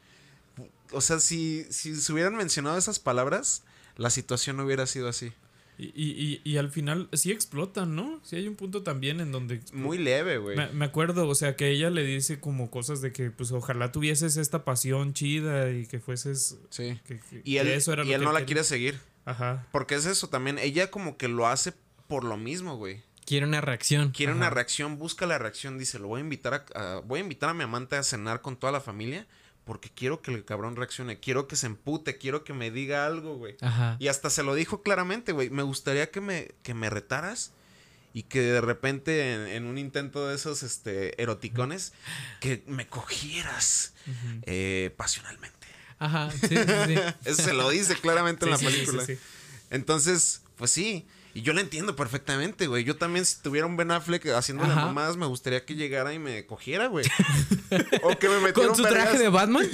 O 0.93 1.03
sea, 1.03 1.21
si, 1.21 1.67
si 1.71 1.95
se 1.95 2.13
hubieran 2.13 2.35
mencionado 2.37 2.79
esas 2.79 2.99
palabras, 2.99 3.63
la 3.97 4.09
situación 4.09 4.57
no 4.57 4.65
hubiera 4.65 4.87
sido 4.87 5.07
así. 5.09 5.33
Y, 5.81 5.93
y, 5.95 6.41
y, 6.45 6.51
y 6.53 6.57
al 6.59 6.71
final 6.71 7.09
sí 7.13 7.33
explotan, 7.33 7.95
¿no? 7.97 8.21
Sí 8.23 8.37
hay 8.37 8.47
un 8.49 8.57
punto 8.57 8.83
también 8.83 9.21
en 9.21 9.33
donde... 9.33 9.61
Muy 9.73 9.97
leve, 9.99 10.37
güey. 10.39 10.57
Me, 10.57 10.69
me 10.73 10.85
acuerdo, 10.85 11.27
o 11.27 11.35
sea, 11.35 11.57
que 11.57 11.71
ella 11.71 11.89
le 11.91 12.05
dice 12.05 12.39
como 12.41 12.71
cosas 12.71 13.01
de 13.01 13.13
que, 13.13 13.31
pues, 13.31 13.51
ojalá 13.53 13.91
tuvieses 13.93 14.37
esta 14.37 14.65
pasión 14.65 15.15
chida 15.15 15.71
y 15.71 15.87
que 15.87 15.99
fueses... 16.01 16.59
Sí. 16.69 17.01
que- 17.07 17.21
que- 17.21 17.41
Y 17.45 17.55
que 17.55 17.61
él, 17.61 17.69
eso 17.69 17.93
era 17.93 18.03
y 18.05 18.09
lo 18.09 18.13
él 18.15 18.21
que 18.21 18.25
no 18.27 18.33
la 18.33 18.45
quiere 18.45 18.63
seguir. 18.65 18.99
Ajá. 19.25 19.67
Porque 19.73 19.95
es 19.95 20.07
eso 20.07 20.29
también. 20.29 20.59
Ella 20.59 20.91
como 20.91 21.17
que 21.17 21.29
lo 21.29 21.47
hace 21.47 21.73
por 22.09 22.25
lo 22.25 22.37
mismo, 22.37 22.77
güey. 22.77 23.03
Quiere 23.25 23.47
una 23.47 23.61
reacción. 23.61 24.11
Quiere 24.11 24.33
Ajá. 24.33 24.39
una 24.39 24.51
reacción, 24.51 24.99
busca 24.99 25.25
la 25.27 25.39
reacción, 25.39 25.79
dice, 25.79 25.99
lo 25.99 26.09
voy 26.09 26.19
a 26.21 26.25
invitar 26.25 26.67
a, 26.75 26.97
a- 26.97 27.01
voy 27.01 27.21
a 27.21 27.23
invitar 27.23 27.51
a 27.51 27.55
mi 27.55 27.63
amante 27.65 27.97
a 27.97 28.03
cenar 28.03 28.41
con 28.43 28.57
toda 28.57 28.73
la 28.73 28.81
familia 28.81 29.27
porque 29.71 29.89
quiero 29.89 30.21
que 30.21 30.35
el 30.35 30.45
cabrón 30.45 30.75
reaccione, 30.75 31.21
quiero 31.21 31.47
que 31.47 31.55
se 31.55 31.67
empute, 31.67 32.19
quiero 32.19 32.43
que 32.43 32.53
me 32.53 32.73
diga 32.73 33.07
algo, 33.07 33.37
güey. 33.37 33.55
Ajá. 33.61 33.95
Y 34.01 34.09
hasta 34.09 34.29
se 34.29 34.43
lo 34.43 34.57
dijo 34.57 34.83
claramente, 34.83 35.31
güey, 35.31 35.49
me 35.49 35.63
gustaría 35.63 36.11
que 36.11 36.21
me, 36.21 36.49
que 36.65 36.75
me 36.75 36.91
retaras 36.91 37.53
y 38.13 38.25
que 38.25 38.41
de 38.41 38.61
repente 38.61 39.33
en, 39.33 39.47
en 39.47 39.67
un 39.67 39.79
intento 39.79 40.27
de 40.27 40.35
esos 40.35 40.65
este, 40.65 41.23
eroticones, 41.23 41.93
que 42.41 42.65
me 42.67 42.89
cogieras 42.89 43.95
eh, 44.43 44.93
pasionalmente. 44.97 45.69
Ajá. 46.01 46.33
Sí, 46.33 46.49
sí, 46.49 46.57
sí. 46.89 46.95
Eso 47.25 47.41
se 47.41 47.53
lo 47.53 47.71
dice 47.71 47.95
claramente 47.95 48.47
en 48.47 48.51
la 48.51 48.59
película. 48.59 49.07
sí, 49.07 49.15
sí. 49.15 49.23
Entonces, 49.71 50.43
pues 50.57 50.73
sí. 50.73 51.07
Y 51.33 51.43
yo 51.43 51.53
lo 51.53 51.61
entiendo 51.61 51.95
perfectamente, 51.95 52.67
güey. 52.67 52.83
Yo 52.85 52.97
también, 52.97 53.25
si 53.25 53.41
tuviera 53.41 53.67
un 53.67 53.77
Ben 53.77 53.91
Affleck 53.93 54.27
haciendo 54.29 54.67
las 54.67 54.75
mamadas, 54.77 55.17
me 55.17 55.27
gustaría 55.27 55.65
que 55.65 55.75
llegara 55.77 56.13
y 56.13 56.19
me 56.19 56.45
cogiera, 56.47 56.89
güey. 56.89 57.07
o 58.03 58.19
que 58.19 58.29
me 58.29 58.41
metiera 58.41 58.69
Con 58.69 58.77
su 58.77 58.83
traje 58.83 59.19
de 59.19 59.29
Batman. 59.29 59.69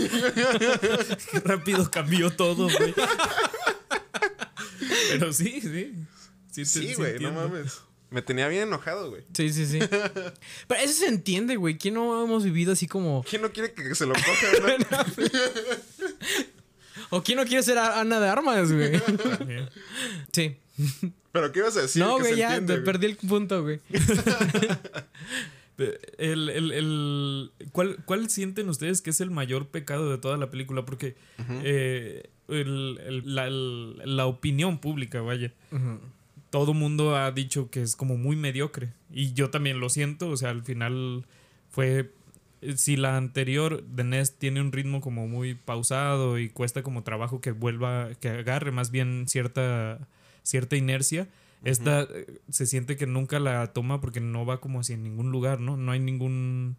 Rápido 1.44 1.90
cambió 1.90 2.30
todo, 2.30 2.68
güey. 2.68 2.94
Pero 5.10 5.32
sí, 5.32 5.60
sí. 5.62 5.94
Sí, 6.52 6.64
Sí, 6.64 6.88
sí 6.88 6.94
güey, 6.94 7.12
no 7.20 7.28
entiendo. 7.28 7.48
mames. 7.48 7.80
Me 8.10 8.22
tenía 8.22 8.48
bien 8.48 8.62
enojado, 8.64 9.10
güey. 9.10 9.24
Sí, 9.34 9.52
sí, 9.52 9.66
sí. 9.66 9.78
Pero 9.80 10.80
eso 10.80 10.92
se 10.92 11.08
entiende, 11.08 11.56
güey. 11.56 11.76
¿Quién 11.76 11.94
no 11.94 12.22
hemos 12.22 12.44
vivido 12.44 12.72
así 12.72 12.86
como... 12.86 13.24
¿Quién 13.28 13.42
no 13.42 13.50
quiere 13.50 13.72
que 13.72 13.94
se 13.94 14.06
lo 14.06 14.14
coja, 14.14 14.46
no? 14.62 15.04
¿O 17.10 17.22
quién 17.22 17.38
no 17.38 17.44
quiere 17.44 17.62
ser 17.62 17.78
Ana 17.78 18.20
de 18.20 18.28
Armas, 18.28 18.72
güey? 18.72 19.00
Sí. 20.32 20.56
¿Pero 21.32 21.52
qué 21.52 21.58
ibas 21.60 21.76
a 21.76 21.82
decir? 21.82 22.02
no, 22.02 22.18
güey, 22.18 22.36
ya 22.36 22.48
entiende, 22.56 22.74
te 22.74 22.80
güey. 22.80 22.84
perdí 22.84 23.06
el 23.06 23.16
punto, 23.16 23.62
güey. 23.62 23.80
El, 26.18 26.48
el, 26.48 26.72
el- 26.72 27.50
¿cuál, 27.72 27.98
¿Cuál 28.06 28.30
sienten 28.30 28.68
ustedes 28.70 29.02
que 29.02 29.10
es 29.10 29.20
el 29.20 29.30
mayor 29.30 29.68
pecado 29.68 30.10
de 30.10 30.16
toda 30.16 30.38
la 30.38 30.50
película? 30.50 30.86
Porque 30.86 31.16
eh, 31.62 32.30
el- 32.48 32.98
el- 33.06 33.34
la, 33.34 33.46
el- 33.46 33.98
la 34.16 34.24
opinión 34.26 34.78
pública, 34.78 35.20
vaya, 35.20 35.52
Ujú. 35.70 36.00
todo 36.48 36.72
mundo 36.72 37.14
ha 37.16 37.30
dicho 37.30 37.68
que 37.70 37.82
es 37.82 37.94
como 37.94 38.16
muy 38.16 38.36
mediocre. 38.36 38.94
Y 39.12 39.34
yo 39.34 39.50
también 39.50 39.78
lo 39.78 39.90
siento. 39.90 40.28
O 40.30 40.36
sea, 40.38 40.48
al 40.50 40.62
final 40.62 41.26
fue. 41.70 42.10
Si 42.76 42.96
la 42.96 43.16
anterior 43.16 43.82
de 43.84 44.04
Nest 44.04 44.38
tiene 44.38 44.60
un 44.60 44.72
ritmo 44.72 45.00
como 45.00 45.28
muy 45.28 45.54
pausado 45.54 46.38
y 46.38 46.48
cuesta 46.48 46.82
como 46.82 47.02
trabajo 47.02 47.40
que 47.40 47.52
vuelva, 47.52 48.10
que 48.20 48.30
agarre 48.30 48.70
más 48.70 48.90
bien 48.90 49.26
cierta, 49.28 50.08
cierta 50.42 50.76
inercia, 50.76 51.28
esta 51.64 52.02
eh, 52.02 52.40
se 52.48 52.66
siente 52.66 52.96
que 52.96 53.06
nunca 53.06 53.40
la 53.40 53.72
toma 53.72 54.00
porque 54.00 54.20
no 54.20 54.46
va 54.46 54.60
como 54.60 54.80
hacia 54.80 54.96
ningún 54.96 55.32
lugar, 55.32 55.60
¿no? 55.60 55.76
No 55.76 55.92
hay 55.92 56.00
ningún. 56.00 56.76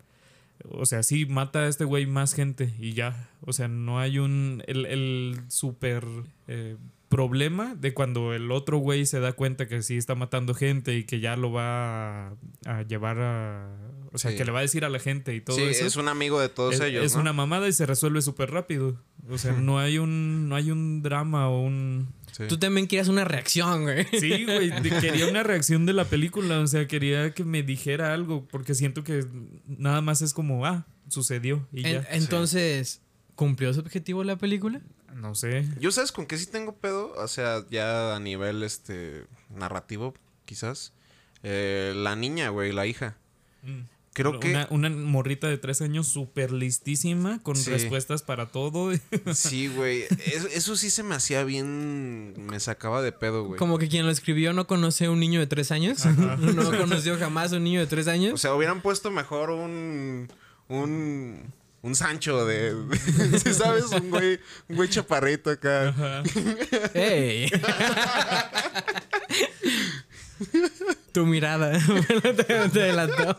O 0.70 0.86
sea, 0.86 1.04
sí, 1.04 1.26
mata 1.26 1.60
a 1.60 1.68
este 1.68 1.84
güey 1.84 2.06
más 2.06 2.34
gente 2.34 2.74
y 2.80 2.94
ya. 2.94 3.30
O 3.42 3.54
sea, 3.54 3.68
no 3.68 4.00
hay 4.00 4.20
un. 4.20 4.64
El, 4.68 4.86
el 4.86 5.42
super 5.50 6.06
eh, 6.48 6.78
problema 7.10 7.76
de 7.76 7.94
cuando 7.94 8.34
el 8.34 8.52
otro 8.52 8.78
güey 8.78 9.06
se 9.06 9.20
da 9.20 9.34
cuenta 9.34 9.68
que 9.68 9.82
sí 9.82 9.98
está 9.98 10.16
matando 10.16 10.54
gente 10.54 10.98
y 10.98 11.04
que 11.04 11.20
ya 11.20 11.36
lo 11.36 11.52
va 11.52 12.30
a, 12.30 12.34
a 12.66 12.82
llevar 12.84 13.20
a. 13.20 13.76
O 14.18 14.20
sea, 14.20 14.32
Sí. 14.32 14.38
que 14.38 14.46
le 14.46 14.52
va 14.52 14.60
a 14.60 14.62
decir 14.64 14.84
a 14.84 14.90
la 14.90 14.98
gente 15.00 15.36
y 15.36 15.42
todo 15.42 15.56
sí, 15.58 15.62
eso. 15.62 15.86
es 15.86 15.96
un 15.96 16.08
amigo 16.08 16.40
de 16.42 16.50
todos 16.50 16.74
es, 16.74 16.82
ellos. 16.82 17.06
es 17.06 17.14
¿no? 17.14 17.22
una 17.22 17.34
mamada 17.34 17.68
y 17.68 17.74
se 17.74 17.86
resuelve 17.86 18.24
súper 18.24 18.50
rápido. 18.50 19.00
O 19.30 19.38
sea, 19.38 19.52
no 19.54 19.78
hay 19.78 20.00
un. 20.00 20.50
No 20.50 20.56
hay 20.56 20.72
un 20.72 21.04
drama 21.04 21.48
o 21.50 21.62
un. 21.62 22.08
Sí. 22.32 22.46
Tú 22.50 22.58
también 22.58 22.88
quieres 22.88 23.08
una 23.10 23.24
reacción, 23.26 23.84
güey. 23.84 24.06
Sí, 24.20 24.46
güey, 24.46 24.72
quería 25.02 25.28
una 25.28 25.44
reacción 25.44 25.86
de 25.86 25.94
la 25.94 26.06
película, 26.06 26.60
o 26.60 26.66
sea, 26.68 26.88
quería 26.88 27.32
que 27.36 27.44
me 27.44 27.62
dijera 27.64 28.14
algo, 28.14 28.48
porque 28.48 28.74
siento 28.74 29.04
que 29.04 29.26
nada 29.68 30.02
más 30.02 30.22
es 30.24 30.34
como, 30.34 30.66
ah, 30.66 30.86
sucedió 31.10 31.68
y 31.72 31.86
En- 31.88 32.02
ya. 32.04 32.08
entonces, 32.12 33.02
¿cumplió 33.36 33.74
su 33.74 33.80
objetivo 33.82 34.24
la 34.24 34.36
película? 34.38 34.82
No 35.16 35.36
sé. 35.36 35.68
Yo 35.80 35.92
sabes 35.92 36.12
con 36.12 36.26
qué 36.26 36.38
sí 36.38 36.46
tengo 36.48 36.76
pedo, 36.76 37.14
o 37.18 37.28
sea, 37.28 37.64
ya 37.70 38.16
a 38.16 38.20
nivel 38.20 38.62
este 38.64 39.26
narrativo, 39.50 40.14
quizás. 40.46 40.94
Eh, 41.44 41.94
la 41.96 42.16
niña, 42.16 42.50
güey, 42.50 42.72
la 42.72 42.86
hija. 42.88 43.16
Creo 44.18 44.40
que 44.40 44.50
Una, 44.50 44.68
una 44.72 44.90
morrita 44.90 45.48
de 45.48 45.60
tres 45.60 45.80
años 45.84 46.08
súper 46.08 46.52
listísima, 46.52 47.40
con 47.44 47.56
Sí. 47.56 47.70
respuestas 47.70 48.24
para 48.24 48.48
todo. 48.48 48.92
sí, 49.36 49.68
güey. 49.68 50.06
Eso, 50.26 50.48
eso 50.48 50.76
sí 50.76 50.90
se 50.90 51.04
me 51.04 51.14
hacía 51.14 51.44
bien. 51.44 52.34
Me 52.48 52.60
sacaba 52.60 53.04
de 53.04 53.12
pedo, 53.12 53.44
güey. 53.44 53.60
Como 53.60 53.78
que 53.78 53.88
quien 53.88 54.08
lo 54.08 54.12
escribió 54.12 54.54
no 54.54 54.66
conoce 54.66 55.06
a 55.06 55.12
un 55.12 55.20
niño 55.20 55.40
de 55.40 55.46
tres 55.46 55.72
años. 55.72 56.04
no 56.40 56.78
conoció 56.78 57.20
jamás 57.20 57.54
a 57.54 57.58
un 57.58 57.64
niño 57.66 57.80
de 57.80 57.86
tres 57.86 58.08
años. 58.08 58.34
O 58.34 58.38
sea, 58.38 58.56
hubieran 58.56 58.82
puesto 58.82 59.12
mejor 59.12 59.52
un. 59.52 60.30
Un. 60.68 61.54
Un 61.84 61.96
Sancho 61.96 62.44
de. 62.48 62.74
¿sí 63.44 63.54
¿Sabes? 63.54 63.86
Un 63.92 64.10
güey. 64.10 64.40
Un 64.68 64.78
güey 64.78 64.90
chaparrito 64.90 65.52
acá. 65.52 65.90
Ajá. 65.90 66.24
¡Ey! 66.96 67.52
tu 71.12 71.26
mirada 71.28 71.80
te, 71.80 72.70
te 72.70 72.80
delató. 72.80 73.38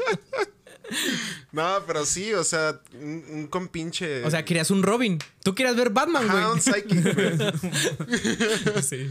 No, 1.53 1.79
pero 1.87 2.05
sí, 2.05 2.33
o 2.35 2.45
sea, 2.45 2.81
un, 2.95 3.25
un 3.31 3.47
compinche. 3.47 4.25
O 4.25 4.31
sea, 4.31 4.45
querías 4.45 4.71
un 4.71 4.83
Robin. 4.83 5.19
Tú 5.43 5.55
querías 5.55 5.77
ver 5.77 5.91
Batman, 5.91 6.27
güey. 6.27 6.39
Ajá, 6.39 6.53
un 6.53 6.61
psychic, 6.61 7.15
güey. 7.15 8.83
Sí. 8.83 9.11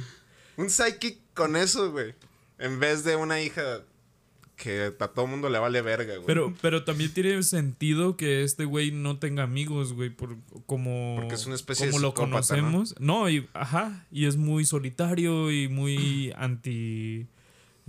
Un 0.57 0.69
psychic 0.69 1.19
con 1.34 1.55
eso, 1.55 1.91
güey. 1.91 2.15
En 2.59 2.80
vez 2.80 3.03
de 3.03 3.15
una 3.15 3.41
hija 3.41 3.82
que 4.57 4.91
a 4.99 5.07
todo 5.07 5.28
mundo 5.28 5.49
le 5.49 5.59
vale 5.59 5.82
verga, 5.82 6.15
güey. 6.15 6.25
Pero, 6.25 6.53
pero 6.61 6.84
también 6.84 7.13
tiene 7.13 7.41
sentido 7.43 8.17
que 8.17 8.43
este 8.43 8.65
güey 8.65 8.91
no 8.91 9.19
tenga 9.19 9.43
amigos, 9.43 9.93
güey, 9.93 10.09
por, 10.09 10.36
como, 10.65 11.15
Porque 11.17 11.36
es 11.36 11.45
una 11.45 11.55
especie 11.55 11.86
de 11.86 11.91
como 11.91 12.01
lo 12.01 12.13
conocemos. 12.15 12.95
¿no? 12.99 13.30
y, 13.30 13.47
ajá, 13.53 14.05
y 14.11 14.25
es 14.25 14.36
muy 14.36 14.65
solitario 14.65 15.51
y 15.51 15.67
muy 15.67 16.34
anti 16.36 17.28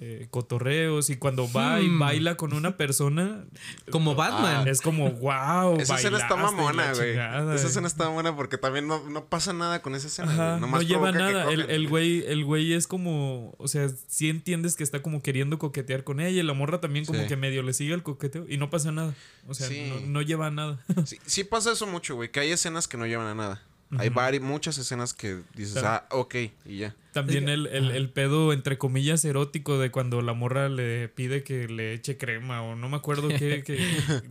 eh, 0.00 0.28
cotorreos 0.30 1.10
y 1.10 1.16
cuando 1.16 1.50
va 1.52 1.80
y 1.80 1.88
Hmm. 1.88 1.98
baila 1.98 2.36
con 2.36 2.52
una 2.52 2.76
persona 2.76 3.44
Como 3.90 4.14
Batman. 4.14 4.68
es 4.68 4.80
como 4.80 5.10
wow, 5.10 5.78
Esa 5.80 5.96
escena 5.96 6.18
está 6.18 6.36
mamona, 6.36 6.92
güey. 6.94 7.10
chingada". 7.12 7.54
Esa 7.54 7.66
escena 7.66 7.88
está 7.88 8.04
mamona 8.04 8.34
porque 8.36 8.58
también 8.58 8.86
no, 8.86 9.02
no 9.10 9.24
pasa 9.26 9.52
nada 9.52 9.82
con 9.82 9.94
esa 9.94 10.06
escena, 10.06 10.32
Ajá, 10.32 10.60
no 10.66 10.80
lleva 10.82 11.10
nada. 11.12 11.50
El, 11.52 11.88
güey, 11.88 12.24
el 12.26 12.44
güey 12.44 12.72
es 12.74 12.86
como, 12.86 13.54
o 13.58 13.66
sea, 13.68 13.88
sí 14.06 14.28
entiendes 14.28 14.76
que 14.76 14.84
está 14.84 15.02
como 15.02 15.22
queriendo 15.22 15.58
coquetear 15.58 16.04
con 16.04 16.20
ella 16.20 16.40
y 16.40 16.42
la 16.44 16.54
morra 16.54 16.80
también 16.80 17.04
como 17.04 17.20
Sí. 17.22 17.26
que 17.26 17.36
medio 17.36 17.62
le 17.62 17.72
sigue 17.72 17.92
el 17.94 18.02
coqueteo 18.02 18.46
y 18.48 18.56
no 18.56 18.70
pasa 18.70 18.92
nada. 18.92 19.14
O 19.48 19.54
sea, 19.54 19.66
Sí. 19.68 19.90
no, 20.04 20.06
no 20.06 20.22
lleva 20.22 20.46
a 20.46 20.50
nada. 20.50 20.78
Sí, 21.06 21.18
sí 21.26 21.42
pasa 21.44 21.72
eso 21.72 21.86
mucho, 21.86 22.14
güey. 22.14 22.30
Que 22.30 22.40
hay 22.40 22.50
escenas 22.52 22.86
que 22.86 22.96
no 22.96 23.06
llevan 23.06 23.26
a 23.26 23.34
nada. 23.34 23.62
Hay 23.96 24.10
vari- 24.10 24.40
muchas 24.40 24.76
escenas 24.76 25.14
que 25.14 25.38
dices, 25.54 25.78
Claro. 25.80 26.04
ah, 26.10 26.16
ok, 26.16 26.34
y 26.66 26.78
ya. 26.78 26.94
También 27.12 27.48
el, 27.48 27.66
el, 27.68 27.90
el 27.90 28.10
pedo, 28.10 28.52
entre 28.52 28.76
comillas, 28.76 29.24
erótico 29.24 29.78
de 29.78 29.90
cuando 29.90 30.20
la 30.20 30.34
morra 30.34 30.68
le 30.68 31.08
pide 31.08 31.42
que 31.42 31.66
le 31.68 31.94
eche 31.94 32.18
crema 32.18 32.62
o 32.62 32.76
no 32.76 32.88
me 32.90 32.96
acuerdo 32.98 33.28
qué, 33.28 33.62
que 33.66 33.78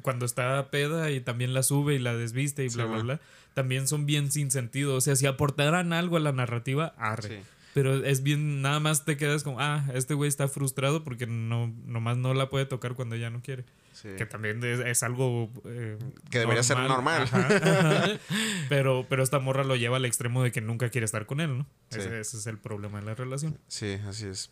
cuando 0.03 0.25
está 0.25 0.69
peda 0.69 1.09
y 1.11 1.19
también 1.21 1.53
la 1.55 1.63
sube 1.63 1.95
y 1.95 1.99
la 1.99 2.15
desviste 2.15 2.63
y 2.65 2.69
Sí, 2.69 2.75
bla, 2.75 2.85
bla, 2.85 2.97
man. 2.97 3.05
bla. 3.05 3.19
También 3.55 3.87
son 3.87 4.05
bien 4.05 4.31
sin 4.31 4.51
sentido. 4.51 4.95
O 4.95 5.01
sea, 5.01 5.15
si 5.15 5.25
aportaran 5.25 5.91
algo 5.91 6.17
a 6.17 6.19
la 6.19 6.31
narrativa, 6.31 6.93
arre. 6.97 7.27
Sí. 7.39 7.43
Pero 7.77 8.03
es 8.03 8.23
bien, 8.23 8.63
nada 8.63 8.79
más 8.79 9.05
te 9.05 9.17
quedas 9.17 9.43
como, 9.43 9.59
ah, 9.59 9.85
este 9.93 10.15
güey 10.15 10.27
está 10.27 10.47
frustrado 10.47 11.03
porque 11.03 11.27
no, 11.27 11.71
nomás 11.85 12.17
no 12.17 12.33
la 12.33 12.49
puede 12.49 12.65
tocar 12.65 12.95
cuando 12.95 13.15
ya 13.15 13.29
no 13.29 13.43
quiere. 13.43 13.65
Sí. 13.93 14.09
Que 14.17 14.25
también 14.25 14.63
es, 14.63 14.79
es 14.79 15.03
algo... 15.03 15.51
eh, 15.63 15.99
Que 16.31 16.39
debería 16.39 16.63
ser 16.63 16.79
normal. 16.79 17.21
Ajá, 17.21 17.47
ajá. 17.47 18.09
pero, 18.69 19.05
pero 19.07 19.21
esta 19.21 19.37
morra 19.37 19.63
lo 19.63 19.75
lleva 19.75 19.97
al 19.97 20.05
extremo 20.05 20.41
de 20.41 20.51
que 20.51 20.59
nunca 20.59 20.89
quiere 20.89 21.05
estar 21.05 21.27
con 21.27 21.39
él, 21.39 21.55
¿no? 21.55 21.67
Sí. 21.91 21.99
Ese, 21.99 22.19
ese 22.19 22.37
es 22.37 22.47
el 22.47 22.57
problema 22.57 22.99
de 22.99 23.05
la 23.05 23.13
relación. 23.13 23.59
Sí, 23.67 23.99
así 24.07 24.25
es. 24.25 24.49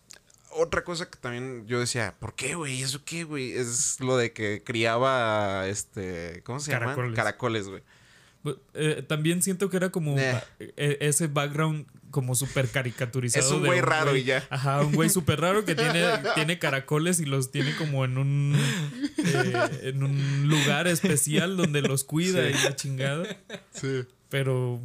Otra 0.52 0.84
cosa 0.84 1.10
que 1.10 1.18
también 1.18 1.66
yo 1.66 1.80
decía, 1.80 2.14
¿por 2.20 2.36
qué, 2.36 2.54
güey? 2.54 2.84
¿Eso 2.84 3.04
qué, 3.06 3.24
güey? 3.24 3.54
Es 3.54 4.00
lo 4.02 4.18
de 4.18 4.34
que 4.34 4.62
criaba, 4.64 5.68
este, 5.68 6.44
¿cómo 6.44 6.60
se 6.60 6.74
llama? 6.74 6.86
Caracoles. 6.86 7.16
Caracoles, 7.16 7.68
güey. 7.70 7.82
Eh, 8.74 9.04
también 9.08 9.42
siento 9.42 9.70
que 9.70 9.78
era 9.78 9.90
como 9.90 10.18
Eh. 10.20 10.42
eh, 10.60 10.98
ese 11.02 11.28
background 11.28 11.86
como 12.12 12.34
súper 12.36 12.70
caricaturizado. 12.70 13.46
Es 13.46 13.52
un 13.52 13.66
güey 13.66 13.82
raro 13.82 14.16
y 14.16 14.24
ya. 14.24 14.44
Ajá, 14.50 14.82
un 14.82 14.94
güey 14.94 15.10
súper 15.10 15.42
raro 15.42 15.66
que 15.66 15.76
tiene, 15.76 16.06
tiene 16.36 16.60
caracoles 16.60 17.20
y 17.20 17.26
los 17.26 17.52
tiene 17.52 17.76
como 17.76 18.06
en 18.06 18.18
un, 18.18 18.56
eh, 19.18 19.70
en 19.84 20.02
un 20.04 20.48
lugar 20.48 20.88
especial 20.88 21.58
donde 21.58 21.82
los 21.82 22.04
cuida 22.06 22.42
Sí. 22.50 22.56
y 22.58 22.64
la 22.64 22.76
chingada. 22.76 23.26
Sí. 23.74 24.04
Pero 24.30 24.82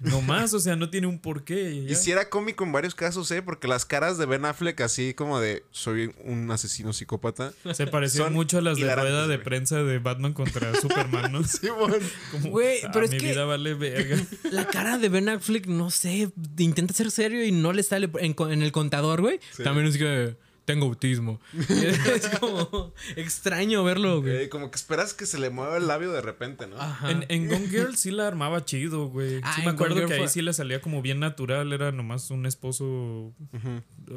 no 0.00 0.20
más, 0.22 0.54
o 0.54 0.60
sea, 0.60 0.76
no 0.76 0.90
tiene 0.90 1.06
un 1.06 1.18
porqué. 1.18 1.70
y 1.72 1.78
Y 1.80 1.86
ya. 1.88 1.94
sí 1.96 2.10
era 2.10 2.28
cómico 2.30 2.64
en 2.64 2.72
varios 2.72 2.94
casos, 2.94 3.30
¿eh? 3.30 3.42
Porque 3.42 3.68
las 3.68 3.84
caras 3.84 4.18
de 4.18 4.26
Ben 4.26 4.44
Affleck 4.44 4.80
así 4.80 5.14
como 5.14 5.40
de, 5.40 5.64
soy 5.70 6.12
un 6.24 6.50
asesino 6.50 6.92
psicópata. 6.92 7.52
Se 7.72 7.86
pareció 7.86 8.24
son 8.24 8.32
mucho 8.34 8.58
a 8.58 8.60
las 8.60 8.76
de 8.78 8.94
rueda 8.94 9.26
de 9.26 9.38
prensa 9.38 9.82
de 9.82 9.98
Batman 9.98 10.32
contra 10.32 10.74
Superman, 10.80 11.32
¿no? 11.32 11.44
Sí, 11.44 11.68
bueno. 11.78 11.96
Como, 12.32 12.50
Güey, 12.50 12.78
"Ah, 12.84 12.90
pero 12.92 13.04
es 13.04 13.10
mi 13.12 13.18
que- 13.18 13.26
vida 13.30 13.44
vale 13.44 13.74
verga. 13.74 14.16
La 14.50 14.66
cara 14.66 14.98
de 14.98 15.08
Ben 15.08 15.28
Affleck, 15.28 15.66
no 15.66 15.90
sé, 15.90 16.30
intenta 16.58 16.94
ser 16.94 17.10
serio 17.10 17.44
y 17.44 17.52
no 17.52 17.72
le 17.72 17.82
sale 17.82 18.08
en, 18.20 18.34
en 18.50 18.62
el 18.62 18.72
contador, 18.72 19.20
güey. 19.20 19.40
Sí. 19.56 19.62
También 19.62 19.86
es 19.86 19.96
que 19.96 20.36
tengo 20.68 20.84
autismo. 20.84 21.40
es 21.70 22.28
como 22.38 22.92
extraño 23.16 23.82
verlo, 23.84 24.20
güey. 24.20 24.42
Eh, 24.44 24.48
como 24.50 24.70
que 24.70 24.76
esperas 24.76 25.14
que 25.14 25.24
se 25.24 25.38
le 25.38 25.48
mueva 25.48 25.78
el 25.78 25.86
labio 25.88 26.12
de 26.12 26.20
repente, 26.20 26.66
¿no? 26.66 26.76
Ajá. 26.78 27.10
En, 27.10 27.24
en 27.30 27.48
Gone 27.48 27.68
Girl 27.68 27.96
sí 27.96 28.10
la 28.10 28.28
armaba 28.28 28.66
chido, 28.66 29.06
güey. 29.08 29.40
Ah, 29.42 29.52
Sí 29.54 29.62
en 29.62 29.64
me 29.68 29.70
acuerdo 29.72 30.06
que 30.06 30.12
ahí 30.12 30.28
sí 30.28 30.42
le 30.42 30.52
salía 30.52 30.82
como 30.82 31.00
bien 31.00 31.20
natural. 31.20 31.72
Era 31.72 31.90
nomás 31.90 32.30
un 32.30 32.44
esposo 32.44 33.32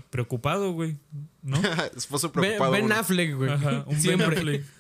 preocupado, 0.10 0.74
güey. 0.74 0.98
¿No? 1.42 1.58
Esposo 1.96 2.34
preocupado. 2.34 2.74
Ben. 2.74 2.92
Affleck, 2.92 3.34
güey. 3.34 3.50
Ajá, 3.50 3.86
un 3.88 4.04
Ben. 4.04 4.22
Affleck. 4.22 4.66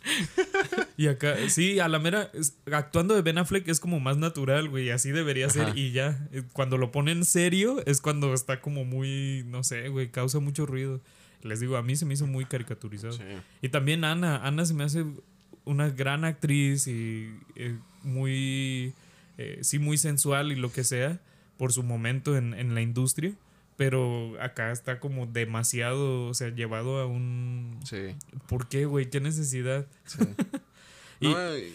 Y 0.97 1.07
acá, 1.07 1.35
sí, 1.49 1.79
a 1.79 1.87
la 1.87 1.97
mera, 1.97 2.29
es- 2.33 2.57
actuando 2.71 3.15
de 3.15 3.23
Ben 3.23 3.39
Affleck 3.39 3.67
es 3.69 3.79
como 3.79 3.99
más 3.99 4.17
natural, 4.17 4.69
güey. 4.69 4.91
Así 4.91 5.09
debería 5.09 5.49
ser 5.49 5.75
y 5.75 5.93
ya. 5.93 6.27
Eh, 6.31 6.43
Cuando 6.53 6.77
lo 6.77 6.91
ponen 6.91 7.25
serio 7.25 7.81
es 7.87 8.01
cuando 8.01 8.35
está 8.35 8.61
como 8.61 8.85
muy, 8.85 9.43
no 9.47 9.63
sé, 9.63 9.87
güey, 9.89 10.11
causa 10.11 10.39
mucho 10.39 10.67
ruido. 10.67 11.01
Les 11.43 11.59
digo, 11.59 11.77
a 11.77 11.83
mí 11.83 11.95
se 11.95 12.05
me 12.05 12.13
hizo 12.13 12.27
muy 12.27 12.45
caricaturizado. 12.45 13.13
Sí. 13.13 13.23
Y 13.61 13.69
también 13.69 14.03
Ana, 14.03 14.45
Ana 14.45 14.65
se 14.65 14.73
me 14.73 14.83
hace 14.83 15.05
una 15.65 15.89
gran 15.89 16.25
actriz 16.25 16.87
y 16.87 17.29
eh, 17.55 17.75
muy, 18.03 18.93
eh, 19.37 19.59
sí, 19.61 19.79
muy 19.79 19.97
sensual 19.97 20.51
y 20.51 20.55
lo 20.55 20.71
que 20.71 20.83
sea 20.83 21.19
por 21.57 21.71
su 21.73 21.83
momento 21.83 22.35
en, 22.37 22.53
en 22.53 22.73
la 22.75 22.81
industria. 22.81 23.33
Pero 23.77 24.39
acá 24.41 24.71
está 24.71 24.99
como 24.99 25.25
demasiado, 25.25 26.27
o 26.27 26.33
sea, 26.33 26.49
llevado 26.49 26.99
a 26.99 27.05
un... 27.07 27.79
Sí. 27.83 28.15
¿Por 28.47 28.67
qué, 28.69 28.85
güey? 28.85 29.09
¿Qué 29.09 29.19
necesidad? 29.21 29.87
sí. 30.05 30.19
Y- 31.19 31.27
No, 31.29 31.57
y- 31.57 31.73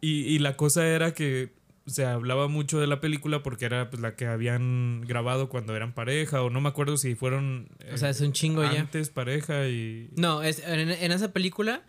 Y, 0.00 0.20
y 0.34 0.38
la 0.38 0.56
cosa 0.56 0.86
era 0.86 1.14
que 1.14 1.50
se 1.86 2.04
hablaba 2.06 2.48
mucho 2.48 2.80
de 2.80 2.86
la 2.86 3.00
película 3.00 3.42
porque 3.42 3.66
era 3.66 3.90
pues, 3.90 4.00
la 4.02 4.16
que 4.16 4.26
habían 4.26 5.02
grabado 5.02 5.48
cuando 5.48 5.76
eran 5.76 5.92
pareja 5.94 6.42
o 6.42 6.50
no 6.50 6.60
me 6.60 6.68
acuerdo 6.70 6.96
si 6.96 7.14
fueron 7.14 7.68
O 7.92 7.98
sea, 7.98 8.08
es 8.10 8.20
un 8.20 8.32
chingo 8.32 8.62
ya. 8.62 8.80
antes 8.80 9.10
pareja 9.10 9.66
y... 9.68 10.10
No, 10.16 10.42
es, 10.42 10.60
en, 10.60 10.90
en 10.90 11.12
esa 11.12 11.32
película 11.32 11.82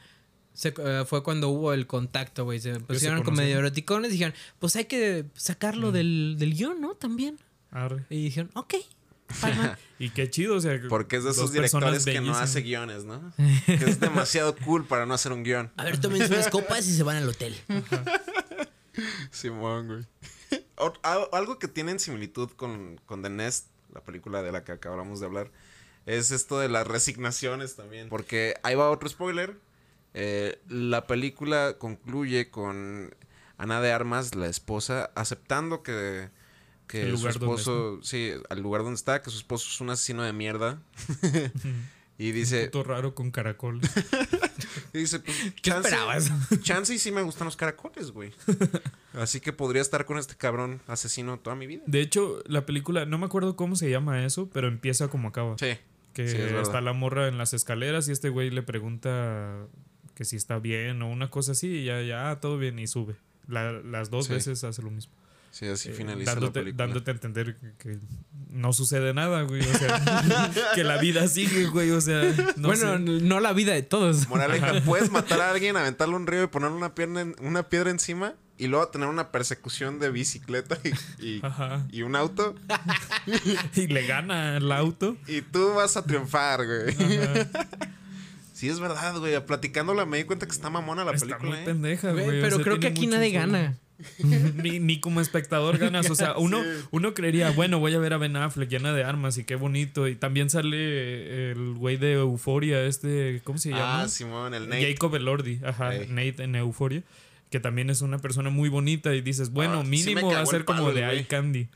se- 0.54 0.74
eh, 0.78 1.04
fue 1.06 1.24
cuando 1.24 1.50
hubo 1.50 1.74
el 1.74 1.88
contacto, 1.88 2.44
güey. 2.46 2.60
Se 2.60 2.80
pusieron 2.80 3.24
como 3.24 3.38
medio 3.38 3.58
eroticones 3.60 4.10
y 4.10 4.14
dijeron, 4.14 4.34
pues 4.60 4.76
hay 4.76 4.86
que 4.86 5.26
sacarlo 5.34 5.92
del, 5.92 6.36
del 6.40 6.54
guion, 6.56 6.80
¿no? 6.82 6.96
También. 6.96 7.38
Arre. 7.72 8.06
Y 8.10 8.24
dijeron, 8.26 8.52
ok. 8.54 8.76
palma". 9.42 9.78
Y 9.98 10.10
qué 10.10 10.30
chido, 10.30 10.56
o 10.56 10.60
sea. 10.60 10.78
Porque 10.90 11.16
es 11.16 11.24
de 11.24 11.32
esos 11.32 11.54
directores 11.54 12.04
que 12.04 12.20
no 12.20 12.36
hace 12.38 12.62
guiones, 12.62 13.06
¿no? 13.06 13.32
Que 13.66 13.76
es 13.86 14.00
demasiado 14.02 14.54
cool 14.58 14.86
para 14.86 15.06
no 15.06 15.14
hacer 15.14 15.32
un 15.32 15.44
guion. 15.44 15.72
A 15.78 15.86
ver, 15.86 16.00
tomen 16.02 16.22
unas 16.24 16.50
copas 16.50 16.86
y 16.86 16.94
se 16.94 17.04
van 17.04 17.16
al 17.16 17.30
hotel. 17.30 17.56
Simón, 19.32 19.88
güey. 19.88 20.64
Algo 21.32 21.60
que 21.60 21.68
tiene 21.68 21.92
en 21.92 22.00
similitud 22.00 22.50
con, 22.52 23.00
con 23.06 23.22
The 23.22 23.30
Nest, 23.30 23.68
la 23.94 24.02
película 24.02 24.42
de 24.42 24.52
la 24.52 24.64
que 24.64 24.72
acabamos 24.72 25.20
de 25.20 25.26
hablar, 25.26 25.52
es 26.06 26.32
esto 26.32 26.60
de 26.60 26.70
las 26.70 26.86
resignaciones 26.86 27.76
también. 27.76 28.10
Porque 28.10 28.56
ahí 28.64 28.76
va 28.76 28.92
otro 28.92 29.10
spoiler. 29.10 29.58
Eh, 30.14 30.60
la 30.70 31.08
película 31.08 31.76
concluye 31.78 32.50
con 32.50 33.14
Ana 33.58 33.82
de 33.82 33.92
Armas, 33.92 34.36
la 34.36 34.48
esposa, 34.48 35.12
aceptando 35.16 35.84
que, 35.84 36.30
que 36.88 37.16
su 37.18 37.28
esposo, 37.28 38.00
sí, 38.02 38.32
al 38.50 38.62
lugar 38.62 38.84
donde 38.84 38.96
está, 38.96 39.22
que 39.22 39.30
su 39.30 39.38
esposo 39.38 39.68
es 39.70 39.82
un 39.82 39.90
asesino 39.90 40.24
de 40.24 40.34
mierda. 40.34 40.82
Y 42.18 42.32
dice, 42.32 42.68
Todo 42.70 42.84
raro 42.84 43.14
con 43.16 43.32
caracoles. 43.32 43.90
y 44.94 45.00
dice, 45.00 45.20
pues, 45.20 45.38
¿Qué 45.62 45.62
chance- 45.72 45.88
esperabas? 45.90 46.32
Chance 46.64 46.94
y 46.94 47.00
sí 47.00 47.12
me 47.12 47.22
gustan 47.22 47.46
los 47.46 47.56
caracoles, 47.58 48.12
güey. 48.12 48.32
Así 49.14 49.40
que 49.40 49.54
podría 49.54 49.82
estar 49.82 50.06
con 50.06 50.18
este 50.18 50.36
cabrón 50.36 50.82
asesino 50.88 51.40
toda 51.40 51.56
mi 51.56 51.68
vida. 51.68 51.84
De 51.88 52.02
hecho, 52.02 52.42
la 52.48 52.66
película, 52.66 53.06
no 53.06 53.18
me 53.18 53.26
acuerdo 53.26 53.56
cómo 53.56 53.76
se 53.76 53.90
llama 53.90 54.26
eso, 54.26 54.50
pero 54.54 54.68
empieza 54.68 55.08
como 55.08 55.30
acaba. 55.30 55.56
Sí. 55.58 55.78
Que 56.14 56.28
Sí, 56.30 56.38
es 56.38 56.52
está 56.54 56.80
la 56.82 56.94
morra 56.94 57.28
en 57.28 57.38
las 57.38 57.54
escaleras 57.54 58.08
y 58.08 58.12
este 58.14 58.30
güey 58.30 58.50
le 58.50 58.64
pregunta 58.64 59.68
que 60.16 60.24
si 60.24 60.38
está 60.38 60.60
bien 60.60 61.02
o 61.02 61.10
una 61.10 61.30
cosa 61.30 61.52
así 61.52 61.68
y 61.68 61.84
ya, 61.86 62.02
ya, 62.02 62.40
todo 62.40 62.58
bien 62.58 62.80
y 62.80 62.88
sube. 62.88 63.16
La- 63.50 63.74
las 63.74 64.10
dos 64.10 64.28
Sí. 64.28 64.34
veces 64.34 64.64
hace 64.64 64.82
lo 64.82 64.92
mismo. 64.92 65.14
Sí, 65.56 65.68
así 65.68 65.88
Eh, 65.88 65.94
finaliza 65.94 66.32
dándote, 66.32 66.60
la 66.60 66.64
película. 66.66 66.84
dándote 66.86 67.12
a 67.12 67.14
entender 67.14 67.56
que, 67.58 67.72
que 67.78 67.98
no 68.50 68.74
sucede 68.74 69.14
nada, 69.14 69.44
güey. 69.44 69.62
O 69.62 69.74
sea, 69.78 70.52
que 70.76 70.84
la 70.84 70.98
vida 70.98 71.30
sigue, 71.30 71.68
güey. 71.68 71.92
O 71.92 72.02
sea, 72.02 72.24
no 72.58 72.68
bueno, 72.68 72.98
sé. 72.98 73.00
no 73.24 73.40
la 73.40 73.54
vida 73.54 73.72
de 73.74 73.82
todos. 73.82 74.28
Moraleja, 74.28 74.82
puedes 74.82 75.12
matar 75.12 75.40
a 75.40 75.52
alguien, 75.52 75.78
aventarle 75.78 76.14
un 76.16 76.28
río 76.28 76.44
y 76.44 76.48
ponerle 76.48 76.76
una, 76.76 76.94
pierna 76.94 77.22
en- 77.22 77.36
una 77.40 77.70
piedra 77.70 77.90
encima 77.90 78.34
y 78.58 78.68
luego 78.68 78.90
tener 78.90 79.08
una 79.08 79.32
persecución 79.32 79.98
de 80.00 80.12
bicicleta 80.12 80.78
y, 81.20 81.42
y- 81.92 82.02
un 82.02 82.18
auto 82.18 82.56
Y 83.76 83.88
le 83.88 84.06
gana 84.08 84.58
el 84.58 84.70
auto. 84.74 85.16
y 85.26 85.42
tú 85.42 85.74
vas 85.76 85.96
a 85.96 86.04
triunfar, 86.04 86.66
güey. 86.66 86.90
Ajá. 87.24 87.48
Sí, 88.54 88.70
es 88.70 88.80
verdad, 88.80 89.18
güey. 89.20 89.38
Platicándola 89.46 90.06
me 90.06 90.16
di 90.16 90.24
cuenta 90.24 90.46
que 90.46 90.54
está 90.54 90.70
mamona 90.70 91.04
la 91.04 91.12
Está 91.12 91.26
película, 91.26 91.50
muy 91.52 91.60
¿eh? 91.60 91.64
pendeja, 91.66 92.12
Güey, 92.14 92.26
o 92.26 92.42
pero 92.42 92.56
sea, 92.56 92.64
creo 92.64 92.80
que 92.80 92.88
aquí 92.88 93.06
nadie 93.06 93.32
gana. 93.32 93.78
Ni, 94.56 94.80
ni 94.80 95.00
como 95.00 95.22
espectador 95.22 95.78
ganas. 95.78 96.10
O 96.10 96.16
sea, 96.16 96.34
uno, 96.38 96.62
uno 96.92 97.14
creería, 97.14 97.52
bueno, 97.52 97.80
voy 97.80 97.94
a 97.94 98.00
ver 98.00 98.14
a 98.14 98.18
Ben 98.18 98.36
Affleck 98.36 98.70
llena 98.70 98.94
de 98.94 99.04
armas 99.04 99.38
y 99.38 99.44
qué 99.44 99.56
bonito. 99.56 100.08
Y 100.08 100.16
también 100.16 100.50
sale 100.50 101.52
el 101.52 101.74
güey 101.74 101.98
de 101.98 102.14
Euforia, 102.14 102.84
este, 102.84 103.42
¿cómo 103.44 103.58
se 103.58 103.70
llama? 103.70 104.04
Ah, 104.04 104.08
Simón, 104.08 104.54
el 104.54 104.68
Nate. 104.70 104.94
Jacob 104.94 105.16
Elordi, 105.16 105.60
ajá. 105.64 105.92
Nate 106.10 106.44
en 106.44 106.56
Euforia, 106.56 107.04
que 107.50 107.60
también 107.60 107.90
es 107.90 108.02
una 108.02 108.20
persona 108.20 108.50
muy 108.50 108.70
bonita 108.70 109.14
y 109.16 109.22
dices, 109.22 109.52
bueno, 109.52 109.80
Ah, 109.80 109.84
sí 109.84 109.90
mínimo 109.90 110.32
va 110.32 110.42
a 110.42 110.46
ser 110.46 110.66
como 110.66 110.92
de 110.92 111.10
eye 111.10 111.26
candy. 111.26 111.68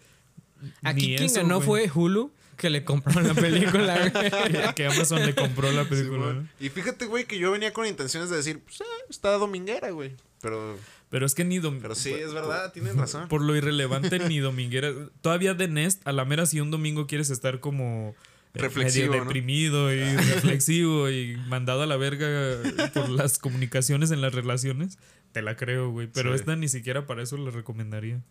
Aquí 0.84 1.16
quien 1.16 1.34
ganó 1.34 1.62
fue 1.62 1.90
Hulu, 1.94 2.32
que 2.58 2.70
le 2.70 2.84
compraron 2.84 3.28
la 3.28 3.34
película. 3.34 4.10
güey. 4.14 4.74
que 4.76 4.86
Amazon 4.86 5.26
le 5.26 5.34
compró 5.34 5.72
la 5.72 5.86
película. 5.86 6.44
Y 6.60 6.70
fíjate, 6.70 7.06
güey, 7.06 7.26
que 7.26 7.40
yo 7.40 7.52
venía 7.52 7.74
con 7.74 7.86
intenciones 7.86 8.30
de 8.30 8.38
decir, 8.38 8.60
pues, 8.60 8.82
ah, 8.82 9.06
está 9.10 9.32
dominguera, 9.34 9.90
güey. 9.92 10.12
Pero, 10.42 10.78
Pero 11.10 11.26
es 11.26 11.34
que 11.36 11.44
ni 11.44 11.58
dom- 11.60 11.80
pero 11.82 11.96
sí, 11.96 12.12
es 12.14 12.34
verdad, 12.34 12.72
tienes 12.72 12.96
razón. 12.96 13.28
Por 13.30 13.42
lo 13.42 13.56
irrelevante 13.56 14.20
ni 14.30 14.40
dominguera. 14.40 14.92
Todavía 15.22 15.54
de 15.56 15.68
Nest, 15.68 16.08
a 16.08 16.12
la 16.12 16.24
mera 16.26 16.46
si 16.46 16.60
un 16.62 16.70
domingo 16.72 17.08
quieres 17.08 17.30
estar 17.32 17.60
como 17.60 18.16
eh, 18.54 18.60
Reflexivo, 18.60 19.08
medio 19.08 19.20
¿no? 19.22 19.26
deprimido 19.26 19.94
y 19.94 20.00
reflexivo 20.16 21.10
y 21.10 21.36
mandado 21.48 21.82
a 21.84 21.88
la 21.88 21.98
verga 21.98 22.58
por 22.94 23.10
las 23.10 23.40
comunicaciones 23.40 24.12
en 24.12 24.22
las 24.22 24.34
relaciones, 24.36 24.98
te 25.32 25.42
la 25.42 25.56
creo, 25.56 25.90
güey. 25.90 26.08
Pero 26.08 26.32
Sí. 26.34 26.40
esta 26.42 26.56
ni 26.56 26.68
siquiera 26.68 27.06
para 27.08 27.24
eso 27.24 27.38
la 27.38 27.52
recomendaría. 27.52 28.22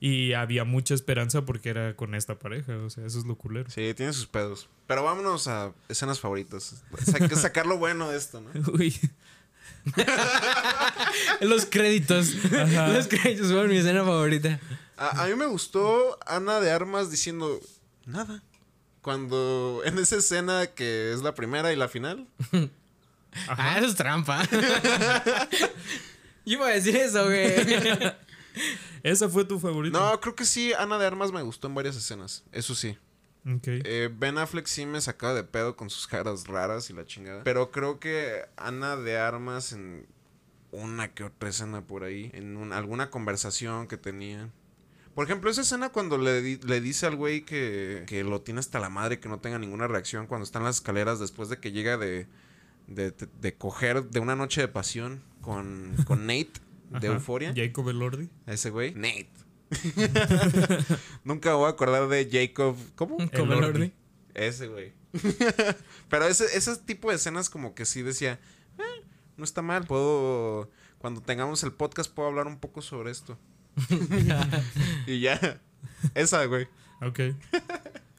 Y 0.00 0.32
había 0.32 0.64
mucha 0.64 0.94
esperanza 0.94 1.46
porque 1.46 1.68
era 1.70 1.94
con 1.94 2.14
esta 2.16 2.36
pareja, 2.38 2.76
o 2.78 2.90
sea, 2.90 3.06
eso 3.06 3.20
es 3.20 3.24
lo 3.24 3.36
culero. 3.36 3.70
Sí, 3.70 3.94
tiene 3.94 4.12
sus 4.12 4.26
pedos. 4.26 4.68
Pero 4.88 5.04
vámonos 5.04 5.46
a 5.46 5.72
escenas 5.88 6.18
favoritas. 6.18 6.82
Hay 7.14 7.28
que 7.28 7.36
sacar 7.36 7.66
lo 7.66 7.78
bueno 7.78 8.10
de 8.10 8.18
esto, 8.18 8.40
¿no? 8.40 8.50
Uy, 8.72 8.94
Los 11.40 11.66
créditos. 11.66 12.34
Ajá. 12.46 12.88
Los 12.88 13.08
créditos 13.08 13.48
fueron 13.48 13.68
mi 13.68 13.76
escena 13.78 14.04
favorita. 14.04 14.60
A, 14.96 15.24
a 15.24 15.26
mí 15.26 15.34
me 15.34 15.46
gustó 15.46 16.18
Ana 16.26 16.60
de 16.60 16.70
Armas 16.70 17.10
diciendo 17.10 17.60
nada. 18.06 18.42
Cuando 19.00 19.82
en 19.84 19.98
esa 19.98 20.16
escena 20.16 20.68
que 20.68 21.12
es 21.12 21.22
la 21.22 21.34
primera 21.34 21.72
y 21.72 21.76
la 21.76 21.88
final. 21.88 22.26
Ah, 23.48 23.78
eso 23.78 23.86
es 23.86 23.94
trampa. 23.94 24.42
Yo 26.44 26.58
iba 26.58 26.66
a 26.66 26.70
decir 26.70 26.94
eso, 26.96 27.24
güey. 27.24 27.50
esa 29.02 29.28
fue 29.28 29.44
tu 29.44 29.58
favorita. 29.58 29.98
No, 29.98 30.20
creo 30.20 30.34
que 30.34 30.44
sí, 30.44 30.72
Ana 30.74 30.98
de 30.98 31.06
Armas 31.06 31.32
me 31.32 31.40
gustó 31.40 31.66
en 31.68 31.74
varias 31.74 31.96
escenas. 31.96 32.42
Eso 32.52 32.74
sí. 32.74 32.96
Ok. 33.44 33.66
Eh, 33.66 34.10
ben 34.16 34.38
Affleck 34.38 34.66
sí 34.66 34.86
me 34.86 35.00
sacaba 35.00 35.34
de 35.34 35.44
pedo 35.44 35.76
con 35.76 35.90
sus 35.90 36.06
caras 36.06 36.46
raras 36.46 36.90
y 36.90 36.92
la 36.92 37.04
chingada. 37.04 37.42
Pero 37.44 37.70
creo 37.70 37.98
que 37.98 38.42
Ana 38.56 38.96
de 38.96 39.18
Armas 39.18 39.72
en 39.72 40.06
una 40.70 41.12
que 41.12 41.24
otra 41.24 41.48
escena 41.48 41.82
por 41.86 42.04
ahí. 42.04 42.30
En 42.34 42.56
un- 42.56 42.72
alguna 42.72 43.10
conversación 43.10 43.88
que 43.88 43.96
tenían. 43.96 44.52
Por 45.14 45.26
ejemplo, 45.26 45.50
esa 45.50 45.60
escena 45.60 45.90
cuando 45.90 46.16
le, 46.16 46.40
di- 46.40 46.60
le 46.66 46.80
dice 46.80 47.04
al 47.06 47.16
güey 47.16 47.42
que, 47.44 48.04
que 48.06 48.24
lo 48.24 48.40
tiene 48.40 48.60
hasta 48.60 48.80
la 48.80 48.88
madre, 48.88 49.20
que 49.20 49.28
no 49.28 49.40
tenga 49.40 49.58
ninguna 49.58 49.86
reacción 49.86 50.26
cuando 50.26 50.44
está 50.44 50.58
en 50.60 50.64
las 50.64 50.76
escaleras 50.76 51.18
después 51.20 51.48
de 51.50 51.58
que 51.58 51.72
llega 51.72 51.98
de, 51.98 52.26
de, 52.86 53.10
de- 53.10 53.28
de 53.40 53.54
coger 53.54 54.04
de 54.08 54.20
una 54.20 54.36
noche 54.36 54.62
de 54.62 54.68
pasión 54.68 55.22
con, 55.42 55.94
con 56.06 56.20
Nate 56.26 56.52
de. 56.88 57.08
Euforia. 57.08 57.52
Jacob 57.54 57.88
Elordi. 57.90 58.30
A 58.46 58.52
ese 58.54 58.70
güey. 58.70 58.94
Nate. 58.94 59.28
Nunca 61.24 61.54
voy 61.54 61.66
a 61.66 61.70
acordar 61.70 62.08
de 62.08 62.28
Jacob. 62.30 62.76
¿Cómo? 62.94 63.16
Como 63.30 63.52
el. 63.52 63.64
Ordi. 63.64 63.92
Ese 64.34 64.68
güey. 64.68 64.92
Pero 66.08 66.26
ese, 66.26 66.44
ese 66.56 66.76
tipo 66.78 67.10
de 67.10 67.16
escenas 67.16 67.50
como 67.50 67.74
que 67.74 67.84
sí 67.84 68.02
decía, 68.02 68.40
"Eh, 68.78 69.04
no 69.36 69.44
está 69.44 69.62
mal, 69.62 69.84
puedo, 69.84 70.70
cuando 70.98 71.20
tengamos 71.20 71.62
el 71.64 71.72
podcast 71.72 72.10
puedo 72.12 72.28
hablar 72.28 72.46
un 72.46 72.58
poco 72.58 72.80
sobre 72.82 73.10
esto. 73.10 73.38
y 75.06 75.20
ya. 75.20 75.60
Esa, 76.14 76.44
güey. 76.46 76.68
Ok. 77.00 77.20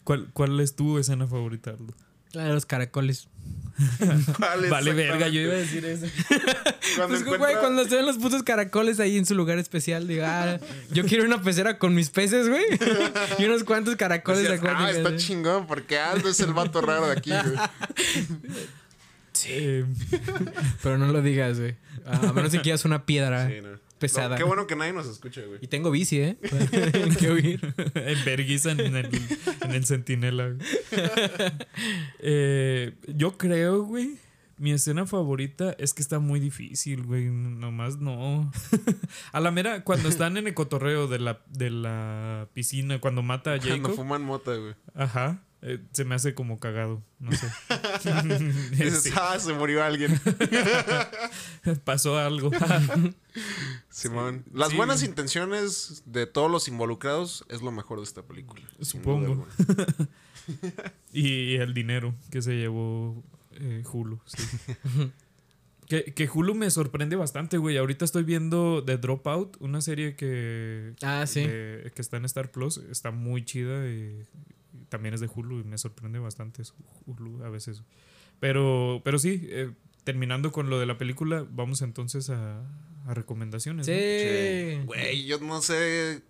¿Cuál, 0.03 0.29
¿Cuál 0.33 0.59
es 0.59 0.75
tu 0.75 0.97
escena 0.97 1.27
favorita, 1.27 1.71
Aldo? 1.71 1.93
La 2.33 2.45
de 2.45 2.53
los 2.53 2.65
caracoles. 2.65 3.29
¿Cuál 4.37 4.65
es 4.65 4.69
Vale, 4.69 4.93
verga, 4.93 5.27
yo 5.29 5.41
iba 5.41 5.53
a 5.53 5.57
decir 5.57 5.83
eso. 5.83 6.05
Cuando 6.95 7.07
Pues, 7.07 7.23
güey, 7.25 7.35
encuentra- 7.35 7.59
cuando 7.59 7.85
se 7.85 7.95
ven 7.95 8.05
los 8.05 8.17
putos 8.17 8.43
caracoles 8.43 8.99
ahí 8.99 9.17
en 9.17 9.25
su 9.25 9.33
lugar 9.33 9.57
especial, 9.57 10.07
digo, 10.07 10.23
ah, 10.27 10.59
yo 10.91 11.03
quiero 11.05 11.23
una 11.25 11.41
pecera 11.41 11.79
con 11.79 11.95
mis 11.95 12.09
peces, 12.11 12.47
güey. 12.49 12.63
y 13.39 13.45
unos 13.45 13.63
cuantos 13.63 13.95
caracoles 13.95 14.43
decías, 14.43 14.61
ah, 14.75 14.91
está 14.91 15.09
¿eh? 15.09 15.17
chingón, 15.17 15.65
porque 15.65 15.97
Aldo 15.97 16.29
es 16.29 16.39
el 16.39 16.53
vato 16.53 16.81
raro 16.81 17.07
de 17.07 17.13
aquí, 17.13 17.31
güey. 17.31 17.57
Sí. 19.33 19.83
Pero 20.83 20.97
no 20.97 21.07
lo 21.07 21.21
digas, 21.21 21.59
güey. 21.59 21.75
A 22.05 22.31
menos 22.33 22.51
que 22.51 22.61
quieras 22.61 22.85
una 22.85 23.05
piedra 23.05 23.47
Sí, 23.47 23.55
no. 23.61 23.69
Pesada. 24.03 24.29
No, 24.29 24.35
qué 24.37 24.43
bueno 24.43 24.67
que 24.67 24.75
nadie 24.75 24.93
nos 24.93 25.07
escuche, 25.07 25.45
güey. 25.45 25.59
Y 25.61 25.67
tengo 25.67 25.89
bici, 25.91 26.19
¿eh? 26.19 26.37
En 26.93 27.15
que 27.15 27.31
huir. 27.31 27.73
en 27.95 28.25
vergüenza 28.25 28.71
en 28.71 28.79
el, 28.81 29.09
en 29.61 29.71
el 29.71 29.85
centinela. 29.85 30.49
güey. 30.49 30.59
Eh, 32.19 32.93
yo 33.07 33.37
creo, 33.37 33.83
güey. 33.83 34.17
Mi 34.57 34.71
escena 34.71 35.05
favorita 35.05 35.75
es 35.79 35.93
que 35.93 36.01
está 36.01 36.19
muy 36.19 36.39
difícil, 36.39 37.03
güey. 37.03 37.25
Nomás 37.25 37.97
no. 37.97 38.51
A 39.31 39.39
la 39.39 39.51
mera, 39.51 39.83
cuando 39.83 40.07
están 40.09 40.37
en 40.37 40.47
el 40.47 40.53
cotorreo 40.53 41.07
de 41.07 41.19
la, 41.19 41.41
de 41.47 41.69
la 41.71 42.47
piscina, 42.53 42.99
cuando 43.01 43.23
mata 43.23 43.53
a 43.53 43.57
Cuando 43.57 43.75
Jacob. 43.89 43.95
fuman 43.95 44.21
mota, 44.21 44.55
güey. 44.55 44.75
Ajá. 44.93 45.43
Eh, 45.65 45.79
se 45.93 46.03
me 46.05 46.13
hace 46.15 46.33
como 46.35 46.59
cagado. 46.59 47.01
No 47.19 47.31
sé. 47.31 47.47
Dices, 48.71 49.03
Sí, 49.03 49.11
ah, 49.15 49.37
se 49.39 49.53
murió 49.53 49.83
alguien. 49.83 50.19
pasó 51.85 52.17
algo. 52.17 52.51
Simón. 53.89 54.43
Las 54.53 54.69
Sí, 54.69 54.75
buenas 54.77 54.99
güey. 54.99 55.09
intenciones 55.09 56.03
de 56.05 56.27
todos 56.27 56.51
los 56.51 56.67
involucrados 56.67 57.45
es 57.49 57.61
lo 57.61 57.71
mejor 57.71 57.99
de 57.99 58.03
esta 58.03 58.23
película. 58.23 58.61
Supongo. 58.81 59.47
Y 61.11 61.55
el 61.55 61.73
dinero 61.73 62.13
que 62.31 62.41
se 62.41 62.55
llevó 62.57 63.23
eh, 63.53 63.83
Hulu. 63.91 64.19
sí. 64.25 64.43
que, 65.87 66.03
que 66.13 66.27
Hulu 66.31 66.55
me 66.55 66.69
sorprende 66.69 67.15
bastante, 67.15 67.57
güey. 67.57 67.77
Ahorita 67.77 68.03
estoy 68.03 68.23
viendo 68.23 68.83
The 68.83 68.97
Dropout, 68.97 69.57
una 69.61 69.79
serie 69.81 70.15
que, 70.15 70.93
Ah, 71.01 71.25
sí. 71.27 71.41
de- 71.47 71.91
que 71.95 72.01
está 72.01 72.17
en 72.17 72.25
Star 72.25 72.51
Plus. 72.51 72.77
Está 72.77 73.11
muy 73.11 73.45
chida 73.45 73.87
y 73.87 74.25
también 74.93 75.15
es 75.15 75.21
de 75.21 75.27
Hulu 75.33 75.61
y 75.61 75.63
me 75.63 75.79
sorprende 75.79 76.19
bastante 76.19 76.63
su 76.63 76.75
Hulu 77.07 77.43
a 77.43 77.49
veces. 77.49 77.81
Pero, 78.39 79.01
pero 79.03 79.17
sí, 79.17 79.41
eh, 79.49 79.71
terminando 80.03 80.51
con 80.51 80.69
lo 80.69 80.79
de 80.79 80.85
la 80.85 80.99
película, 80.99 81.45
vamos 81.49 81.81
entonces 81.81 82.29
a, 82.29 82.61
a 83.07 83.13
recomendaciones. 83.15 83.87
¿no? 83.87 83.93
Sí. 83.93 84.81
Güey, 84.85 85.25
yo 85.25 85.39
no 85.39 85.61
sé. 85.63 86.21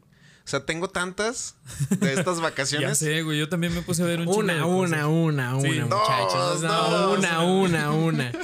O 0.45 0.47
sea, 0.47 0.65
tengo 0.65 0.89
tantas 0.89 1.57
de 1.99 2.13
estas 2.13 2.37
Ya 2.37 2.43
vacaciones. 2.43 2.97
sé, 2.97 3.21
güey. 3.23 3.37
Yo 3.37 3.49
también 3.49 3.73
me 3.73 3.81
puse 3.81 4.01
a 4.03 4.05
ver 4.05 4.19
un 4.21 4.27
de 4.27 4.31
Una, 4.31 4.65
una, 4.65 5.07
una, 5.07 5.59
Sí. 5.61 5.67
una, 5.67 5.85
Dos, 5.87 6.01
muchachos. 6.09 6.61
No, 6.63 6.89
dos. 6.89 7.19
una, 7.19 7.41
una, 7.43 7.91
una. 7.91 8.31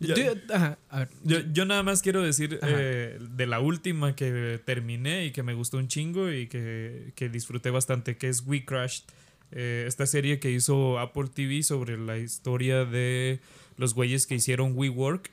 Ya- 0.00 0.14
Yo- 0.16 0.34
ajá, 0.52 0.76
a 0.90 0.98
ver. 1.00 1.08
Yo, 1.22 1.38
yo 1.52 1.64
nada 1.64 1.82
más 1.82 2.02
quiero 2.02 2.20
decir 2.20 2.58
eh, 2.62 3.16
de 3.20 3.46
la 3.46 3.60
última 3.60 4.14
que 4.14 4.60
terminé 4.66 5.24
y 5.26 5.30
que 5.30 5.42
me 5.42 5.54
gustó 5.54 5.78
un 5.78 5.88
chingo 5.88 6.30
y 6.30 6.46
que, 6.48 7.12
que 7.14 7.28
disfruté 7.30 7.70
bastante, 7.70 8.16
que 8.18 8.28
es 8.28 8.42
We 8.44 8.64
Crashed. 8.66 9.04
Eh, 9.56 9.84
esta 9.86 10.04
serie 10.06 10.40
que 10.40 10.50
hizo 10.50 10.98
Apple 10.98 11.28
TV 11.32 11.62
sobre 11.62 11.96
la 11.96 12.18
historia 12.18 12.84
de 12.84 13.38
los 13.76 13.94
güeyes 13.94 14.26
que 14.26 14.34
hicieron 14.34 14.72
WeWork. 14.76 15.30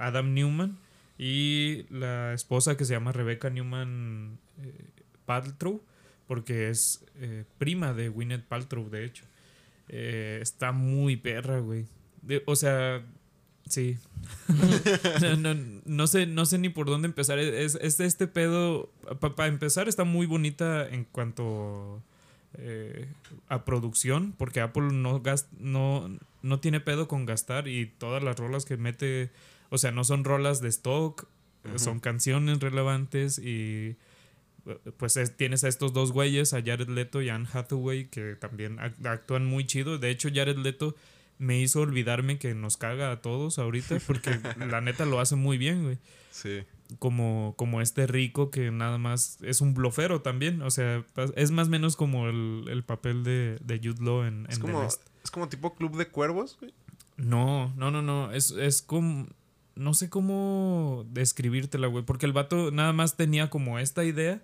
Adam 0.00 0.32
Newman 0.34 0.78
y 1.18 1.84
la 1.90 2.32
esposa 2.32 2.76
que 2.78 2.86
se 2.86 2.94
llama 2.94 3.12
Rebecca 3.12 3.50
Newman 3.50 4.38
eh, 4.62 4.72
Paltrow, 5.26 5.82
porque 6.26 6.70
es 6.70 7.04
eh, 7.20 7.44
prima 7.58 7.92
de 7.92 8.08
Gwyneth 8.08 8.44
Paltrow, 8.46 8.88
de 8.88 9.04
hecho. 9.04 9.24
Está 9.88 10.72
muy 10.72 11.16
perra, 11.16 11.58
güey. 11.58 11.84
De- 12.22 12.42
o 12.46 12.56
sea, 12.56 13.02
sí. 13.68 13.98
no, 15.20 15.36
no- 15.36 15.80
no 15.84 16.06
sé, 16.06 16.26
no 16.26 16.46
sé 16.46 16.58
ni 16.58 16.68
por 16.70 16.86
dónde 16.86 17.06
empezar. 17.06 17.38
Es, 17.38 17.74
es 17.80 18.00
este 18.00 18.26
pedo. 18.26 18.90
Para 19.36 19.48
empezar, 19.48 19.88
está 19.88 20.04
muy 20.04 20.26
bonita 20.26 20.88
en 20.88 21.04
cuanto 21.04 22.02
eh, 22.54 23.06
a 23.48 23.64
producción, 23.64 24.32
porque 24.36 24.60
Apple 24.60 24.88
no, 24.92 25.22
no, 25.58 26.18
no 26.42 26.60
tiene 26.60 26.80
pedo 26.80 27.08
con 27.08 27.26
gastar 27.26 27.68
y 27.68 27.86
todas 27.86 28.22
las 28.22 28.36
rolas 28.38 28.64
que 28.64 28.76
mete, 28.76 29.30
o 29.70 29.78
sea, 29.78 29.90
no 29.92 30.04
son 30.04 30.24
rolas 30.24 30.60
de 30.60 30.68
stock, 30.68 31.26
eh, 31.64 31.78
son 31.78 32.00
canciones 32.00 32.58
relevantes 32.60 33.38
y 33.38 33.96
eh, 34.66 34.78
pues 34.96 35.16
es- 35.16 35.36
tienes 35.36 35.62
a 35.64 35.68
estos 35.68 35.92
dos 35.92 36.12
güeyes, 36.12 36.52
a 36.54 36.62
Jared 36.62 36.88
Leto 36.88 37.22
y 37.22 37.28
Anne 37.28 37.46
Hathaway, 37.52 38.06
que 38.06 38.34
también 38.36 38.78
ac- 38.78 39.06
actúan 39.06 39.46
muy 39.46 39.66
chido. 39.66 39.98
De 39.98 40.10
hecho, 40.10 40.28
Jared 40.32 40.56
Leto 40.58 40.96
me 41.38 41.58
hizo 41.60 41.80
olvidarme 41.80 42.38
que 42.38 42.54
nos 42.54 42.76
caga 42.76 43.10
a 43.12 43.22
todos 43.22 43.58
ahorita, 43.58 43.98
porque 44.06 44.30
la 44.58 44.80
neta 44.80 45.06
lo 45.06 45.20
hace 45.20 45.36
muy 45.36 45.56
bien, 45.58 45.84
güey 45.84 45.98
Sí. 46.30 46.62
Como, 46.98 47.54
como 47.56 47.80
este 47.80 48.06
rico 48.06 48.50
que 48.50 48.70
nada 48.70 48.98
más 48.98 49.38
es 49.42 49.60
un 49.60 49.74
blofero 49.74 50.22
también. 50.22 50.62
O 50.62 50.70
sea, 50.70 51.04
es 51.36 51.50
más 51.50 51.68
o 51.68 51.70
menos 51.70 51.96
como 51.96 52.28
el, 52.28 52.64
el 52.68 52.82
papel 52.82 53.24
de, 53.24 53.58
de 53.62 53.78
Jude 53.78 54.02
Law 54.04 54.24
en, 54.24 54.46
Es 54.48 54.56
en 54.58 54.66
The 54.66 54.72
Nest. 54.72 55.02
es 55.24 55.30
como 55.30 55.48
tipo 55.48 55.74
club 55.74 55.96
de 55.96 56.08
cuervos, 56.08 56.56
güey. 56.60 56.72
No, 57.16 57.72
no, 57.76 57.90
no, 57.90 58.02
no. 58.02 58.32
Es, 58.32 58.50
es 58.52 58.82
como. 58.82 59.26
No 59.76 59.94
sé 59.94 60.10
cómo 60.10 61.06
describírtela, 61.10 61.86
güey. 61.86 62.04
Porque 62.04 62.26
el 62.26 62.32
vato 62.32 62.70
nada 62.70 62.92
más 62.92 63.16
tenía 63.16 63.48
como 63.50 63.78
esta 63.78 64.04
idea 64.04 64.42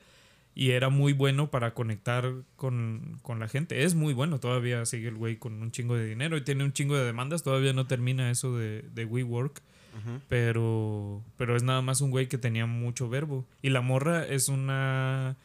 y 0.55 0.71
era 0.71 0.89
muy 0.89 1.13
bueno 1.13 1.51
para 1.51 1.75
conectar 1.75 2.33
con, 2.57 3.19
con 3.23 3.39
la 3.41 3.49
gente. 3.49 3.85
Es 3.85 3.95
muy 3.95 4.15
bueno. 4.15 4.41
Todavía 4.41 4.85
sigue 4.87 5.09
el 5.09 5.17
güey 5.17 5.37
con 5.37 5.61
un 5.61 5.71
chingo 5.71 5.95
de 5.97 6.07
dinero 6.07 6.37
y 6.37 6.45
tiene 6.45 6.65
un 6.65 6.73
chingo 6.73 6.97
de 6.97 7.05
demandas. 7.05 7.43
Todavía 7.43 7.73
no 7.75 7.87
termina 7.87 8.31
eso 8.31 8.57
de, 8.57 8.83
de 8.95 9.05
WeWork. 9.05 9.61
Pero, 10.29 11.23
pero 11.37 11.57
es 11.57 11.63
nada 11.63 11.83
más 11.83 12.01
un 12.01 12.11
güey 12.11 12.29
que 12.29 12.39
tenía 12.39 12.67
mucho 12.67 13.09
verbo. 13.09 13.47
Y 13.63 13.71
la 13.71 13.81
morra 13.81 14.27
es 14.27 14.49
una. 14.49 15.37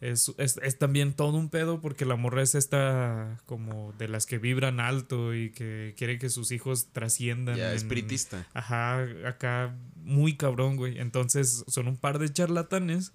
Es, 0.00 0.32
es, 0.38 0.58
es 0.60 0.78
también 0.78 1.12
todo 1.12 1.36
un 1.38 1.48
pedo 1.48 1.80
porque 1.80 2.04
la 2.04 2.16
morra 2.16 2.42
es 2.42 2.56
esta 2.56 3.40
como 3.46 3.92
de 3.98 4.08
las 4.08 4.26
que 4.26 4.38
vibran 4.38 4.80
alto 4.80 5.32
y 5.32 5.50
que 5.50 5.94
quiere 5.96 6.18
que 6.18 6.28
sus 6.28 6.50
hijos 6.50 6.88
trasciendan. 6.92 7.56
Ya, 7.56 7.72
espiritista. 7.72 8.44
Ajá, 8.52 9.06
acá 9.24 9.76
muy 10.04 10.36
cabrón, 10.36 10.74
güey. 10.76 10.98
Entonces 10.98 11.64
son 11.68 11.86
un 11.86 11.96
par 11.96 12.18
de 12.18 12.32
charlatanes 12.32 13.12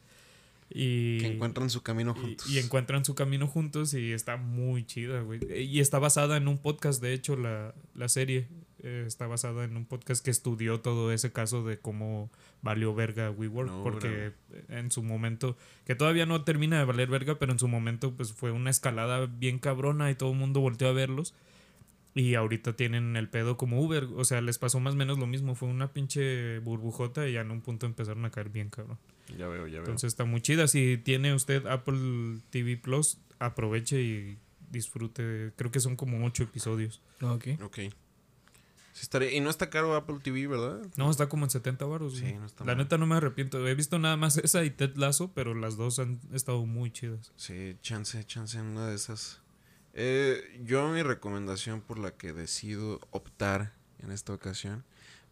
y... 0.69 1.17
Que 1.19 1.27
encuentran 1.27 1.69
su 1.69 1.81
camino 1.83 2.13
y- 2.17 2.21
juntos. 2.21 2.49
Y, 2.49 2.59
encuentran 2.59 3.03
su 3.03 3.15
camino 3.15 3.47
juntos 3.47 3.93
y 3.93 4.13
está 4.13 4.37
muy 4.37 4.85
chida, 4.85 5.19
güey. 5.21 5.39
Y 5.61 5.81
está 5.81 5.99
basada 5.99 6.37
en 6.37 6.47
un 6.47 6.57
podcast, 6.57 7.01
de 7.01 7.11
hecho, 7.13 7.35
la, 7.35 7.73
la 7.95 8.07
serie. 8.07 8.47
Eh, 8.83 9.03
está 9.07 9.27
basada 9.27 9.63
en 9.63 9.75
un 9.75 9.85
podcast 9.85 10.23
que 10.23 10.31
estudió 10.31 10.79
todo 10.79 11.11
ese 11.11 11.31
caso 11.31 11.63
de 11.63 11.79
cómo 11.79 12.29
valió 12.61 12.93
verga 12.93 13.31
WeWork. 13.31 13.69
No, 13.69 13.83
porque 13.83 14.33
en 14.69 14.91
su 14.91 15.03
momento, 15.03 15.57
que 15.85 15.95
todavía 15.95 16.25
no 16.25 16.43
termina 16.43 16.77
de 16.77 16.85
valer 16.85 17.09
verga, 17.09 17.39
pero 17.39 17.51
en 17.51 17.59
su 17.59 17.67
momento 17.67 18.13
pues 18.13 18.33
fue 18.33 18.51
una 18.51 18.69
escalada 18.69 19.25
bien 19.25 19.59
cabrona 19.59 20.11
y 20.11 20.15
todo 20.15 20.31
el 20.31 20.37
mundo 20.37 20.59
volteó 20.59 20.89
a 20.89 20.93
verlos. 20.93 21.33
Y 22.13 22.33
ahorita 22.33 22.73
tienen 22.73 23.15
el 23.15 23.29
pedo 23.29 23.57
como 23.57 23.79
Uber. 23.79 24.05
O 24.15 24.25
sea, 24.25 24.41
les 24.41 24.57
pasó 24.57 24.79
más 24.79 24.95
o 24.95 24.97
menos 24.97 25.19
lo 25.19 25.27
mismo. 25.27 25.53
Fue 25.53 25.69
una 25.69 25.93
pinche 25.93 26.57
burbujota 26.59 27.27
y 27.27 27.33
ya 27.33 27.41
en 27.41 27.51
un 27.51 27.61
punto 27.61 27.85
empezaron 27.85 28.25
a 28.25 28.31
caer 28.31 28.49
bien, 28.49 28.69
cabrón. 28.69 28.97
Ya 29.37 29.47
veo, 29.47 29.67
ya 29.67 29.73
veo. 29.73 29.81
Entonces 29.81 30.07
está 30.07 30.25
muy 30.25 30.41
chida. 30.41 30.67
Si 30.67 30.97
tiene 30.97 31.35
usted 31.35 31.67
Apple 31.67 32.39
TV 32.49 32.77
Plus, 32.77 33.19
aproveche 33.37 34.01
y 34.01 34.37
disfrute. 34.71 35.51
Creo 35.55 35.69
que 35.69 35.79
son 35.79 35.95
como 35.95 36.25
ocho 36.25 36.41
episodios. 36.43 37.01
Ok. 37.21 37.49
ok. 37.61 37.79
Sí 38.97 39.03
estaría- 39.03 39.31
Y 39.31 39.41
no 39.41 39.51
está 39.51 39.69
caro 39.69 39.95
Apple 39.95 40.17
TV, 40.23 40.47
¿verdad? 40.47 40.81
No, 40.95 41.11
está 41.11 41.29
como 41.29 41.45
en 41.45 41.51
70 41.51 41.85
baros. 41.85 42.17
Sí, 42.17 42.33
no 42.33 42.47
está 42.47 42.63
La 42.65 42.73
mal. 42.73 42.77
neta 42.83 42.97
no 42.97 43.05
me 43.05 43.15
arrepiento. 43.15 43.65
He 43.67 43.75
visto 43.75 43.99
nada 43.99 44.17
más 44.17 44.37
esa 44.37 44.63
y 44.63 44.71
Ted 44.71 44.95
Lasso, 44.95 45.31
pero 45.35 45.53
las 45.53 45.77
dos 45.77 45.99
han 45.99 46.19
estado 46.33 46.65
muy 46.65 46.89
chidas. 46.91 47.31
Sí, 47.35 47.77
chance, 47.83 48.23
chance 48.25 48.57
en 48.57 48.65
una 48.65 48.87
de 48.87 48.95
esas. 48.95 49.39
Eh, 49.93 50.59
yo 50.65 50.87
mi 50.89 51.03
recomendación 51.03 51.81
por 51.81 51.99
la 51.99 52.09
que 52.09 52.33
decido 52.33 52.99
optar 53.11 53.73
en 53.99 54.11
esta 54.11 54.33
ocasión. 54.33 54.83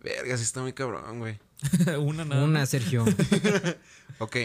Verga, 0.04 0.38
sí 0.38 0.44
está 0.44 0.62
muy 0.62 0.74
cabrón, 0.74 1.18
güey. 1.18 1.40
una 2.00 2.24
nada. 2.24 2.44
Una. 2.44 2.66
Sergio. 2.68 3.04
Ok. 4.20 4.38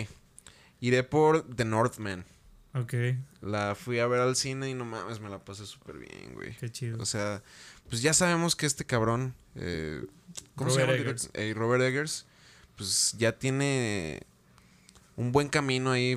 Iré 0.80 1.02
por 1.04 1.42
The 1.54 1.64
Northman. 1.66 2.24
Ok, 2.72 2.94
La 3.40 3.74
fui 3.74 3.98
a 3.98 4.06
ver 4.06 4.20
al 4.20 4.36
cine 4.36 4.70
y 4.70 4.74
no 4.74 4.84
mames, 4.84 5.18
me 5.18 5.28
la 5.28 5.44
pasé 5.44 5.66
súper 5.66 5.98
bien, 5.98 6.34
güey. 6.34 6.56
qué 6.56 6.70
chido. 6.70 7.02
O 7.02 7.04
sea, 7.04 7.42
pues 7.91 8.01
ya 8.01 8.14
sabemos 8.14 8.57
que 8.57 8.64
este 8.64 8.86
cabrón, 8.86 9.34
eh, 9.57 10.03
¿cómo 10.55 10.70
se 10.70 10.80
Robert 10.80 10.91
llama? 10.99 11.03
el 11.03 11.07
Eggers. 11.09 11.30
Eh, 11.34 11.53
Robert 11.55 11.82
Eggers, 11.82 12.26
pues 12.76 13.14
ya 13.18 13.38
tiene 13.38 14.22
un 15.16 15.32
buen 15.32 15.49
camino 15.49 15.91
ahí 15.91 16.16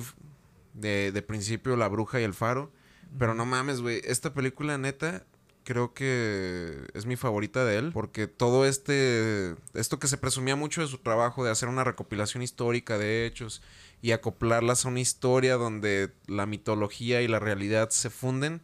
de, 0.72 1.12
de 1.12 1.22
principio 1.22 1.76
La 1.76 1.88
Bruja 1.88 2.20
y 2.20 2.24
El 2.24 2.32
Faro. 2.34 2.70
Pero 3.18 3.34
no 3.34 3.44
mames, 3.46 3.80
güey, 3.80 4.00
esta 4.04 4.32
película 4.34 4.78
neta 4.78 5.24
creo 5.64 5.94
que 5.94 6.86
es 6.94 7.06
mi 7.06 7.16
favorita 7.16 7.64
de 7.64 7.78
él 7.78 7.90
porque 7.92 8.26
todo 8.26 8.66
este 8.66 9.54
esto 9.72 9.98
que 9.98 10.08
se 10.08 10.18
presumía 10.18 10.56
mucho 10.56 10.82
de 10.82 10.88
su 10.88 10.98
trabajo 10.98 11.42
de 11.44 11.50
hacer 11.50 11.70
una 11.70 11.84
recopilación 11.84 12.42
histórica 12.42 12.98
de 12.98 13.24
hechos 13.24 13.62
y 14.02 14.10
acoplarlas 14.12 14.84
a 14.84 14.88
una 14.88 15.00
historia 15.00 15.54
donde 15.54 16.10
la 16.26 16.44
mitología 16.44 17.22
y 17.22 17.28
la 17.28 17.38
realidad 17.38 17.88
se 17.90 18.10
funden, 18.10 18.60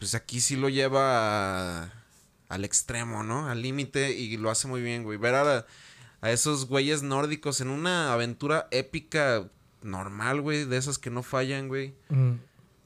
pues 0.00 0.14
aquí 0.16 0.40
sí 0.40 0.56
lo 0.56 0.68
lleva 0.68 1.82
a- 1.84 1.92
al 2.48 2.64
extremo, 2.64 3.22
¿no? 3.22 3.48
Al 3.48 3.62
límite 3.62 4.12
y 4.12 4.36
lo 4.36 4.50
hace 4.50 4.68
muy 4.68 4.80
bien, 4.82 5.04
güey. 5.04 5.18
Ver 5.18 5.34
a, 5.34 5.66
a 6.20 6.30
esos 6.30 6.66
güeyes 6.66 7.02
nórdicos 7.02 7.60
en 7.60 7.68
una 7.68 8.12
aventura 8.12 8.68
épica 8.70 9.50
normal, 9.82 10.40
güey, 10.40 10.64
de 10.64 10.76
esas 10.76 10.98
que 10.98 11.10
no 11.10 11.22
fallan, 11.22 11.68
güey. 11.68 11.94
Mm. 12.08 12.32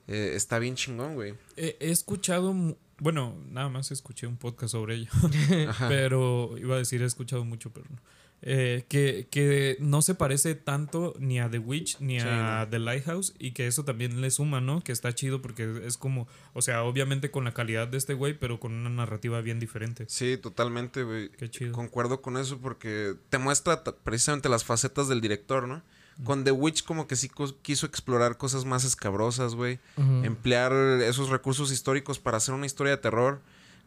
eh, 0.09 0.33
está 0.35 0.59
bien 0.59 0.75
chingón, 0.75 1.15
güey. 1.15 1.35
He, 1.57 1.77
he 1.81 1.91
escuchado, 1.91 2.55
bueno, 2.99 3.37
nada 3.51 3.69
más 3.69 3.91
escuché 3.91 4.27
un 4.27 4.37
podcast 4.37 4.73
sobre 4.73 4.97
ello, 4.97 5.11
pero 5.89 6.57
iba 6.59 6.75
a 6.75 6.79
decir 6.79 7.03
he 7.03 7.07
escuchado 7.07 7.45
mucho, 7.45 7.71
pero 7.73 7.87
no. 7.91 7.99
Eh, 8.45 8.85
que, 8.89 9.29
que 9.31 9.77
no 9.79 10.03
se 10.03 10.17
parece 10.17 10.57
tanto 10.57 11.15
ni 11.21 11.39
a 11.39 11.49
The 11.49 11.61
Witch 11.61 12.01
ni 12.01 12.19
Sí, 12.19 12.27
a 12.29 12.65
no. 12.65 12.71
The 12.71 12.81
Lighthouse 12.81 13.35
y 13.39 13.53
que 13.53 13.69
eso 13.69 13.85
también 13.85 14.21
le 14.21 14.33
suma, 14.33 14.61
¿no? 14.61 14.83
Que 14.83 14.91
está 14.91 15.15
chido 15.15 15.41
porque 15.41 15.83
es 15.87 15.97
como, 15.97 16.27
o 16.53 16.61
sea, 16.61 16.83
obviamente 16.83 17.31
con 17.31 17.45
la 17.45 17.55
calidad 17.55 17.87
de 17.87 17.99
este 17.99 18.15
güey, 18.15 18.37
pero 18.37 18.59
con 18.59 18.73
una 18.73 18.91
narrativa 18.91 19.41
bien 19.43 19.61
diferente. 19.61 20.07
Sí, 20.09 20.37
totalmente, 20.37 21.05
güey. 21.05 21.29
Qué 21.31 21.49
chido. 21.51 21.71
Concuerdo 21.73 22.21
con 22.21 22.37
eso 22.37 22.59
porque 22.59 23.15
te 23.29 23.39
muestra 23.39 23.85
precisamente 23.85 24.49
las 24.49 24.65
facetas 24.65 25.07
del 25.07 25.21
director, 25.21 25.69
¿no? 25.69 25.83
Con 26.25 26.43
The 26.43 26.51
Witch 26.51 26.83
como 26.85 27.07
que 27.07 27.15
sí 27.17 27.31
quiso 27.63 27.87
explorar 27.87 28.37
cosas 28.39 28.65
más 28.65 28.85
escabrosas, 28.85 29.55
güey. 29.55 29.79
Emplear 30.25 30.73
esos 31.03 31.31
recursos 31.31 31.71
históricos 31.71 32.19
para 32.19 32.39
hacer 32.39 32.55
una 32.55 32.67
historia 32.67 32.91
de 32.91 32.99
terror. 32.99 33.41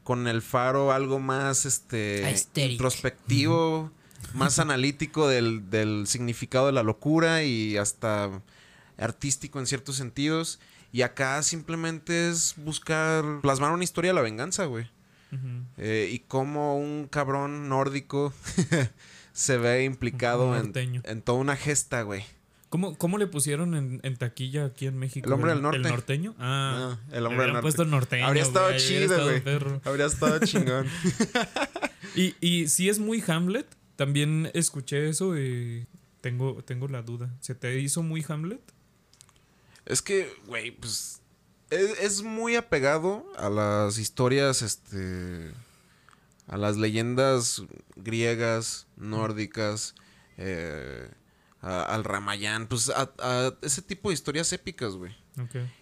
Con 0.04 0.28
El 0.28 0.42
Faro 0.42 0.92
algo 0.92 1.20
más, 1.20 1.66
este... 1.66 2.24
Aesthetic. 2.26 2.72
Introspectivo, 2.74 3.92
más 4.34 4.60
analítico 4.60 5.28
del, 5.28 5.70
del 5.70 6.08
significado 6.08 6.66
de 6.68 6.72
la 6.74 6.84
locura 6.84 7.44
y 7.44 7.78
hasta 7.78 8.42
artístico 8.98 9.60
en 9.60 9.66
ciertos 9.68 9.96
sentidos. 9.96 10.60
Y 10.92 11.02
acá 11.02 11.42
simplemente 11.44 12.30
es 12.30 12.56
buscar 12.58 13.24
plasmar 13.42 13.72
una 13.72 13.84
historia 13.84 14.12
de 14.12 14.16
la 14.16 14.22
venganza, 14.22 14.66
güey. 14.66 14.90
Eh, 15.78 16.10
y 16.14 16.20
cómo 16.20 16.78
un 16.78 17.08
cabrón 17.12 17.68
nórdico 17.68 18.34
se 19.34 19.58
ve 19.58 19.84
implicado 19.84 20.56
en, 20.58 20.72
en 21.04 21.22
toda 21.22 21.40
una 21.40 21.58
gesta, 21.58 22.04
güey. 22.04 22.24
¿Cómo, 22.70 22.98
¿Cómo 22.98 23.18
le 23.18 23.28
pusieron 23.28 23.76
en, 23.76 24.00
en 24.04 24.16
taquilla 24.18 24.66
aquí 24.66 24.88
en 24.88 24.98
México? 24.98 25.28
El 25.28 25.34
hombre 25.34 25.52
del 25.52 25.62
norte. 25.62 25.78
¿El 25.78 25.84
norteño? 25.84 26.36
Ah, 26.40 26.98
Ah, 26.98 27.00
el 27.12 27.26
hombre 27.26 27.44
del 27.44 27.54
norte. 27.54 27.62
puesto 27.64 27.84
norteño. 27.86 28.28
Habría 28.28 28.44
estado 28.44 28.68
güey, 28.68 28.80
chido, 28.80 29.24
güey. 29.24 29.42
Habría 29.84 30.06
estado 30.06 30.40
chingón. 30.40 30.88
Y, 32.16 32.34
y 32.40 32.70
si 32.70 32.88
es 32.88 32.98
muy 33.00 33.22
Hamlet, 33.28 33.68
también 33.96 34.50
escuché 34.54 35.10
eso 35.10 35.38
y 35.38 35.88
tengo, 36.22 36.64
tengo 36.64 36.88
la 36.88 37.02
duda. 37.02 37.34
¿Se 37.40 37.56
te 37.56 37.80
hizo 37.80 38.04
muy 38.04 38.26
Hamlet? 38.28 38.62
Es 39.86 40.02
que, 40.02 40.34
güey, 40.48 40.72
pues. 40.72 41.22
Es, 41.70 42.00
es 42.00 42.22
muy 42.24 42.56
apegado 42.56 43.26
a 43.38 43.50
las 43.50 43.98
historias, 43.98 44.62
este. 44.62 45.52
A 46.48 46.58
las 46.58 46.78
leyendas 46.78 47.64
griegas, 47.96 48.86
nórdicas, 48.98 49.96
eh, 50.38 51.10
a- 51.62 51.82
al 51.84 52.04
Ramayán, 52.04 52.68
pues 52.68 52.90
a, 52.90 53.12
a 53.18 53.54
ese 53.64 53.82
tipo 53.82 54.10
de 54.10 54.14
historias 54.14 54.54
épicas, 54.54 54.94
güey. 54.94 55.16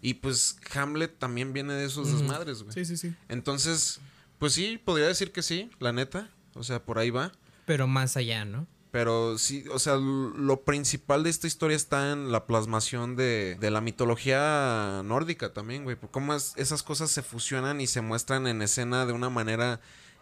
Y 0.02 0.16
pues 0.16 0.58
Hamlet 0.74 1.20
también 1.20 1.52
viene 1.54 1.74
de 1.74 1.86
esos 1.86 2.12
desmadres, 2.12 2.64
güey. 2.64 2.74
Sí, 2.74 2.86
sí, 2.86 2.96
sí. 2.98 3.14
Entonces, 3.28 4.00
pues 4.40 4.54
sí, 4.54 4.80
podría 4.84 5.08
decir 5.08 5.32
que 5.34 5.44
sí, 5.44 5.70
la 5.80 5.92
neta. 5.92 6.32
O 6.56 6.64
sea, 6.64 6.84
por 6.84 6.98
ahí 6.98 7.10
va. 7.10 7.32
Pero 7.66 7.88
más 7.88 8.18
allá, 8.18 8.46
¿no? 8.46 8.68
Pero 8.92 9.40
sí, 9.40 9.66
o 9.72 9.80
sea, 9.80 9.96
lo 9.96 10.62
principal 10.66 11.24
de 11.24 11.32
esta 11.32 11.48
historia 11.48 11.76
está 11.76 12.12
en 12.12 12.32
la 12.32 12.46
plasmación 12.46 13.16
de, 13.16 13.58
de 13.60 13.72
la 13.72 13.82
mitología 13.82 15.02
nórdica 15.04 15.52
también, 15.52 15.84
güey. 15.84 15.96
Por 15.96 16.12
Cómo 16.12 16.36
es- 16.36 16.54
esas 16.58 16.84
cosas 16.84 17.10
se 17.10 17.24
fusionan 17.24 17.82
y 17.82 17.88
se 17.88 18.02
muestran 18.02 18.46
en 18.46 18.62
escena 18.62 19.08
de 19.08 19.14
una 19.14 19.32
manera 19.32 19.80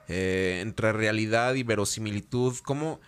eh, 0.08 0.60
entre 0.62 0.94
realidad 0.94 1.56
y 1.56 1.64
verosimilitud. 1.64 2.56
Cómo, 2.64 3.02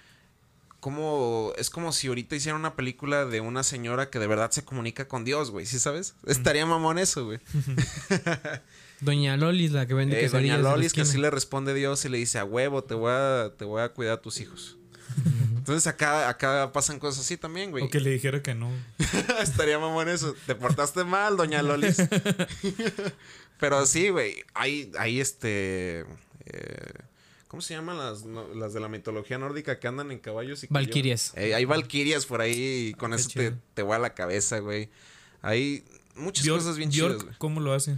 cómo 0.82 1.54
es 1.56 1.70
como 1.70 1.94
si 1.94 2.08
ahorita 2.10 2.36
hiciera 2.36 2.58
una 2.58 2.76
película 2.76 3.24
de 3.26 3.40
una 3.40 3.64
señora 3.64 4.10
que 4.10 4.20
de 4.20 4.28
verdad 4.28 4.52
se 4.52 4.66
comunica 4.66 5.08
con 5.08 5.24
Dios, 5.24 5.50
güey. 5.50 5.66
¿Sí 5.66 5.80
sabes? 5.80 6.16
Estaría 6.28 6.66
mamón 6.66 6.98
eso, 7.00 7.24
güey. 7.26 7.40
Doña 9.04 9.38
Lolis, 9.38 9.72
la 9.72 9.86
que 9.88 9.94
vende 9.94 10.18
Eh, 10.18 10.22
quesadillas 10.22 10.58
Doña 10.62 10.76
Lolis 10.76 10.94
que 10.94 11.02
así 11.02 11.18
le 11.18 11.30
responde 11.30 11.74
Dios 11.74 12.04
y 12.06 12.10
le 12.10 12.18
dice 12.18 12.40
a 12.40 12.46
huevo, 12.46 12.84
te 12.84 12.94
voy 12.94 13.12
a, 13.12 13.52
te 13.58 13.66
voy 13.66 13.82
a 13.82 13.90
cuidar 13.90 14.14
a 14.20 14.22
tus 14.22 14.40
hijos. 14.40 14.78
Entonces 15.56 15.86
acá, 15.88 16.28
acá 16.28 16.72
pasan 16.74 17.00
cosas 17.00 17.24
así 17.24 17.38
también, 17.38 17.72
güey. 17.72 17.84
O 17.86 17.90
que 17.90 18.00
le 18.00 18.10
dijera 18.10 18.42
que 18.42 18.54
no. 18.56 18.70
Estaría 19.42 19.78
mamón 19.80 20.10
eso. 20.10 20.36
Te 20.48 20.56
portaste 20.56 21.04
mal, 21.04 21.38
Doña 21.38 21.62
Lolis. 21.62 21.98
Pero 23.60 23.86
sí, 23.86 24.10
güey. 24.10 24.44
Hay, 24.54 24.92
hay 24.98 25.20
este. 25.20 26.02
eh, 26.46 26.94
¿Cómo 27.48 27.62
se 27.62 27.76
llaman 27.76 27.98
las, 27.98 28.26
no- 28.26 28.52
las 28.56 28.74
de 28.74 28.80
la 28.80 28.90
mitología 28.90 29.38
nórdica 29.38 29.80
que 29.80 29.88
andan 29.88 30.12
en 30.12 30.18
caballos 30.20 30.64
y 30.64 30.68
que 30.68 30.74
Valquirias. 30.74 31.34
Eh, 31.36 31.54
hay 31.54 31.66
valquirias 31.66 32.26
por 32.26 32.42
ahí 32.42 32.88
y 32.90 32.94
con 32.96 33.14
eso 33.14 33.30
te, 33.30 33.54
te 33.76 33.84
va 33.84 33.98
a 33.98 34.00
la 34.00 34.16
cabeza, 34.16 34.58
güey. 34.60 34.90
Hay 35.44 35.84
muchas 36.16 36.46
Bjork- 36.46 36.58
cosas 36.58 36.78
bien 36.78 36.90
Bjork, 36.90 37.12
chidas, 37.12 37.24
güey. 37.26 37.36
¿Cómo 37.38 37.60
lo 37.62 37.74
hace? 37.74 37.98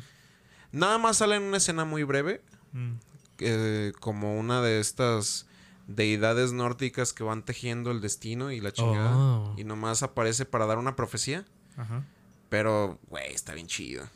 Nada 0.75 0.97
más 0.97 1.17
sale 1.17 1.35
en 1.37 1.43
una 1.43 1.57
escena 1.57 1.85
muy 1.85 2.03
breve 2.03 2.41
Mm. 2.73 2.93
eh, 3.39 3.93
como 3.99 4.37
una 4.39 4.61
de 4.61 4.79
estas 4.79 5.45
deidades 5.87 6.51
nórdicas 6.51 7.13
que 7.13 7.23
van 7.23 7.43
tejiendo 7.45 7.91
el 7.91 8.01
destino 8.01 8.51
y 8.51 8.59
la 8.59 8.71
chingada. 8.71 9.15
Oh. 9.15 9.53
Y 9.57 9.63
nomás 9.63 10.03
aparece 10.03 10.45
para 10.45 10.65
dar 10.65 10.77
una 10.77 10.95
profecía. 10.95 11.45
Ajá. 11.77 12.03
Pero, 12.49 12.99
güey, 13.09 13.33
está 13.33 13.53
bien 13.53 13.67
chido. 13.67 14.07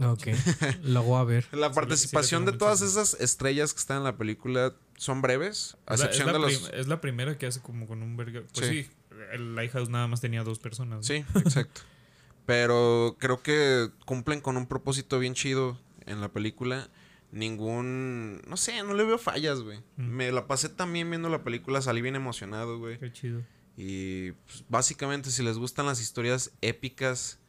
Ok. 0.00 0.26
Lo 0.82 1.02
voy 1.02 1.20
a 1.20 1.24
ver. 1.24 1.46
La 1.52 1.68
sí 1.68 1.74
participación 1.74 2.44
de 2.44 2.52
todas 2.52 2.80
esas 2.82 3.14
estrellas 3.20 3.72
que 3.72 3.78
están 3.80 3.98
en 3.98 4.04
la 4.04 4.16
película 4.16 4.74
son 4.96 5.22
breves. 5.22 5.76
A 5.86 5.94
Es 5.94 6.00
la- 6.00 6.06
excepción 6.06 6.28
es, 6.28 6.32
de 6.34 6.38
la 6.40 6.46
los. 6.46 6.70
es 6.74 6.86
la 6.88 7.00
primera 7.00 7.38
que 7.38 7.46
hace 7.46 7.60
como 7.60 7.86
con 7.86 8.02
un 8.02 8.16
verga. 8.16 8.42
Pues 8.54 8.66
Sí. 8.68 8.82
sí, 8.84 8.90
el 9.32 9.54
Lighthouse 9.54 9.88
nada 9.88 10.06
más 10.08 10.20
tenía 10.20 10.42
dos 10.44 10.58
personas. 10.58 10.98
¿no? 10.98 11.02
Sí, 11.02 11.24
exacto. 11.36 11.80
Pero 12.46 13.16
creo 13.18 13.42
que 13.42 13.90
cumplen 14.04 14.40
con 14.40 14.56
un 14.56 14.66
propósito 14.66 15.18
bien 15.18 15.34
chido 15.34 15.78
en 16.06 16.20
la 16.20 16.32
película. 16.32 16.88
Ningún. 17.32 18.42
No 18.46 18.56
sé, 18.56 18.82
no 18.82 18.94
le 18.94 19.04
veo 19.04 19.18
fallas, 19.18 19.60
güey. 19.60 19.78
Mm. 19.96 20.02
Me 20.02 20.32
la 20.32 20.46
pasé 20.46 20.68
también 20.68 21.10
viendo 21.10 21.28
la 21.28 21.42
película, 21.42 21.82
salí 21.82 22.00
bien 22.00 22.14
emocionado, 22.16 22.78
güey. 22.78 22.98
Qué 22.98 23.12
chido. 23.12 23.42
Y 23.76 24.32
pues, 24.32 24.64
básicamente, 24.68 25.30
si 25.30 25.42
les 25.42 25.58
gustan 25.58 25.86
las 25.86 26.00
historias 26.00 26.52
épicas, 26.60 27.40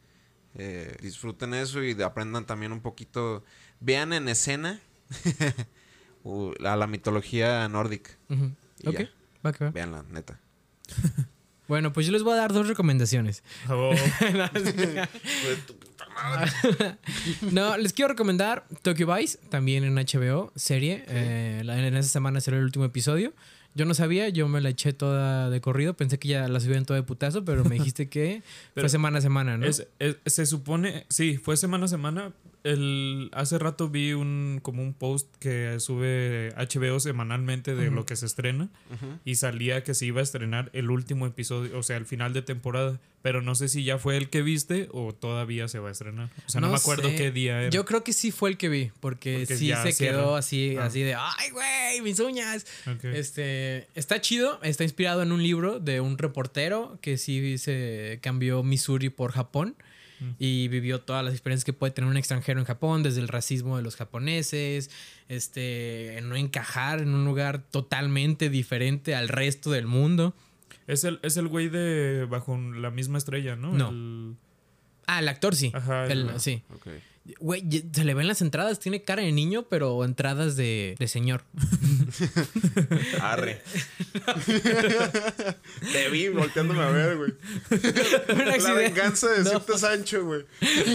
eh, 0.54 0.96
disfruten 1.00 1.54
eso 1.54 1.84
y 1.84 2.00
aprendan 2.02 2.46
también 2.46 2.72
un 2.72 2.80
poquito. 2.80 3.44
Vean 3.78 4.12
en 4.12 4.28
escena 4.28 4.80
a 6.64 6.76
la 6.76 6.86
mitología 6.86 7.68
nórdica. 7.68 8.10
Ok. 8.84 9.00
Va 9.44 9.52
que 9.52 9.64
va. 9.64 9.70
véanla, 9.70 10.04
neta. 10.10 10.40
Bueno, 11.68 11.92
pues 11.92 12.06
yo 12.06 12.12
les 12.12 12.22
voy 12.22 12.34
a 12.34 12.36
dar 12.36 12.52
dos 12.52 12.68
recomendaciones. 12.68 13.42
Oh, 13.68 13.92
No, 14.34 14.48
les 17.76 17.92
quiero 17.92 18.08
recomendar 18.08 18.66
Tokyo 18.82 19.12
Vice, 19.14 19.38
también 19.50 19.84
en 19.84 19.94
HBO, 19.94 20.52
serie. 20.56 21.04
Eh, 21.08 21.62
la- 21.64 21.78
en 21.86 21.96
esa 21.96 22.08
semana 22.08 22.40
será 22.40 22.56
el 22.58 22.64
último 22.64 22.84
episodio. 22.84 23.32
Yo 23.74 23.84
no 23.84 23.92
sabía, 23.92 24.30
yo 24.30 24.48
me 24.48 24.62
la 24.62 24.70
eché 24.70 24.94
toda 24.94 25.50
de 25.50 25.60
corrido. 25.60 25.94
Pensé 25.94 26.18
que 26.18 26.28
ya 26.28 26.48
la 26.48 26.60
subían 26.60 26.86
toda 26.86 26.98
de 26.98 27.02
putazo, 27.06 27.44
pero 27.44 27.62
me 27.64 27.74
dijiste 27.74 28.08
que 28.08 28.42
fue 28.74 28.88
semana 28.88 29.18
a 29.18 29.20
semana, 29.20 29.58
¿no? 29.58 29.66
es- 29.66 29.86
es- 29.98 30.16
se 30.32 30.46
supone, 30.46 31.04
sí, 31.10 31.36
fue 31.36 31.56
semana 31.58 31.84
a 31.84 31.88
semana. 31.88 32.32
El, 32.72 33.30
hace 33.32 33.58
rato 33.58 33.88
vi 33.88 34.12
un 34.12 34.60
como 34.62 34.82
un 34.82 34.92
post 34.94 35.28
que 35.38 35.78
sube 35.80 36.52
HBO 36.56 36.98
semanalmente 37.00 37.74
de 37.74 37.86
Ujú. 37.86 37.94
lo 37.96 38.06
que 38.06 38.16
se 38.16 38.26
estrena 38.26 38.68
y 39.24 39.36
salía 39.36 39.84
que 39.84 39.94
se 39.94 40.06
iba 40.06 40.20
a 40.20 40.22
estrenar 40.24 40.70
el 40.72 40.90
último 40.90 41.26
episodio, 41.26 41.78
o 41.78 41.82
sea, 41.82 41.96
el 41.96 42.06
final 42.06 42.32
de 42.32 42.42
temporada, 42.42 43.00
pero 43.22 43.42
no 43.42 43.54
sé 43.54 43.68
si 43.68 43.84
ya 43.84 43.98
fue 43.98 44.16
el 44.16 44.28
que 44.30 44.42
viste 44.42 44.88
o 44.92 45.14
todavía 45.14 45.68
se 45.68 45.78
va 45.78 45.88
a 45.88 45.92
estrenar. 45.92 46.28
O 46.46 46.50
sea, 46.50 46.60
no, 46.60 46.66
No 46.68 46.72
me 46.72 46.78
acuerdo 46.78 47.08
sé. 47.10 47.14
qué 47.16 47.30
día 47.30 47.60
era. 47.62 47.70
Yo 47.70 47.84
creo 47.84 48.02
que 48.04 48.12
sí 48.12 48.30
fue 48.32 48.50
el 48.50 48.56
que 48.56 48.68
vi, 48.68 48.90
porque, 49.00 49.38
Porque 49.40 49.46
sí 49.56 49.68
se 49.82 49.92
cierra. 49.92 50.18
quedó 50.18 50.36
así, 50.36 50.76
Ah. 50.78 50.86
así 50.86 51.02
de, 51.02 51.14
ay, 51.14 51.50
güey, 51.50 52.00
mis 52.02 52.18
uñas. 52.20 52.66
Ok. 52.86 53.04
Este, 53.04 53.88
está 53.94 54.20
chido, 54.20 54.58
está 54.62 54.84
inspirado 54.84 55.22
en 55.22 55.32
un 55.32 55.42
libro 55.42 55.78
de 55.80 56.00
un 56.00 56.18
reportero 56.18 56.98
que 57.00 57.16
sí 57.18 57.58
se 57.58 58.18
cambió 58.22 58.62
Missouri 58.62 59.08
por 59.10 59.32
Japón 59.32 59.76
Mm. 60.20 60.30
y 60.38 60.68
vivió 60.68 61.00
todas 61.00 61.24
las 61.24 61.32
experiencias 61.34 61.64
que 61.64 61.72
puede 61.72 61.92
tener 61.92 62.08
un 62.10 62.16
extranjero 62.16 62.58
en 62.60 62.66
Japón, 62.66 63.02
desde 63.02 63.20
el 63.20 63.28
racismo 63.28 63.76
de 63.76 63.82
los 63.82 63.96
japoneses, 63.96 64.90
este, 65.28 66.18
en 66.18 66.28
no 66.28 66.36
encajar 66.36 67.00
en 67.00 67.14
un 67.14 67.24
lugar 67.24 67.62
totalmente 67.70 68.48
diferente 68.50 69.14
al 69.14 69.28
resto 69.28 69.70
del 69.70 69.86
mundo. 69.86 70.34
Es 70.86 71.04
el, 71.04 71.18
es 71.22 71.36
el 71.36 71.48
güey 71.48 71.68
de 71.68 72.26
bajo 72.30 72.56
la 72.56 72.90
misma 72.90 73.18
estrella, 73.18 73.56
¿no? 73.56 73.72
No. 73.72 73.88
El- 73.90 74.36
Ah, 75.08 75.20
el 75.20 75.28
actor 75.28 75.54
sí. 75.54 75.70
Ajá, 75.72 76.06
El- 76.06 76.28
el- 76.30 76.40
sí. 76.40 76.62
Ok. 76.74 76.88
Güey, 77.40 77.64
se 77.92 78.04
le 78.04 78.14
ven 78.14 78.28
las 78.28 78.40
entradas, 78.40 78.78
tiene 78.78 79.02
cara 79.02 79.22
de 79.22 79.32
niño, 79.32 79.66
pero 79.68 80.04
entradas 80.04 80.54
de, 80.56 80.94
de 80.98 81.08
señor. 81.08 81.42
Arre. 83.20 83.62
Te 85.92 86.08
vi 86.10 86.28
volteándome 86.28 86.80
a 86.82 86.90
ver, 86.90 87.16
güey. 87.16 87.30
un 87.30 88.38
La 88.44 88.52
accidente. 88.54 88.82
venganza 88.82 89.28
de 89.28 89.38
No. 89.38 89.44
decirte 89.44 89.78
Sancho, 89.78 90.24
güey. 90.24 90.42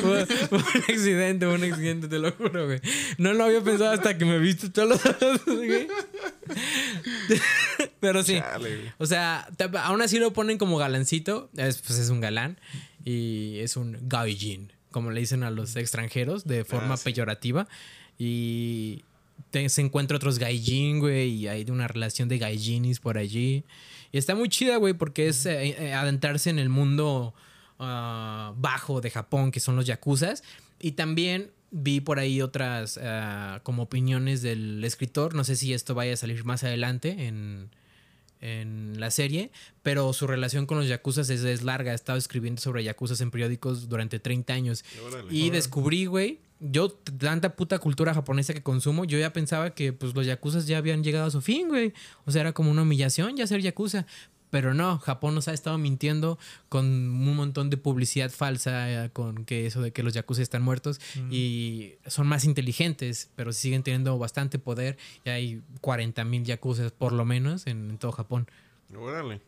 Fue, 0.02 0.26
fue 0.26 0.58
un 0.58 0.66
accidente, 0.90 1.46
fue 1.46 1.56
un 1.56 1.64
accidente, 1.64 2.08
te 2.08 2.20
lo 2.20 2.32
juro, 2.32 2.66
güey. 2.66 2.82
No 3.18 3.34
lo 3.34 3.46
había 3.46 3.62
pensado 3.62 3.92
hasta 3.92 4.18
que 4.18 4.26
me 4.26 4.40
viste 4.40 4.70
todos 4.70 4.90
los 4.90 5.46
güey. 5.46 5.88
Pero 8.00 8.24
sí. 8.24 8.40
Chale. 8.40 8.94
O 8.98 9.06
sea, 9.06 9.48
te- 9.58 9.70
aún 9.78 10.02
así 10.02 10.20
lo 10.20 10.34
ponen 10.34 10.58
como 10.58 10.78
galancito. 10.78 11.50
Es, 11.58 11.82
pues 11.82 12.00
es 12.00 12.10
un 12.10 12.22
galán. 12.22 12.60
Y 13.04 13.60
es 13.60 13.78
un 13.78 13.98
gaijin, 14.04 14.72
como 14.92 15.12
le 15.12 15.20
dicen 15.22 15.44
a 15.44 15.50
los 15.50 15.76
extranjeros, 15.76 16.46
de 16.46 16.64
forma 16.66 16.94
Ah, 16.94 16.98
sí. 16.98 17.06
peyorativa. 17.06 17.68
Y 18.18 19.04
te- 19.50 19.68
se 19.70 19.82
encuentra 19.82 20.18
otros 20.18 20.38
gaijin, 20.40 21.00
güey. 21.00 21.30
Y 21.32 21.48
hay 21.48 21.66
una 21.70 21.88
relación 21.88 22.30
de 22.30 22.38
gaijinis 22.38 23.00
por 23.00 23.18
allí. 23.18 23.64
Y 24.12 24.18
está 24.18 24.36
muy 24.36 24.50
chida, 24.50 24.78
güey, 24.78 24.94
porque 24.94 25.28
es 25.28 25.46
eh, 25.46 25.70
eh, 25.80 25.94
adentrarse 25.94 26.50
en 26.50 26.60
el 26.60 26.70
mundo 26.70 27.34
ah, 27.80 28.54
bajo 28.58 29.02
de 29.02 29.10
Japón, 29.10 29.52
que 29.52 29.60
son 29.60 29.76
los 29.76 29.86
yakuzas. 29.86 30.44
Y 30.80 30.92
también 30.94 31.52
vi 31.72 32.02
por 32.02 32.20
ahí 32.20 32.42
otras 32.42 33.00
ah, 33.02 33.62
como 33.64 33.84
opiniones 33.84 34.42
del 34.42 34.84
escritor. 34.84 35.34
No 35.34 35.44
sé 35.44 35.56
si 35.56 35.74
esto 35.74 35.96
vaya 35.96 36.14
a 36.14 36.18
salir 36.18 36.44
más 36.46 36.64
adelante 36.64 37.28
en, 37.28 37.70
en 38.42 39.00
la 39.00 39.12
serie, 39.12 39.52
pero 39.84 40.12
su 40.14 40.28
relación 40.28 40.66
con 40.66 40.78
los 40.80 40.88
yakuzas 40.88 41.30
es, 41.30 41.44
es 41.44 41.62
larga. 41.64 41.92
He 41.92 41.96
estado 41.96 42.18
escribiendo 42.18 42.62
sobre 42.62 42.84
yakuzas 42.84 43.22
en 43.22 43.32
periódicos 43.32 43.88
durante 43.88 44.20
30 44.20 44.54
años. 44.54 44.84
Órale. 45.08 45.34
Y 45.34 45.52
descubrí, 45.52 46.08
güey, 46.08 46.40
yo 46.60 46.90
tanta 46.90 47.56
puta 47.56 47.80
cultura 47.80 48.14
japonesa 48.14 48.54
que 48.54 48.62
consumo, 48.62 49.06
yo 49.06 49.18
ya 49.18 49.34
pensaba 49.34 49.72
que 49.72 49.94
pues 49.94 50.14
los 50.14 50.26
yakuzas 50.26 50.68
ya 50.68 50.78
habían 50.78 51.04
llegado 51.04 51.26
a 51.26 51.32
su 51.32 51.42
fin, 51.42 51.70
güey. 51.70 51.94
O 52.26 52.32
sea, 52.32 52.42
era 52.42 52.54
como 52.54 52.70
una 52.70 52.84
humillación 52.84 53.38
ya 53.38 53.48
ser 53.48 53.62
yakuza. 53.62 54.06
Pero 54.52 54.76
no, 54.76 55.00
Japón 55.00 55.34
nos 55.34 55.48
ha 55.48 55.54
estado 55.54 55.78
mintiendo 55.80 56.38
con 56.70 56.86
un 56.86 57.36
montón 57.36 57.72
de 57.72 57.78
publicidad 57.78 58.30
falsa, 58.30 59.06
eh, 59.06 59.10
con 59.12 59.46
que 59.46 59.66
eso 59.66 59.82
de 59.82 59.92
que 59.92 60.04
los 60.04 60.14
yakuza 60.14 60.44
están 60.44 60.62
muertos 60.62 61.02
y 61.32 61.94
son 62.06 62.28
más 62.28 62.46
inteligentes, 62.46 63.30
pero 63.36 63.54
siguen 63.54 63.82
teniendo 63.82 64.18
bastante 64.20 64.60
poder 64.60 64.98
y 65.26 65.30
hay 65.30 65.62
40 65.82 66.24
mil 66.26 66.44
yakuzas 66.44 66.92
por 66.92 67.14
lo 67.14 67.26
menos 67.26 67.66
en, 67.66 67.90
en 67.90 67.98
todo 67.98 68.12
Japón. 68.12 68.48
Órale. 68.96 69.42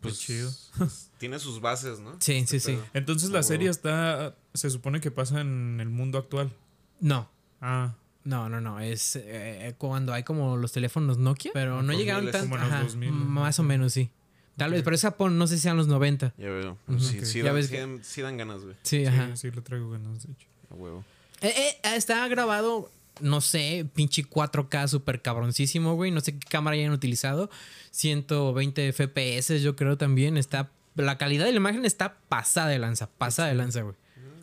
Pues 0.00 0.20
chido. 0.20 0.50
Tiene 1.18 1.38
sus 1.40 1.60
bases, 1.60 1.98
¿no? 1.98 2.16
Sí, 2.20 2.34
Este 2.34 2.60
sí, 2.60 2.74
sí. 2.76 2.78
Entonces 2.94 3.30
la 3.30 3.42
serie 3.42 3.68
está, 3.68 4.36
se 4.54 4.70
supone 4.70 5.00
que 5.00 5.10
pasa 5.10 5.40
en 5.40 5.80
el 5.80 5.88
mundo 5.88 6.18
actual. 6.18 6.52
No, 7.00 7.28
Ah, 7.60 7.94
No, 8.28 8.48
no, 8.48 8.60
no. 8.60 8.78
Es 8.80 9.16
eh, 9.16 9.74
cuando 9.78 10.12
hay 10.12 10.22
como 10.22 10.56
los 10.58 10.72
teléfonos 10.72 11.16
Nokia, 11.18 11.50
pero 11.54 11.76
no 11.82 11.92
2000 11.92 11.98
llegaron 11.98 12.26
es 12.26 12.32
tanto. 12.32 12.46
como 12.50 12.56
en 12.56 12.62
los 12.62 12.72
ajá, 12.72 12.82
2000. 12.84 13.10
más 13.12 13.58
o 13.58 13.62
menos, 13.62 13.92
sí. 13.94 14.10
Tal 14.56 14.72
vez, 14.72 14.82
pero 14.82 14.94
es 14.96 15.02
Japón, 15.02 15.38
no 15.38 15.46
sé 15.46 15.56
si 15.56 15.62
sean 15.62 15.76
los 15.76 15.86
90. 15.86 16.34
Ya 16.36 16.48
veo. 16.50 16.76
Sí, 16.98 17.24
sí, 17.24 17.38
Ya 17.38 17.44
dan, 17.46 17.54
ves 17.54 17.66
sí 17.68 17.72
que- 17.72 17.80
dan- 17.80 18.00
sí 18.04 18.20
dan 18.22 18.36
ganas, 18.36 18.62
güey. 18.64 18.74
Sí, 18.82 18.98
Sí, 19.00 19.06
ajá. 19.06 19.36
sí, 19.36 19.50
lo 19.50 19.62
traigo 19.62 19.88
ganas, 19.90 20.26
de 20.26 20.32
hecho. 20.32 20.46
A 20.70 20.74
huevo. 20.74 21.04
Eh, 21.40 21.54
eh, 21.56 21.96
está 21.96 22.26
grabado, 22.28 22.90
no 23.20 23.40
sé, 23.40 23.86
pinche 23.94 24.24
4K 24.24 24.88
super 24.88 25.22
cabroncísimo, 25.22 25.94
güey. 25.94 26.10
No 26.10 26.20
sé 26.20 26.32
qué 26.38 26.46
cámara 26.48 26.74
hayan 26.74 26.92
utilizado. 26.92 27.48
120 27.92 28.88
FPS, 28.92 29.60
yo 29.62 29.76
creo 29.76 29.96
también. 29.96 30.36
Está. 30.36 30.70
La 30.96 31.16
calidad 31.16 31.44
de 31.44 31.52
la 31.52 31.58
imagen 31.58 31.84
está 31.84 32.16
pasada 32.28 32.68
de 32.68 32.78
lanza, 32.80 33.08
pasada 33.08 33.48
de 33.48 33.54
lanza, 33.54 33.82
güey. 33.82 33.94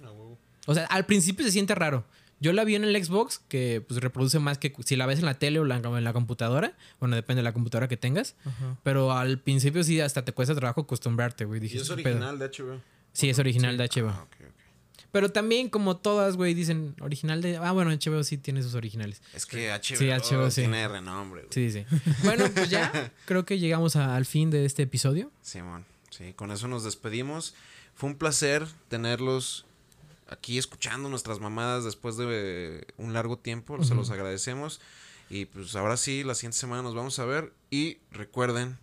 A 0.05 0.11
huevo. 0.11 0.37
O 0.65 0.73
sea, 0.73 0.85
al 0.85 1.05
principio 1.05 1.45
se 1.45 1.51
siente 1.51 1.75
raro. 1.75 2.05
Yo 2.41 2.51
la 2.53 2.63
vi 2.65 2.75
en 2.75 2.83
el 2.83 3.03
Xbox, 3.03 3.39
que 3.47 3.83
pues 3.87 4.01
reproduce 4.01 4.39
más 4.39 4.57
que 4.57 4.73
si 4.85 4.95
la 4.95 5.05
ves 5.05 5.19
en 5.19 5.25
la 5.25 5.35
tele 5.39 5.59
o 5.59 5.65
la- 5.65 5.77
en 5.77 6.03
la 6.03 6.13
computadora. 6.13 6.75
Bueno, 6.99 7.15
depende 7.15 7.39
de 7.39 7.43
la 7.43 7.53
computadora 7.53 7.87
que 7.87 7.97
tengas. 7.97 8.35
Ajá. 8.45 8.77
Pero 8.83 9.13
al 9.13 9.39
principio 9.39 9.83
sí, 9.83 10.01
hasta 10.01 10.25
te 10.25 10.33
cuesta 10.33 10.53
trabajo 10.55 10.81
acostumbrarte, 10.81 11.45
güey. 11.45 11.59
Y 11.59 11.61
Dije, 11.61 11.77
es 11.77 11.89
"¿Qué 11.89 11.95
pedo?". 12.03 12.15
original 12.17 12.39
de 12.39 12.45
HBO. 12.45 12.81
Sí, 13.13 13.29
es 13.29 13.39
original 13.39 13.77
de 13.77 13.85
HBO. 13.85 14.09
Ah. 14.09 14.27
Pero 15.11 15.29
también, 15.31 15.69
como 15.69 15.95
todas, 15.95 16.35
güey, 16.35 16.53
dicen 16.53 16.93
original 16.99 17.41
de. 17.41 17.55
Ah, 17.55 17.71
bueno, 17.71 17.89
HBO 17.91 18.21
sí 18.25 18.37
tiene 18.37 18.61
sus 18.61 18.75
originales. 18.75 19.21
Es 19.33 19.45
que 19.45 19.71
HBO, 19.71 19.95
Sí, 19.97 20.09
HBO, 20.09 20.51
sí. 20.51 20.61
tiene 20.61 20.85
renombre, 20.89 21.43
güey. 21.43 21.53
Sí, 21.53 21.71
sí. 21.71 21.85
Bueno, 22.23 22.49
pues 22.53 22.69
ya 22.69 22.91
creo 23.25 23.45
que 23.45 23.57
llegamos 23.57 23.95
a- 23.95 24.17
al 24.17 24.25
fin 24.25 24.49
de 24.51 24.65
este 24.65 24.83
episodio. 24.83 25.31
Simón, 25.41 25.85
sí, 26.09 26.33
con 26.33 26.51
eso 26.51 26.67
nos 26.67 26.83
despedimos. 26.83 27.55
Fue 27.93 28.09
un 28.09 28.17
placer 28.17 28.67
tenerlos 28.89 29.65
aquí 30.27 30.57
escuchando 30.57 31.09
nuestras 31.09 31.39
mamadas 31.39 31.83
después 31.83 32.17
de 32.17 32.87
un 32.97 33.13
largo 33.13 33.37
tiempo. 33.37 33.83
Se 33.83 33.95
los 33.95 34.09
agradecemos. 34.09 34.81
Y 35.29 35.45
pues 35.45 35.75
ahora 35.75 35.97
sí, 35.97 36.23
la 36.23 36.35
siguiente 36.35 36.57
semana 36.57 36.81
nos 36.81 36.95
vamos 36.95 37.17
a 37.19 37.25
ver. 37.25 37.53
Y 37.69 37.99
recuerden 38.11 38.77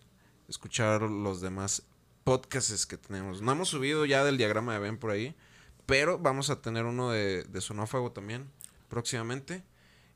escuchar 0.49 1.03
los 1.03 1.41
demás 1.41 1.83
podcasts 2.25 2.87
que 2.87 2.97
tenemos. 2.97 3.43
No 3.43 3.53
hemos 3.53 3.69
subido 3.69 4.05
ya 4.05 4.25
del 4.25 4.39
diagrama 4.39 4.75
de 4.75 4.81
Ben 4.81 4.99
por 4.99 5.11
ahí. 5.11 5.35
Pero 5.87 6.19
vamos 6.19 6.51
a 6.51 6.63
tener 6.63 6.85
uno 6.85 7.11
de, 7.11 7.45
de 7.45 7.61
Sonófago 7.61 8.13
también 8.13 8.49
próximamente. 8.89 9.63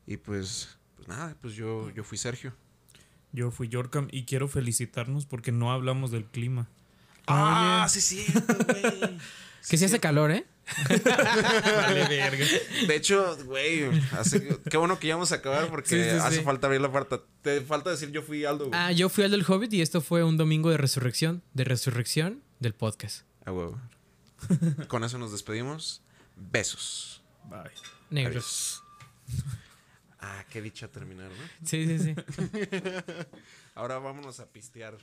Y 0.05 0.17
pues, 0.17 0.77
pues 0.95 1.07
nada, 1.07 1.35
pues 1.41 1.53
yo, 1.55 1.89
yo 1.91 2.03
fui 2.03 2.17
Sergio. 2.17 2.53
Yo 3.33 3.51
fui 3.51 3.67
Yorkam 3.67 4.07
y 4.11 4.25
quiero 4.25 4.47
felicitarnos 4.47 5.25
porque 5.25 5.51
no 5.51 5.71
hablamos 5.71 6.11
del 6.11 6.25
clima. 6.25 6.69
Ah, 7.27 7.85
sí, 7.89 8.01
sí, 8.01 8.25
güey. 8.33 9.17
Que 9.67 9.77
sí 9.77 9.85
hace 9.85 9.99
calor, 9.99 10.31
¿eh? 10.31 10.45
De 12.87 12.95
hecho, 12.95 13.37
güey, 13.45 13.89
qué 14.69 14.77
bueno 14.77 14.99
que 14.99 15.07
ya 15.07 15.15
vamos 15.15 15.31
a 15.31 15.35
acabar 15.35 15.67
porque 15.69 15.89
Sí, 15.89 16.03
sí, 16.03 16.09
hace 16.21 16.37
sí. 16.37 16.43
falta 16.43 16.67
abrir 16.67 16.81
la 16.81 16.91
puerta. 16.91 17.21
Te 17.41 17.61
falta 17.61 17.89
decir 17.89 18.11
yo 18.11 18.21
fui 18.21 18.45
Aldo, 18.45 18.67
güey. 18.67 18.79
Ah, 18.79 18.91
yo 18.91 19.09
fui 19.09 19.23
al 19.23 19.31
del 19.31 19.45
Hobbit 19.47 19.73
y 19.73 19.81
esto 19.81 20.01
fue 20.01 20.23
un 20.23 20.37
domingo 20.37 20.69
de 20.69 20.77
resurrección. 20.77 21.43
De 21.53 21.63
resurrección 21.63 22.43
del 22.59 22.73
podcast. 22.73 23.25
A 23.45 23.51
huevo. 23.51 23.79
Con 24.87 25.03
eso 25.03 25.17
nos 25.17 25.31
despedimos. 25.31 26.01
Besos. 26.35 27.23
Bye. 27.49 27.71
Negros. 28.09 28.83
Ah, 30.19 30.43
qué 30.49 30.61
dicha 30.61 30.87
terminar, 30.89 31.29
¿no? 31.29 31.67
Sí, 31.67 31.85
sí, 31.85 31.99
sí. 31.99 32.15
Ahora 33.75 33.99
vámonos 33.99 34.39
a 34.39 34.47
pistear. 34.47 34.97